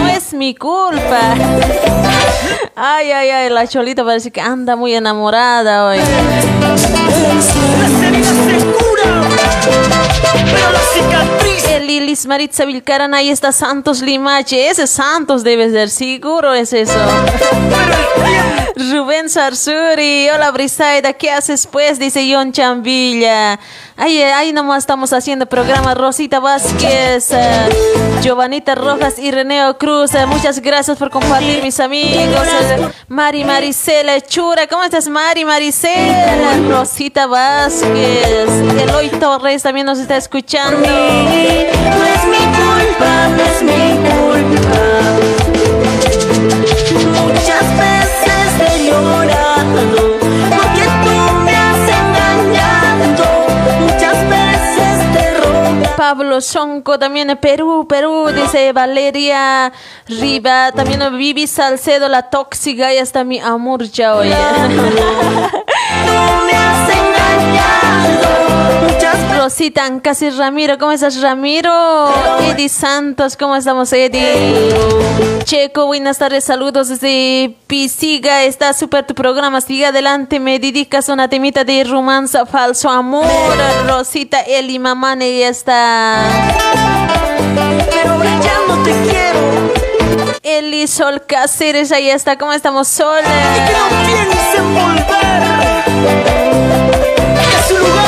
no 0.00 0.08
es 0.08 0.32
mi 0.32 0.54
culpa. 0.54 1.34
Ay, 2.74 3.10
ay, 3.10 3.30
ay, 3.30 3.50
la 3.50 3.66
Cholita 3.66 4.04
parece 4.04 4.30
que 4.30 4.40
anda 4.40 4.76
muy 4.76 4.94
enamorada 4.94 5.86
hoy. 5.86 5.98
El 11.42 11.51
Lilis 11.80 12.26
Maritza 12.26 12.64
Vilcaran, 12.64 13.14
ahí 13.14 13.30
está 13.30 13.52
Santos 13.52 14.00
Limache. 14.02 14.68
Ese 14.70 14.86
Santos 14.86 15.42
debe 15.42 15.70
ser, 15.70 15.90
seguro 15.90 16.54
es 16.54 16.72
eso. 16.72 16.98
Rubén 18.74 19.28
Sarsuri, 19.28 20.28
hola 20.30 20.50
Brisaida, 20.50 21.12
¿qué 21.12 21.30
haces 21.30 21.66
pues? 21.66 21.98
Dice 21.98 22.26
John 22.32 22.52
Chambilla. 22.52 23.58
Ahí, 23.96 24.20
ahí 24.22 24.52
nomás 24.52 24.78
estamos 24.78 25.12
haciendo 25.12 25.44
programa 25.46 25.94
Rosita 25.94 26.40
Vázquez, 26.40 27.30
eh, 27.32 27.68
Giovanita 28.22 28.74
Rojas 28.74 29.18
y 29.18 29.30
Reneo 29.30 29.76
Cruz. 29.76 30.14
eh, 30.14 30.24
muchas 30.26 30.60
gracias 30.60 30.96
por 30.96 31.10
compartir, 31.10 31.62
mis 31.62 31.78
amigos. 31.80 32.46
eh, 32.62 32.88
Mari 33.08 33.44
Maricela 33.44 34.20
Chura, 34.22 34.66
¿cómo 34.66 34.82
estás, 34.84 35.08
Mari 35.08 35.44
Maricela? 35.44 36.56
Rosita 36.68 37.26
Vázquez, 37.26 38.48
Eloy 38.80 39.10
Torres 39.20 39.62
también 39.62 39.86
nos 39.86 39.98
está 39.98 40.16
escuchando. 40.16 40.88
Pablo 56.12 56.42
Sonco, 56.42 56.98
también 56.98 57.38
Perú, 57.40 57.86
Perú, 57.88 58.30
dice 58.34 58.72
Valeria 58.72 59.72
Riva, 60.06 60.70
también 60.72 61.00
Vivi 61.16 61.46
Salcedo, 61.46 62.06
la 62.08 62.28
tóxica, 62.28 62.92
y 62.92 62.98
hasta 62.98 63.24
mi 63.24 63.40
amor 63.40 63.84
ya 63.84 64.16
oye. 64.16 64.36
Rosita 69.36 69.82
casi 70.02 70.30
Ramiro, 70.30 70.78
¿cómo 70.78 70.92
estás 70.92 71.20
Ramiro? 71.20 71.70
Eddie 72.48 72.68
Santos, 72.68 73.36
¿cómo 73.36 73.56
estamos 73.56 73.92
Eddie? 73.92 74.72
Checo, 75.44 75.86
buenas 75.86 76.18
tardes, 76.18 76.44
saludos 76.44 76.88
desde 76.88 77.56
Pisiga, 77.66 78.44
está 78.44 78.72
súper 78.72 79.04
tu 79.06 79.14
programa, 79.14 79.60
sigue 79.60 79.86
adelante, 79.86 80.38
me 80.38 80.58
dedicas 80.58 81.08
una 81.08 81.28
temita 81.28 81.64
de 81.64 81.82
romanza, 81.84 82.46
falso 82.46 82.88
amor, 82.88 83.26
Rosita 83.88 84.40
Eli 84.42 84.78
Mamane 84.78 85.28
y 85.30 85.42
está... 85.42 86.24
Pero 87.90 88.18
brillando 88.18 88.82
te 88.84 88.92
quiero. 89.02 89.72
Eli 90.42 90.86
Sol 90.86 91.22
Cáceres, 91.26 91.90
ahí 91.92 92.10
está, 92.10 92.36
¿cómo 92.38 92.52
estamos 92.52 92.86
Sol? 92.88 93.20
Y 93.20 93.60
que 93.66 93.72
no 93.72 93.88
piensen 94.06 94.74
volver. 94.74 95.42
Es 97.58 97.66
su 97.68 97.78
lugar. 97.78 98.01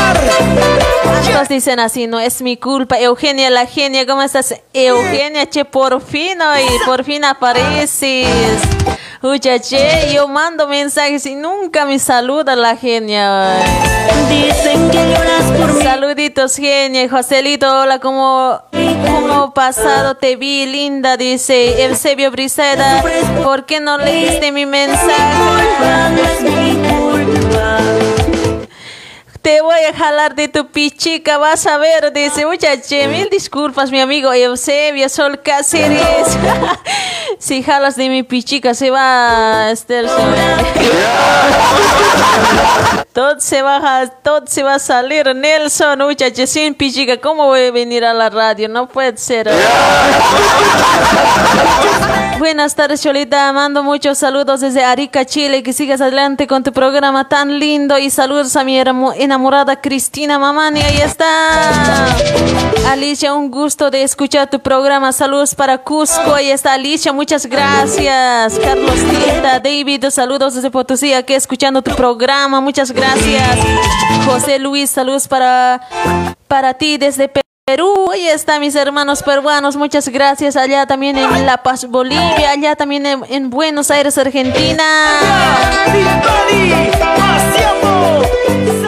Todos 1.33 1.49
dicen 1.49 1.81
así, 1.81 2.07
no 2.07 2.21
es 2.21 2.43
mi 2.43 2.57
culpa. 2.57 2.99
Eugenia, 2.99 3.51
la 3.51 3.67
genia, 3.67 4.07
¿cómo 4.07 4.23
estás? 4.23 4.55
Eugenia, 4.73 5.49
che, 5.49 5.65
por 5.65 6.01
fin 6.01 6.41
hoy, 6.41 6.63
por 6.87 7.05
fin 7.05 7.25
apareces. 7.25 8.29
Uya, 9.23 9.59
che, 9.59 10.13
yo 10.13 10.29
mando 10.29 10.69
mensajes 10.69 11.25
y 11.27 11.35
nunca 11.35 11.87
me 11.87 11.99
saluda 11.99 12.55
la 12.55 12.77
genia. 12.77 13.57
Dicen 14.29 14.91
que 14.91 14.99
lloras 14.99 15.45
por. 15.59 15.83
Saluditos, 15.83 16.57
genia. 16.57 17.09
Joselito, 17.09 17.81
hola, 17.81 17.99
¿cómo, 18.01 18.61
cómo 19.07 19.55
pasado? 19.55 20.17
Te 20.17 20.37
vi, 20.37 20.67
linda, 20.67 21.17
dice 21.17 21.85
Eusebio 21.85 22.31
Briseda. 22.31 23.03
¿Por 23.43 23.65
qué 23.65 23.81
no 23.81 23.99
leíste 23.99 24.53
mi 24.53 24.67
mensaje? 24.67 25.11
Te 29.45 29.61
voy 29.61 29.79
a 29.79 29.93
jalar 29.93 30.35
de 30.35 30.49
tu 30.49 30.69
pichica, 30.69 31.37
vas 31.37 31.66
a 31.66 31.77
ver, 31.77 32.11
dice 32.15 32.47
muchache, 32.47 33.07
mil 33.09 33.29
disculpas, 33.29 33.91
mi 33.91 34.01
amigo 34.01 34.33
Eusebio 34.33 35.07
Sol 35.11 35.43
Cáceres. 35.43 36.39
si 37.39 37.62
jalas 37.62 37.95
de 37.97 38.09
mi 38.09 38.23
pichica, 38.23 38.73
se 38.73 38.91
va 38.91 39.66
a 39.66 39.71
estar. 39.71 40.07
todo 43.12 43.39
se 43.39 43.61
va, 43.61 44.01
a- 44.01 44.07
todo 44.07 44.47
se 44.47 44.62
va 44.62 44.77
a 44.77 44.79
salir, 44.79 45.37
Nelson, 45.37 45.99
muchache, 45.99 46.47
sin 46.47 46.75
pichica, 46.75 47.19
¿cómo 47.19 47.49
voy 47.49 47.66
a 47.66 47.71
venir 47.71 48.03
a 48.07 48.15
la 48.15 48.31
radio? 48.31 48.66
No 48.71 48.89
puede 48.89 49.19
ser. 49.19 49.51
Buenas 52.39 52.74
tardes, 52.74 53.01
Cholita. 53.01 53.52
Mando 53.52 53.82
muchos 53.82 54.19
saludos 54.19 54.61
desde 54.61 54.85
Arica, 54.85 55.24
Chile. 55.24 55.62
Que 55.62 55.73
sigas 55.73 56.01
adelante 56.01 56.47
con 56.47 56.62
tu 56.62 56.73
programa 56.73 57.28
tan 57.28 57.59
lindo. 57.59 57.97
Y 57.98 58.11
saludos 58.11 58.56
a 58.56 58.65
mi 58.65 58.78
enamorada 58.78 59.81
Cristina 59.81 60.39
Mamani. 60.39 60.81
Ahí 60.82 61.01
está. 61.01 62.16
Alicia, 62.90 63.35
un 63.35 63.51
gusto 63.51 63.90
de 63.90 64.02
escuchar 64.02 64.51
tu 64.51 64.61
programa. 64.61 65.12
Saludos 65.12 65.55
para 65.55 65.78
Cusco. 65.78 66.35
Ahí 66.35 66.51
está 66.51 66.74
Alicia. 66.74 67.12
Muchas 67.12 67.47
gracias. 67.47 68.59
Carlos 68.59 68.97
Tinta, 68.97 69.61
David, 69.61 70.05
saludos 70.11 70.55
desde 70.55 70.70
Potosí. 70.70 71.15
Aquí 71.15 71.35
escuchando 71.35 71.82
tu 71.82 71.94
programa. 71.94 72.61
Muchas 72.61 72.90
gracias. 72.90 73.59
José 74.27 74.59
Luis, 74.59 74.90
saludos 74.90 75.28
para, 75.28 75.81
para 76.48 76.74
ti 76.74 76.98
desde 76.98 77.28
Perú. 77.28 77.44
Perú, 77.66 78.11
ahí 78.12 78.28
están 78.28 78.61
mis 78.61 78.74
hermanos 78.74 79.23
peruanos, 79.23 79.74
muchas 79.74 80.07
gracias. 80.11 80.55
Allá 80.55 80.85
también 80.85 81.16
en 81.16 81.47
La 81.47 81.62
Paz, 81.62 81.86
Bolivia, 81.89 82.51
allá 82.51 82.77
también 82.77 83.07
en, 83.07 83.24
en 83.27 83.49
Buenos 83.49 83.91
Aires, 83.91 84.19
Argentina. 84.19 84.85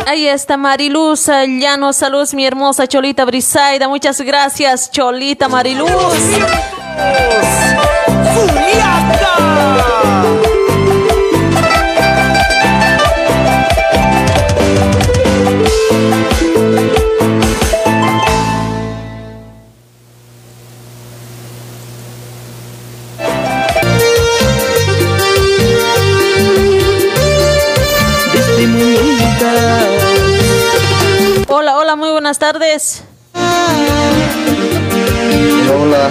Ahí 0.06 0.28
está 0.28 0.58
Mariluz 0.58 1.26
Llano, 1.26 1.94
saludos 1.94 2.34
mi 2.34 2.44
hermosa 2.44 2.86
Cholita 2.86 3.24
Brisaida, 3.24 3.88
muchas 3.88 4.20
gracias 4.20 4.90
Cholita 4.90 5.48
Mariluz. 5.48 5.88
Buenas 32.26 32.38
tardes. 32.40 33.04
Hola, 35.72 36.10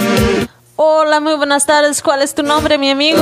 Hola, 0.76 1.20
muy 1.20 1.34
buenas 1.34 1.66
tardes. 1.66 2.00
¿Cuál 2.00 2.22
es 2.22 2.34
tu 2.34 2.42
nombre, 2.42 2.78
mi 2.78 2.88
amigo? 2.88 3.20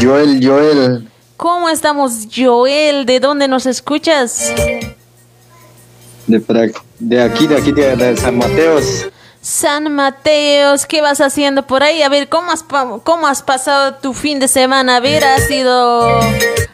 Joel, 0.00 0.40
Joel. 0.42 1.06
¿Cómo 1.36 1.68
estamos, 1.68 2.26
Joel? 2.34 3.04
¿De 3.04 3.20
dónde 3.20 3.46
nos 3.46 3.66
escuchas? 3.66 4.54
De, 6.26 6.72
de 6.98 7.22
aquí, 7.22 7.46
de 7.46 7.56
aquí, 7.58 7.72
de, 7.72 7.94
de 7.94 8.16
San 8.16 8.38
Mateos. 8.38 9.04
San 9.42 9.94
Mateos, 9.94 10.86
¿qué 10.86 11.02
vas 11.02 11.20
haciendo 11.20 11.66
por 11.66 11.82
ahí? 11.82 12.00
A 12.00 12.08
ver, 12.08 12.30
¿cómo 12.30 12.50
has, 12.52 12.62
pa- 12.62 13.00
cómo 13.04 13.26
has 13.26 13.42
pasado 13.42 13.96
tu 13.96 14.14
fin 14.14 14.38
de 14.38 14.48
semana? 14.48 14.96
A 14.96 15.00
ver, 15.00 15.22
¿has 15.26 15.50
ido 15.50 16.08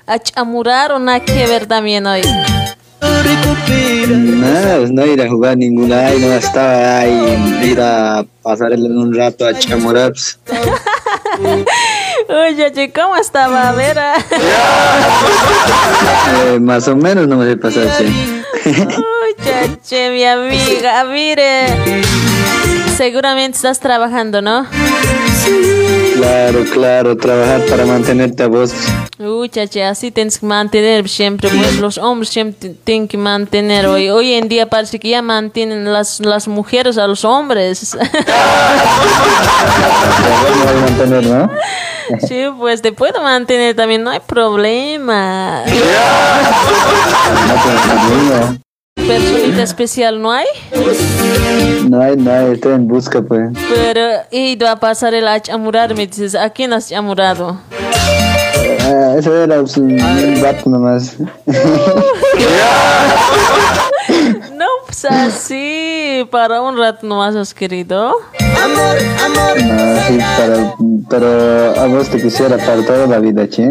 a 0.07 0.19
chamurar 0.21 0.93
o 0.93 1.01
nada 1.01 1.19
que 1.25 1.45
ver 1.49 1.67
también 1.67 2.07
hoy? 2.07 2.23
Nada, 4.09 4.79
pues 4.79 4.91
no 4.91 5.07
ir 5.07 5.21
a 5.23 5.29
jugar 5.29 5.57
ningún 5.57 5.91
lado, 5.91 6.19
no 6.19 6.33
estaba 6.33 6.99
ahí, 7.01 7.61
ir 7.65 7.81
a 7.81 8.25
pasar 8.43 8.73
el- 8.73 8.83
un 8.85 9.15
rato 9.15 9.47
a 9.47 9.57
chamorar. 9.59 10.13
pues. 10.13 10.39
Oye, 12.29 12.93
¿cómo 12.95 13.17
estaba? 13.17 13.69
A 13.71 13.73
ver, 13.73 13.99
ah. 13.99 14.15
Eh, 16.55 16.59
más 16.61 16.87
o 16.89 16.97
menos 16.97 17.27
no 17.29 17.37
me 17.37 17.47
sé 17.47 17.57
pasar, 17.57 17.87
che. 17.99 18.07
Oye, 18.65 20.11
mi 20.11 20.25
amiga, 20.25 21.05
mire. 21.05 21.67
Seguramente 22.97 23.57
estás 23.57 23.81
trabajando, 23.81 24.41
¿no? 24.43 24.67
Claro, 26.23 26.65
claro, 26.73 27.17
trabajar 27.17 27.63
para 27.69 27.85
mantenerte 27.85 28.45
a 28.45 28.47
vos. 28.47 28.73
Uy, 29.19 29.49
chache, 29.49 29.83
así 29.83 30.13
tienes 30.13 30.39
que 30.39 30.47
mantener 30.47 31.09
siempre, 31.09 31.49
pues 31.49 31.81
los 31.81 31.99
hombres 31.99 32.29
siempre 32.29 32.77
tienen 32.85 33.09
que 33.09 33.19
mantener. 33.19 33.87
Hoy, 33.87 34.09
hoy 34.09 34.35
en 34.35 34.49
día 34.49 34.69
parece 34.69 35.01
que 35.01 35.09
ya 35.09 35.21
mantienen 35.21 35.93
las, 35.93 36.21
las 36.21 36.47
mujeres 36.47 36.97
a 36.97 37.09
los 37.09 37.25
hombres. 37.25 37.97
No 40.65 40.81
mantener, 40.81 41.27
¿no? 41.27 41.51
sí, 42.29 42.45
pues 42.57 42.83
te 42.83 42.93
puedo 42.93 43.21
mantener 43.21 43.75
también, 43.75 44.05
no 44.05 44.11
hay 44.11 44.21
problema. 44.21 45.65
Personita 48.97 49.63
especial 49.63 50.21
no 50.21 50.31
hay, 50.31 50.47
No 51.89 52.01
hay, 52.01 52.17
no 52.17 52.31
hay, 52.31 52.53
estoy 52.53 52.75
en 52.75 52.87
busca, 52.89 53.23
pues. 53.23 53.51
pero 53.69 54.23
he 54.31 54.51
ido 54.51 54.69
a 54.69 54.77
pasar 54.77 55.15
el 55.15 55.27
a 55.29 55.41
chamurar, 55.41 55.95
me 55.95 56.07
dices, 56.07 56.35
¿a 56.35 56.51
quién 56.51 56.73
has 56.73 56.89
chamurado? 56.91 57.59
Ah, 58.85 59.15
eso 59.19 59.35
era 59.43 59.61
un 59.61 60.41
rato 60.41 60.71
nomás. 60.71 61.17
No, 64.55 64.67
pues 64.87 65.05
así, 65.07 66.27
para 66.31 66.61
un 66.61 66.77
rato 66.79 67.07
nomás 67.07 67.35
has 67.35 67.55
querido. 67.55 68.13
No, 68.41 68.93
sí, 70.07 70.19
para, 70.37 70.75
pero 71.09 71.81
a 71.81 71.87
vos 71.87 72.09
te 72.09 72.21
quisiera 72.21 72.57
para 72.59 72.85
toda 72.85 73.07
la 73.07 73.19
vida, 73.19 73.49
che. 73.49 73.67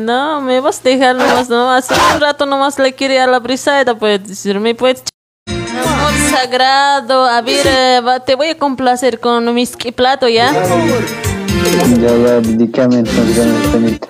No, 0.00 0.40
me 0.40 0.60
vas 0.60 0.78
a 0.78 0.82
dejar 0.84 1.16
nomás, 1.16 1.48
no, 1.48 1.72
hace 1.72 1.92
un 2.14 2.20
rato 2.20 2.46
nomás 2.46 2.78
le 2.78 2.92
quería 2.92 3.24
a 3.24 3.26
la 3.26 3.40
brisada, 3.40 3.96
puedes 3.96 4.26
decirme, 4.26 4.76
pues. 4.76 5.02
Amor 5.48 6.12
sagrado, 6.30 7.26
a 7.26 7.42
ver, 7.42 7.66
eh, 7.66 8.00
te 8.24 8.36
voy 8.36 8.48
a 8.48 8.58
complacer 8.58 9.18
con 9.18 9.52
mi 9.52 9.66
ski 9.66 9.90
plato, 9.90 10.28
¿ya? 10.28 10.52
Ya, 10.52 12.16
ya, 12.16 12.36
entonces 12.36 13.46
temita. 13.72 14.08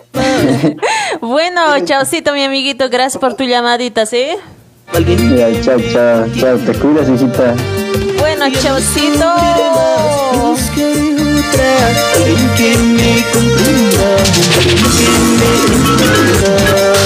Bueno, 1.23 1.61
chaucito, 1.85 2.35
mi 2.35 2.45
amiguito, 2.45 2.91
gracias 2.91 3.19
por 3.19 3.35
tu 3.35 3.45
llamadita, 3.45 4.05
¿sí? 4.05 4.27
Ya, 4.93 5.63
chao, 5.63 5.79
chao, 5.91 6.27
chao, 6.39 6.59
te 6.59 6.75
cuidas, 6.75 7.09
hijita. 7.09 7.55
Bueno, 8.19 8.45
chaucito. 8.61 9.33
Buscaré 11.53 11.75
otra, 11.77 12.13
alguien 12.15 12.55
que 12.55 12.77
me 12.79 13.25
comprenda, 13.33 14.17
alguien 14.57 14.77
que 14.97 15.09
me 15.39 15.51
entienda. 15.77 17.02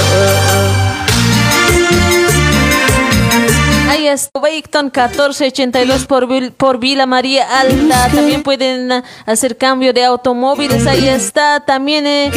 Wayton 4.34 4.86
1482 4.86 6.06
por, 6.06 6.52
por 6.52 6.78
Vila 6.78 7.06
María 7.06 7.46
Alta. 7.60 8.08
También 8.14 8.42
pueden 8.42 9.02
hacer 9.24 9.56
cambio 9.56 9.92
de 9.92 10.04
automóviles. 10.04 10.86
Ahí 10.86 11.08
está. 11.08 11.60
También, 11.60 12.06
eh, 12.06 12.30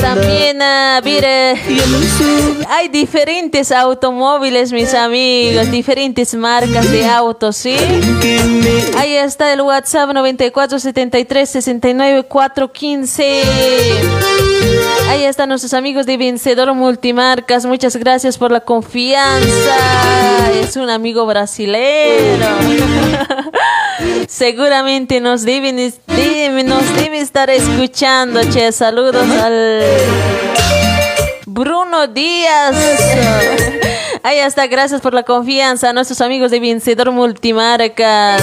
también, 0.00 0.60
ah, 0.62 1.00
mire, 1.04 1.54
hay 2.68 2.88
diferentes 2.88 3.72
automóviles, 3.72 4.72
mis 4.72 4.94
amigos, 4.94 5.70
diferentes 5.70 6.34
marcas 6.34 6.90
de 6.90 7.06
autos, 7.06 7.56
¿sí? 7.56 7.76
Ahí 8.96 9.14
está 9.14 9.52
el 9.52 9.60
WhatsApp 9.62 10.10
9473 10.12 11.48
69 11.48 12.22
415. 12.24 13.42
Ahí 15.08 15.24
están 15.24 15.48
nuestros 15.48 15.74
amigos 15.74 16.06
de 16.06 16.16
Vencedor 16.16 16.72
Multimarcas. 16.74 17.66
Muchas 17.66 17.96
gracias 17.96 18.38
por 18.38 18.50
la 18.50 18.60
confianza. 18.60 20.23
Es 20.52 20.76
un 20.76 20.90
amigo 20.90 21.26
brasilero. 21.26 22.46
Seguramente 24.28 25.20
nos 25.20 25.42
deben, 25.44 25.76
debe- 26.06 26.64
nos 26.64 26.96
debe 26.96 27.20
estar 27.20 27.50
escuchando. 27.50 28.40
Che, 28.50 28.72
saludos 28.72 29.28
al 29.40 29.82
Bruno 31.46 32.06
Díaz. 32.08 32.74
Ahí 34.22 34.38
está, 34.38 34.66
gracias 34.66 35.00
por 35.02 35.12
la 35.12 35.22
confianza 35.22 35.90
a 35.90 35.92
nuestros 35.92 36.20
amigos 36.22 36.50
de 36.50 36.58
Vencedor 36.60 37.12
Multimarcas. 37.12 38.42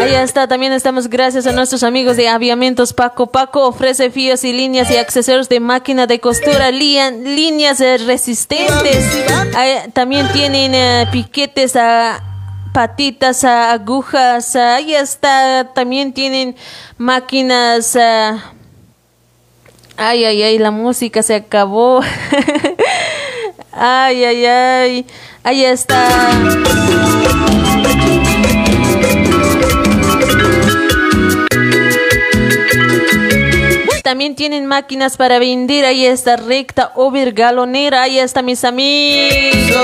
Ahí 0.00 0.14
está, 0.14 0.46
también 0.48 0.72
estamos 0.72 1.08
gracias 1.08 1.46
a 1.46 1.52
nuestros 1.52 1.82
amigos 1.82 2.16
de 2.16 2.28
Aviamentos 2.28 2.92
Paco. 2.92 3.28
Paco 3.28 3.66
ofrece 3.66 4.10
fíos 4.10 4.44
y 4.44 4.52
líneas 4.52 4.90
y 4.90 4.96
accesorios 4.96 5.48
de 5.48 5.60
máquina 5.60 6.06
de 6.06 6.20
costura, 6.20 6.70
lían- 6.70 7.22
líneas 7.22 7.80
eh, 7.80 7.96
resistentes. 7.98 9.24
También 9.94 10.28
tienen 10.32 10.74
eh, 10.74 11.06
piquetes 11.10 11.76
a 11.76 12.22
patitas, 12.74 13.44
a 13.44 13.72
agujas. 13.72 14.56
ah, 14.56 14.74
Ahí 14.76 14.94
está, 14.94 15.70
también 15.74 16.12
tienen 16.12 16.54
máquinas. 16.98 17.96
ah, 17.96 18.52
Ay, 19.96 20.24
ay, 20.24 20.42
ay, 20.42 20.58
la 20.58 20.70
música 20.72 21.22
se 21.22 21.36
acabó. 21.36 22.00
ay, 23.72 24.24
ay, 24.24 24.44
ay. 24.46 25.06
Ahí 25.44 25.64
está. 25.64 26.08
También 34.04 34.34
tienen 34.34 34.66
máquinas 34.66 35.16
para 35.16 35.38
vender. 35.38 35.86
Ahí 35.86 36.04
está 36.04 36.36
recta, 36.36 36.92
over 36.94 37.32
galonera. 37.32 38.02
Ahí 38.02 38.18
está 38.18 38.42
mis 38.42 38.62
amigos. 38.62 39.80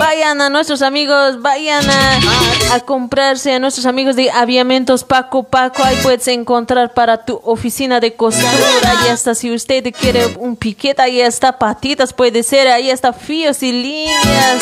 Vayan 0.00 0.40
a 0.40 0.50
nuestros 0.50 0.82
amigos, 0.82 1.40
vayan 1.40 1.88
a, 1.88 2.74
a 2.74 2.80
comprarse 2.80 3.52
a 3.52 3.60
nuestros 3.60 3.86
amigos 3.86 4.16
de 4.16 4.32
aviamentos 4.32 5.04
Paco 5.04 5.44
Paco. 5.44 5.84
Ahí 5.84 5.96
puedes 6.02 6.26
encontrar 6.26 6.92
para 6.92 7.24
tu 7.24 7.40
oficina 7.44 8.00
de 8.00 8.14
costura. 8.14 8.50
Ahí 8.84 9.12
está, 9.12 9.36
si 9.36 9.54
usted 9.54 9.94
quiere 9.94 10.26
un 10.40 10.56
piquete, 10.56 11.00
ahí 11.00 11.20
está 11.20 11.56
patitas, 11.56 12.12
puede 12.12 12.42
ser. 12.42 12.66
Ahí 12.66 12.90
está 12.90 13.12
fíos 13.12 13.62
y 13.62 13.70
líneas. 13.70 14.60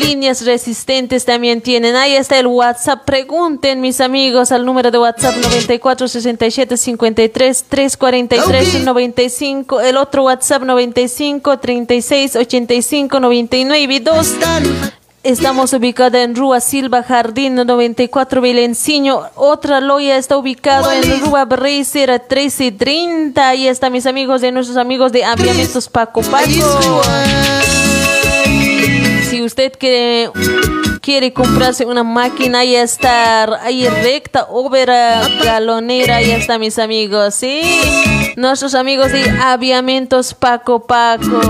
Líneas 0.00 0.44
resistentes 0.44 1.24
también 1.24 1.60
tienen. 1.60 1.96
Ahí 1.96 2.14
está 2.14 2.38
el 2.38 2.46
WhatsApp. 2.46 3.04
Pregunten, 3.04 3.80
mis 3.80 4.00
amigos, 4.00 4.52
al 4.52 4.64
número 4.64 4.90
de 4.90 4.98
WhatsApp 4.98 5.36
94 5.36 6.08
67 6.08 6.76
53 6.76 7.64
343 7.68 8.84
95. 8.84 9.80
El 9.80 9.96
otro 9.96 10.24
WhatsApp 10.24 10.62
95 10.62 11.58
36 11.58 12.36
85 12.36 13.20
99 13.20 14.00
2. 14.00 14.36
Estamos 15.26 15.72
ubicados 15.72 16.20
en 16.20 16.36
Rúa 16.36 16.60
Silva 16.60 17.02
Jardín 17.02 17.56
94 17.56 18.40
Vilenciño. 18.40 19.22
Otra 19.34 19.80
loya 19.80 20.18
está 20.18 20.36
ubicado 20.36 20.92
en 20.92 21.20
Rúa 21.20 21.44
Bracer 21.46 22.10
1330. 22.10 23.48
Ahí 23.48 23.66
están 23.66 23.92
mis 23.92 24.06
amigos 24.06 24.40
de 24.40 24.52
nuestros 24.52 24.76
amigos 24.76 25.10
de 25.10 25.24
Aviamentos 25.24 25.88
Paco 25.88 26.20
Paco. 26.22 27.02
Usted 29.46 29.72
quiere, 29.78 30.28
quiere 31.00 31.32
comprarse 31.32 31.86
una 31.86 32.02
máquina, 32.02 32.58
ahí 32.58 32.74
está, 32.74 33.44
ahí 33.62 33.86
recta, 33.86 34.48
over 34.50 34.88
galonera, 35.44 36.16
ahí 36.16 36.32
está 36.32 36.58
mis 36.58 36.80
amigos, 36.80 37.36
¿sí? 37.36 37.62
Nuestros 38.34 38.74
amigos 38.74 39.12
de 39.12 39.22
Aviamentos 39.30 40.34
Paco 40.34 40.84
Paco. 40.84 41.40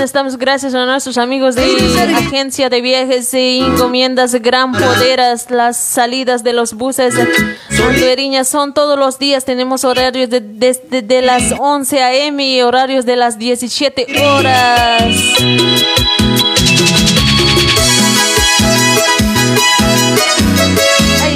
También 0.00 0.06
estamos 0.08 0.38
gracias 0.38 0.74
a 0.74 0.86
nuestros 0.86 1.18
amigos 1.18 1.56
de 1.56 1.62
Agencia 2.16 2.70
de 2.70 2.80
Viajes 2.80 3.34
y 3.34 3.60
Encomiendas 3.60 4.34
Gran 4.36 4.72
Poderas. 4.72 5.50
Las 5.50 5.76
salidas 5.76 6.42
de 6.42 6.54
los 6.54 6.72
buses 6.72 7.14
hondureñas 7.86 8.48
son 8.48 8.72
todos 8.72 8.98
los 8.98 9.18
días. 9.18 9.44
Tenemos 9.44 9.84
horarios 9.84 10.30
de- 10.30 10.40
desde 10.40 11.02
de 11.02 11.20
las 11.20 11.52
11 11.58 12.02
a.m. 12.02 12.42
y 12.42 12.62
horarios 12.62 13.04
de 13.04 13.16
las 13.16 13.38
17 13.38 14.06
horas. 14.26 15.04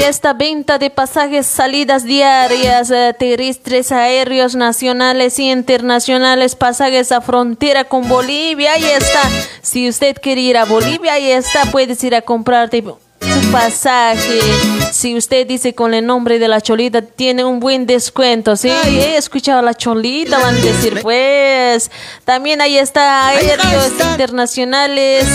Está 0.06 0.35
venta 0.35 0.76
de 0.76 0.90
pasajes, 0.90 1.47
salidas 1.47 2.05
diarias, 2.05 2.90
eh, 2.90 3.16
terrestres, 3.18 3.90
aéreos, 3.90 4.55
nacionales 4.55 5.39
y 5.39 5.51
internacionales, 5.51 6.55
pasajes 6.55 7.10
a 7.10 7.22
frontera 7.22 7.85
con 7.85 8.06
Bolivia. 8.06 8.74
Ahí 8.74 8.85
está. 8.85 9.22
Si 9.62 9.89
usted 9.89 10.18
quiere 10.20 10.43
ir 10.43 10.59
a 10.59 10.66
Bolivia, 10.66 11.14
ahí 11.14 11.31
está. 11.31 11.64
Puedes 11.72 12.05
ir 12.05 12.14
a 12.14 12.20
comprarte 12.20 12.82
tu 12.82 12.98
pasaje. 13.51 14.40
Si 14.93 15.16
usted 15.16 15.47
dice 15.47 15.74
con 15.74 15.94
el 15.94 16.05
nombre 16.05 16.39
de 16.39 16.48
la 16.48 16.60
Cholita, 16.60 17.01
tiene 17.01 17.43
un 17.43 17.59
buen 17.59 17.86
descuento. 17.86 18.56
Sí, 18.56 18.68
he 18.68 19.16
escuchado 19.16 19.60
a 19.60 19.62
la 19.62 19.72
Cholita, 19.72 20.39
van 20.39 20.55
a 20.55 20.59
decir, 20.59 21.01
pues. 21.01 21.90
También 22.26 22.60
ahí 22.60 22.76
está 22.76 23.28
aéreos 23.28 23.93
internacionales. 24.10 25.26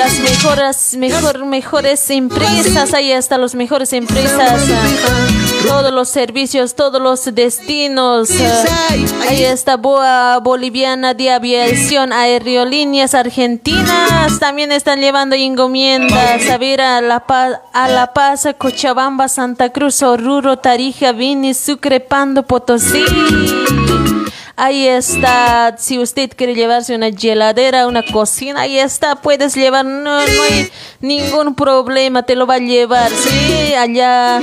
Las 0.00 0.18
mejoras, 0.18 0.96
mejor, 0.96 1.44
mejores 1.44 2.08
empresas, 2.08 2.94
ahí 2.94 3.12
están 3.12 3.42
las 3.42 3.54
mejores 3.54 3.92
empresas, 3.92 4.62
ah, 4.70 5.28
todos 5.66 5.92
los 5.92 6.08
servicios, 6.08 6.74
todos 6.74 7.02
los 7.02 7.34
destinos, 7.34 8.30
ah, 8.40 8.94
ahí 9.28 9.44
está 9.44 9.76
Boa 9.76 10.38
Boliviana 10.38 11.12
de 11.12 11.30
Aviación, 11.30 12.14
Aerolíneas 12.14 13.12
Argentinas, 13.12 14.38
también 14.40 14.72
están 14.72 15.00
llevando 15.00 15.36
encomiendas 15.36 16.48
a 16.48 16.56
ver 16.56 16.80
a 16.80 17.02
La 17.02 17.26
Paz, 17.26 17.58
a 17.74 17.88
La 17.88 18.14
Paz, 18.14 18.48
Cochabamba, 18.56 19.28
Santa 19.28 19.68
Cruz, 19.68 20.02
Oruro, 20.02 20.56
Tarija, 20.56 21.12
Vini, 21.12 21.52
Sucre, 21.52 22.00
Pando, 22.00 22.44
Potosí. 22.44 23.04
Ahí 24.62 24.86
está, 24.86 25.74
si 25.78 25.98
usted 25.98 26.28
quiere 26.36 26.54
llevarse 26.54 26.94
una 26.94 27.08
heladera, 27.08 27.86
una 27.86 28.04
cocina, 28.04 28.60
ahí 28.60 28.78
está, 28.78 29.16
puedes 29.16 29.54
llevar, 29.54 29.86
no, 29.86 30.20
no 30.20 30.42
hay 30.42 30.70
ningún 31.00 31.54
problema, 31.54 32.24
te 32.24 32.36
lo 32.36 32.46
va 32.46 32.56
a 32.56 32.58
llevar, 32.58 33.10
sí, 33.10 33.72
allá. 33.72 34.38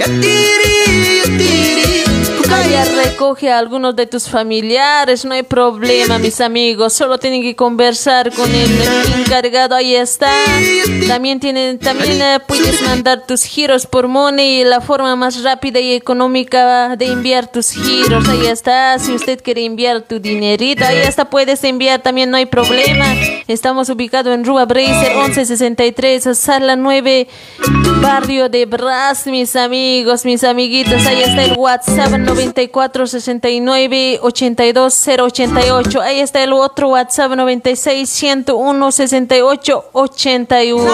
Recoge 3.07 3.49
a 3.49 3.57
algunos 3.57 3.95
de 3.95 4.05
tus 4.05 4.27
familiares, 4.27 5.23
no 5.23 5.33
hay 5.33 5.43
problema, 5.43 6.19
mis 6.19 6.41
amigos. 6.41 6.93
Solo 6.93 7.17
tienen 7.17 7.41
que 7.41 7.55
conversar 7.55 8.33
con 8.33 8.53
el 8.53 8.69
encargado. 9.17 9.75
Ahí 9.75 9.95
está. 9.95 10.31
También 11.07 11.39
tienen, 11.39 11.79
también 11.79 12.21
eh, 12.21 12.39
puedes 12.45 12.81
mandar 12.81 13.25
tus 13.25 13.43
giros 13.43 13.85
por 13.85 14.07
Money, 14.07 14.65
la 14.65 14.81
forma 14.81 15.15
más 15.15 15.41
rápida 15.41 15.79
y 15.79 15.93
económica 15.93 16.95
de 16.97 17.07
enviar 17.07 17.49
tus 17.49 17.71
giros. 17.71 18.27
Ahí 18.27 18.45
está. 18.47 18.99
Si 18.99 19.13
usted 19.13 19.41
quiere 19.41 19.63
enviar 19.63 20.01
tu 20.01 20.19
dinerito, 20.19 20.83
ahí 20.85 20.97
está. 20.97 21.29
Puedes 21.29 21.63
enviar 21.63 22.01
también, 22.01 22.29
no 22.29 22.37
hay 22.37 22.45
problema. 22.45 23.05
Estamos 23.47 23.89
ubicados 23.89 24.33
en 24.33 24.43
Rua 24.43 24.65
Bracer 24.65 25.15
1163, 25.15 26.37
sala 26.37 26.75
9, 26.75 27.27
barrio 28.01 28.49
de 28.49 28.65
Bras, 28.65 29.25
mis 29.27 29.55
amigos, 29.55 30.25
mis 30.25 30.43
amiguitos. 30.43 31.05
Ahí 31.05 31.21
está 31.21 31.43
el 31.43 31.53
WhatsApp 31.53 32.11
94 32.11 32.96
69 33.05 34.19
82 34.21 35.07
088. 35.19 36.01
Ahí 36.01 36.19
está 36.19 36.43
el 36.43 36.53
otro 36.53 36.89
WhatsApp 36.89 37.33
96 37.33 38.09
101 38.09 38.91
68 38.91 39.85
81. 39.91 40.91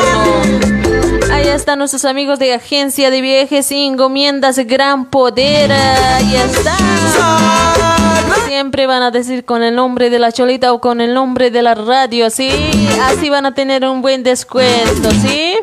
Ahí 1.31 1.47
están 1.47 1.80
nuestros 1.80 2.05
amigos 2.05 2.39
de 2.39 2.53
Agencia 2.53 3.09
de 3.09 3.21
Viajes 3.21 3.71
y 3.71 3.85
Encomiendas 3.85 4.57
Gran 4.57 5.05
Poder. 5.05 5.71
Ahí 5.71 6.35
está. 6.35 6.75
Siempre 8.47 8.88
van 8.88 9.03
a 9.03 9.11
decir 9.11 9.45
con 9.45 9.63
el 9.63 9.75
nombre 9.75 10.09
de 10.09 10.19
la 10.19 10.31
cholita 10.31 10.73
o 10.73 10.80
con 10.80 11.01
el 11.01 11.13
nombre 11.13 11.51
de 11.51 11.61
la 11.61 11.75
radio, 11.75 12.30
¿sí? 12.30 12.49
Así 13.01 13.30
van 13.30 13.45
a 13.45 13.53
tener 13.53 13.85
un 13.85 14.01
buen 14.01 14.23
descuento, 14.23 15.09
¿sí? 15.11 15.55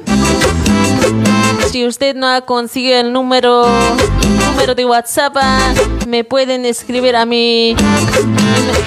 Si 1.70 1.86
usted 1.86 2.16
no 2.16 2.26
ha 2.28 2.40
conseguido 2.40 3.00
el 3.00 3.12
número, 3.12 3.66
número 4.46 4.74
de 4.74 4.84
WhatsApp, 4.84 5.36
me 6.10 6.24
pueden 6.24 6.66
escribir 6.66 7.14
a 7.14 7.24
mi, 7.24 7.76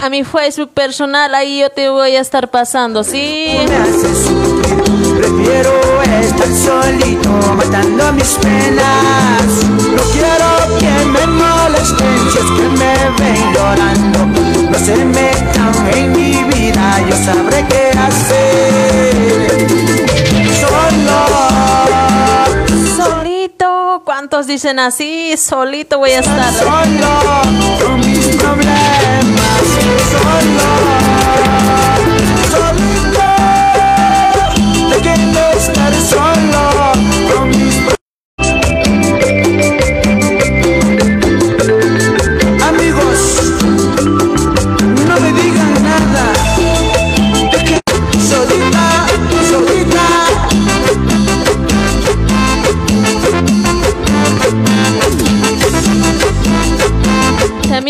a 0.01 0.09
mi 0.09 0.25
Facebook 0.25 0.71
personal, 0.73 1.33
ahí 1.33 1.61
yo 1.61 1.69
te 1.69 1.89
voy 1.89 2.17
a 2.17 2.19
estar 2.19 2.51
pasando, 2.51 3.03
¿sí? 3.03 3.47
Prefiero 5.17 5.71
estar 6.21 6.47
solito 6.47 7.29
matando 7.55 8.11
mis 8.13 8.33
penas. 8.41 9.43
No 9.95 10.03
quiero 10.11 10.77
que 10.79 11.05
me 11.05 11.25
molesten 11.27 12.31
si 12.31 12.37
es 12.39 12.45
que 12.57 12.67
me 12.77 12.93
ven 13.19 13.53
llorando. 13.53 14.19
No 14.69 14.77
se 14.77 15.05
metan 15.05 15.73
en 15.95 16.11
mi 16.11 16.43
vida, 16.53 16.99
yo 17.09 17.15
sabré 17.23 17.65
qué 17.69 17.97
hacer. 17.97 19.67
Solo. 20.59 21.62
¿Cuántos 24.01 24.47
dicen 24.47 24.79
así? 24.79 25.35
Solito 25.37 25.99
voy 25.99 26.11
a 26.11 26.19
estar. 26.19 26.53
Solo 26.53 27.21
con 27.85 27.99
mis 27.99 28.35
problemas. 28.35 29.61
Solo. 30.11 30.63
Solito. 32.49 32.92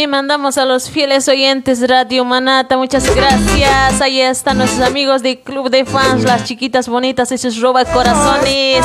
También 0.03 0.19
mandamos 0.19 0.57
a 0.57 0.65
los 0.65 0.89
fieles 0.89 1.29
oyentes 1.29 1.87
Radio 1.87 2.25
Manata, 2.25 2.75
muchas 2.75 3.15
gracias. 3.15 4.01
Ahí 4.01 4.19
están 4.19 4.57
nuestros 4.57 4.85
amigos 4.85 5.23
de 5.23 5.39
Club 5.39 5.69
de 5.69 5.85
Fans, 5.85 6.25
las 6.25 6.43
chiquitas 6.43 6.89
bonitas, 6.89 7.31
esos 7.31 7.61
roba 7.61 7.85
corazones. 7.85 8.83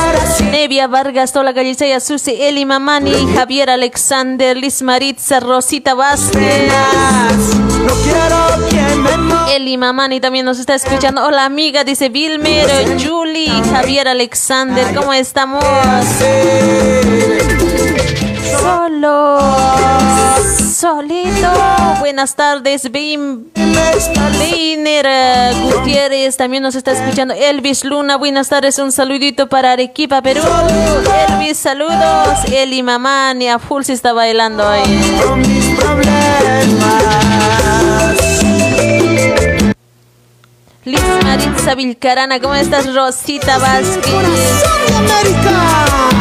Nevia 0.52 0.86
Vargas, 0.86 1.32
Tola 1.32 1.50
Gallicea, 1.50 1.98
Susi, 1.98 2.40
Eli 2.40 2.64
Mamani, 2.64 3.34
Javier 3.34 3.68
Alexander, 3.68 4.56
Liz 4.56 4.80
Maritza, 4.80 5.40
Rosita 5.40 5.94
Vázquez. 5.94 6.72
Eli 9.56 9.76
Mamani 9.76 10.20
también 10.20 10.44
nos 10.44 10.60
está 10.60 10.76
escuchando. 10.76 11.24
Hola 11.24 11.46
amiga, 11.46 11.82
dice 11.82 12.10
Vilmer, 12.10 12.96
Julie, 13.04 13.60
Javier 13.72 14.06
Alexander, 14.06 14.94
¿cómo 14.94 15.12
estamos? 15.12 15.64
Solo, 18.56 19.38
solito. 20.74 21.52
Buenas 22.00 22.34
tardes, 22.34 22.90
Bim. 22.90 23.44
Leiner 24.38 25.06
eh, 25.08 25.52
Gutiérrez 25.62 26.36
también 26.36 26.62
nos 26.62 26.74
está 26.74 26.92
escuchando. 26.92 27.34
Elvis 27.34 27.84
Luna, 27.84 28.16
buenas 28.16 28.48
tardes. 28.48 28.78
Un 28.78 28.92
saludito 28.92 29.48
para 29.48 29.72
Arequipa, 29.72 30.22
Perú. 30.22 30.42
Elvis, 31.28 31.58
saludos. 31.58 32.44
Eli 32.50 32.82
Mamani, 32.82 33.48
a 33.48 33.58
full 33.58 33.82
se 33.82 33.92
está 33.92 34.12
bailando 34.12 34.66
ahí. 34.66 35.20
con 35.26 35.40
mis 35.40 35.66
problemas. 35.76 37.18
Liz 40.84 41.02
Maritza 41.22 41.74
Vilcarana, 41.74 42.40
¿cómo 42.40 42.54
estás? 42.54 42.94
Rosita 42.94 43.58
Vázquez. 43.58 44.10
¡Corazón 44.10 44.86
de 44.86 44.94
América! 44.96 46.17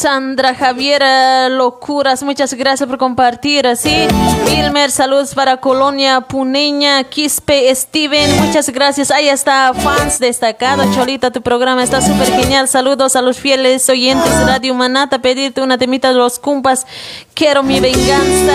Sandra 0.00 0.54
Javier 0.54 1.02
Locuras, 1.50 2.22
muchas 2.22 2.54
gracias 2.54 2.88
por 2.88 2.96
compartir. 2.96 3.66
Así, 3.66 4.08
Wilmer, 4.46 4.90
saludos 4.90 5.34
para 5.34 5.58
Colonia 5.58 6.22
Puneña, 6.22 7.04
Quispe, 7.04 7.74
Steven, 7.74 8.46
muchas 8.46 8.70
gracias. 8.70 9.10
Ahí 9.10 9.28
está, 9.28 9.74
fans 9.74 10.18
destacado. 10.18 10.82
Cholita, 10.94 11.30
tu 11.30 11.42
programa 11.42 11.82
está 11.82 12.00
súper 12.00 12.32
genial. 12.32 12.66
Saludos 12.66 13.14
a 13.14 13.20
los 13.20 13.36
fieles 13.36 13.88
oyentes 13.90 14.36
de 14.38 14.46
Radio 14.46 14.74
Manata. 14.74 15.20
Pedirte 15.20 15.60
una 15.60 15.76
temita 15.76 16.08
de 16.08 16.14
los 16.14 16.38
cumpas. 16.38 16.86
Quiero 17.34 17.62
mi 17.62 17.78
venganza. 17.78 18.54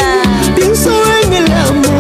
Pienso 0.55 0.91
en 1.23 1.33
el 1.33 1.51
amor 1.51 1.94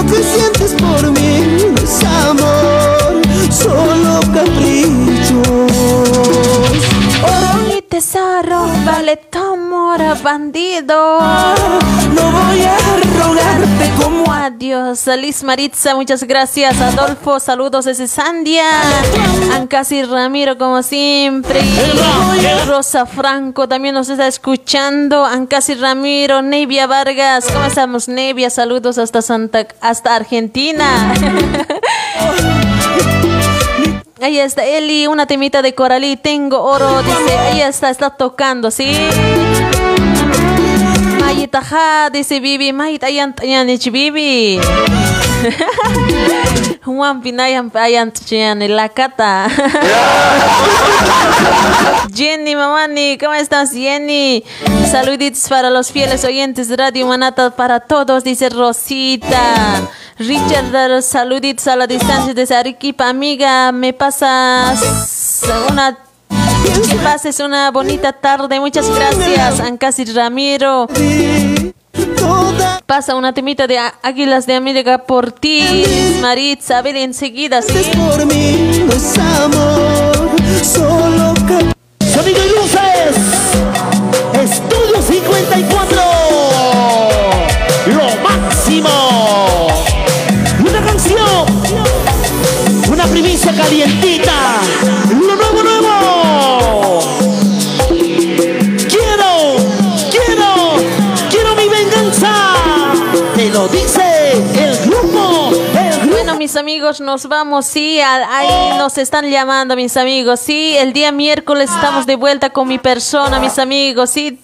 lo 0.00 0.06
que 0.06 0.22
sientes 0.22 0.72
por 0.80 1.12
mí 1.12 1.72
no 1.74 1.82
es 1.82 2.04
amor, 2.04 3.22
solo 3.50 4.20
caprichos. 4.32 4.99
Tesoro, 7.90 8.68
vale 8.84 9.16
tu 9.16 9.38
amor, 9.40 10.00
bandido. 10.22 11.18
No 11.18 12.30
voy 12.30 12.62
a 12.62 12.78
rogarte 13.18 13.90
como 14.00 14.32
Adiós, 14.32 15.08
Liz 15.18 15.42
Maritza, 15.42 15.96
muchas 15.96 16.22
gracias. 16.22 16.80
Adolfo, 16.80 17.40
saludos 17.40 17.86
desde 17.86 18.06
Sandia. 18.06 18.62
Ancasi 19.54 20.04
Ramiro, 20.04 20.56
como 20.56 20.84
siempre. 20.84 21.60
Rosa 22.68 23.06
Franco 23.06 23.66
también 23.66 23.96
nos 23.96 24.08
está 24.08 24.28
escuchando. 24.28 25.24
Ancasi 25.24 25.74
Ramiro, 25.74 26.42
Nevia 26.42 26.86
Vargas, 26.86 27.46
¿cómo 27.52 27.64
estamos, 27.64 28.06
Nevia? 28.06 28.50
Saludos 28.50 28.98
hasta 28.98 29.20
Santa, 29.20 29.66
hasta 29.80 30.14
Argentina. 30.14 31.12
Ahí 34.22 34.38
está 34.38 34.66
Eli, 34.66 35.06
una 35.06 35.26
temita 35.26 35.62
de 35.62 35.74
Coralí, 35.74 36.16
tengo 36.16 36.62
oro, 36.62 37.02
dice, 37.02 37.38
ahí 37.38 37.62
está, 37.62 37.88
está 37.88 38.10
tocando, 38.10 38.70
¿sí? 38.70 38.92
Mayitaja, 41.30 42.10
dice 42.10 42.40
Bibi, 42.40 42.72
Mayit 42.72 43.04
ayan 43.04 43.32
ayan 43.40 43.70
ich 43.70 43.92
Bibi. 43.92 44.58
Juan 46.84 47.22
Pinayan 47.22 47.70
ayan 47.72 48.10
chian 48.10 48.58
la 48.58 48.88
cata. 48.88 49.48
Jenny 52.12 52.56
Mamani, 52.56 53.16
¿cómo 53.16 53.34
estás 53.34 53.70
Jenny? 53.70 54.42
Saluditos 54.90 55.48
para 55.48 55.70
los 55.70 55.92
fieles 55.92 56.24
oyentes 56.24 56.66
de 56.66 56.76
Radio 56.76 57.06
Manata 57.06 57.54
para 57.54 57.78
todos, 57.78 58.24
dice 58.24 58.48
Rosita. 58.48 59.88
Richard, 60.18 61.00
saluditos 61.02 61.68
a 61.68 61.76
la 61.76 61.86
distancia 61.86 62.34
desde 62.34 62.56
Arequipa, 62.56 63.08
amiga, 63.08 63.70
me 63.70 63.92
pasas 63.92 65.44
una 65.70 65.96
que 66.88 66.96
pases 67.02 67.40
una 67.40 67.70
bonita 67.70 68.12
tarde. 68.12 68.60
Muchas 68.60 68.88
gracias, 68.94 69.60
Ancasi 69.60 70.04
Ramiro. 70.06 70.88
Pasa 72.86 73.14
una 73.14 73.32
temita 73.32 73.66
de 73.66 73.78
Águilas 74.02 74.46
de 74.46 74.54
América 74.54 74.98
por 74.98 75.32
ti, 75.32 75.84
Maritza. 76.20 76.78
A 76.78 76.88
enseguida, 76.88 77.62
sí. 77.62 77.90
por 77.96 78.26
mí 78.26 78.84
no 78.86 78.92
es. 78.92 79.18
Sonido 82.12 82.44
y 82.44 82.48
luces, 82.48 83.16
Estudio 84.34 85.00
54, 85.00 86.02
lo 87.86 88.28
máximo. 88.28 89.68
Una 90.68 90.80
canción, 90.84 91.46
una 92.90 93.04
primicia 93.06 93.52
calientita, 93.52 94.39
mis 106.50 106.56
amigos, 106.56 107.00
nos 107.00 107.28
vamos, 107.28 107.64
sí, 107.64 108.00
ahí 108.00 108.76
nos 108.76 108.98
están 108.98 109.30
llamando, 109.30 109.76
mis 109.76 109.96
amigos, 109.96 110.40
sí, 110.40 110.76
el 110.76 110.92
día 110.92 111.12
miércoles 111.12 111.70
estamos 111.72 112.06
de 112.06 112.16
vuelta 112.16 112.50
con 112.50 112.66
mi 112.66 112.76
persona, 112.76 113.38
mis 113.38 113.56
amigos, 113.60 114.10
sí, 114.10 114.36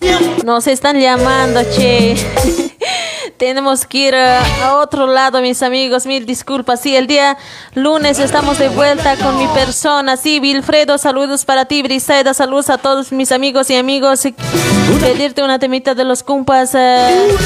nos 0.44 0.68
están 0.68 1.00
llamando, 1.00 1.62
che. 1.64 2.14
Tenemos 3.38 3.84
que 3.86 3.98
ir 3.98 4.14
a, 4.14 4.76
otro 4.76 5.08
lado, 5.08 5.42
mis 5.42 5.62
amigos. 5.62 6.06
Mil 6.06 6.24
disculpas. 6.24 6.80
Sí, 6.80 6.96
el 6.96 7.06
día 7.06 7.36
lunes 7.74 8.18
estamos 8.18 8.58
de 8.58 8.70
vuelta 8.70 9.16
con 9.16 9.36
mi 9.36 9.46
persona. 9.48 10.16
Sí, 10.16 10.38
Wilfredo, 10.40 10.96
saludos 10.96 11.44
para 11.44 11.66
ti. 11.66 11.82
Brisaida, 11.82 12.32
saludos 12.32 12.70
a 12.70 12.78
todos 12.78 13.12
mis 13.12 13.32
amigos 13.32 13.68
y 13.68 13.76
amigos. 13.76 14.22
Pedirte 15.00 15.42
una 15.42 15.58
temita 15.58 15.94
de 15.94 16.04
los 16.04 16.22
cumpas. 16.22 16.74
eh, 16.74 17.36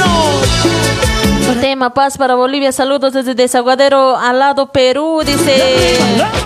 Tema 1.58 1.92
Paz 1.94 2.16
para 2.16 2.36
Bolivia, 2.36 2.70
saludos 2.70 3.12
desde 3.12 3.34
Desaguadero 3.34 4.16
al 4.16 4.38
lado 4.38 4.70
Perú, 4.70 5.22
dice 5.24 5.98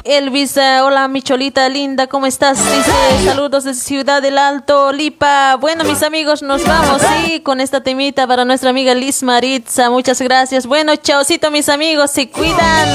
Elvis, 0.05 0.57
hola 0.83 1.09
mi 1.09 1.21
cholita 1.21 1.69
linda, 1.69 2.07
¿cómo 2.07 2.27
estás? 2.27 2.59
Dice 2.59 2.93
saludos 3.25 3.65
desde 3.65 3.83
Ciudad 3.83 4.23
del 4.23 4.39
Alto, 4.39 4.93
Lipa. 4.93 5.57
Bueno 5.61 5.85
mis 5.85 6.03
amigos, 6.03 6.43
nos 6.43 6.65
vamos, 6.65 7.03
sí, 7.03 7.41
con 7.41 7.61
esta 7.61 7.83
temita 7.83 8.27
para 8.27 8.45
nuestra 8.45 8.71
amiga 8.71 8.95
Liz 8.95 9.23
Maritza, 9.23 9.91
muchas 9.91 10.21
gracias. 10.23 10.67
Bueno, 10.67 10.97
chaocito 10.97 11.51
mis 11.51 11.69
amigos, 11.69 12.11
se 12.11 12.31
cuidan. 12.31 12.89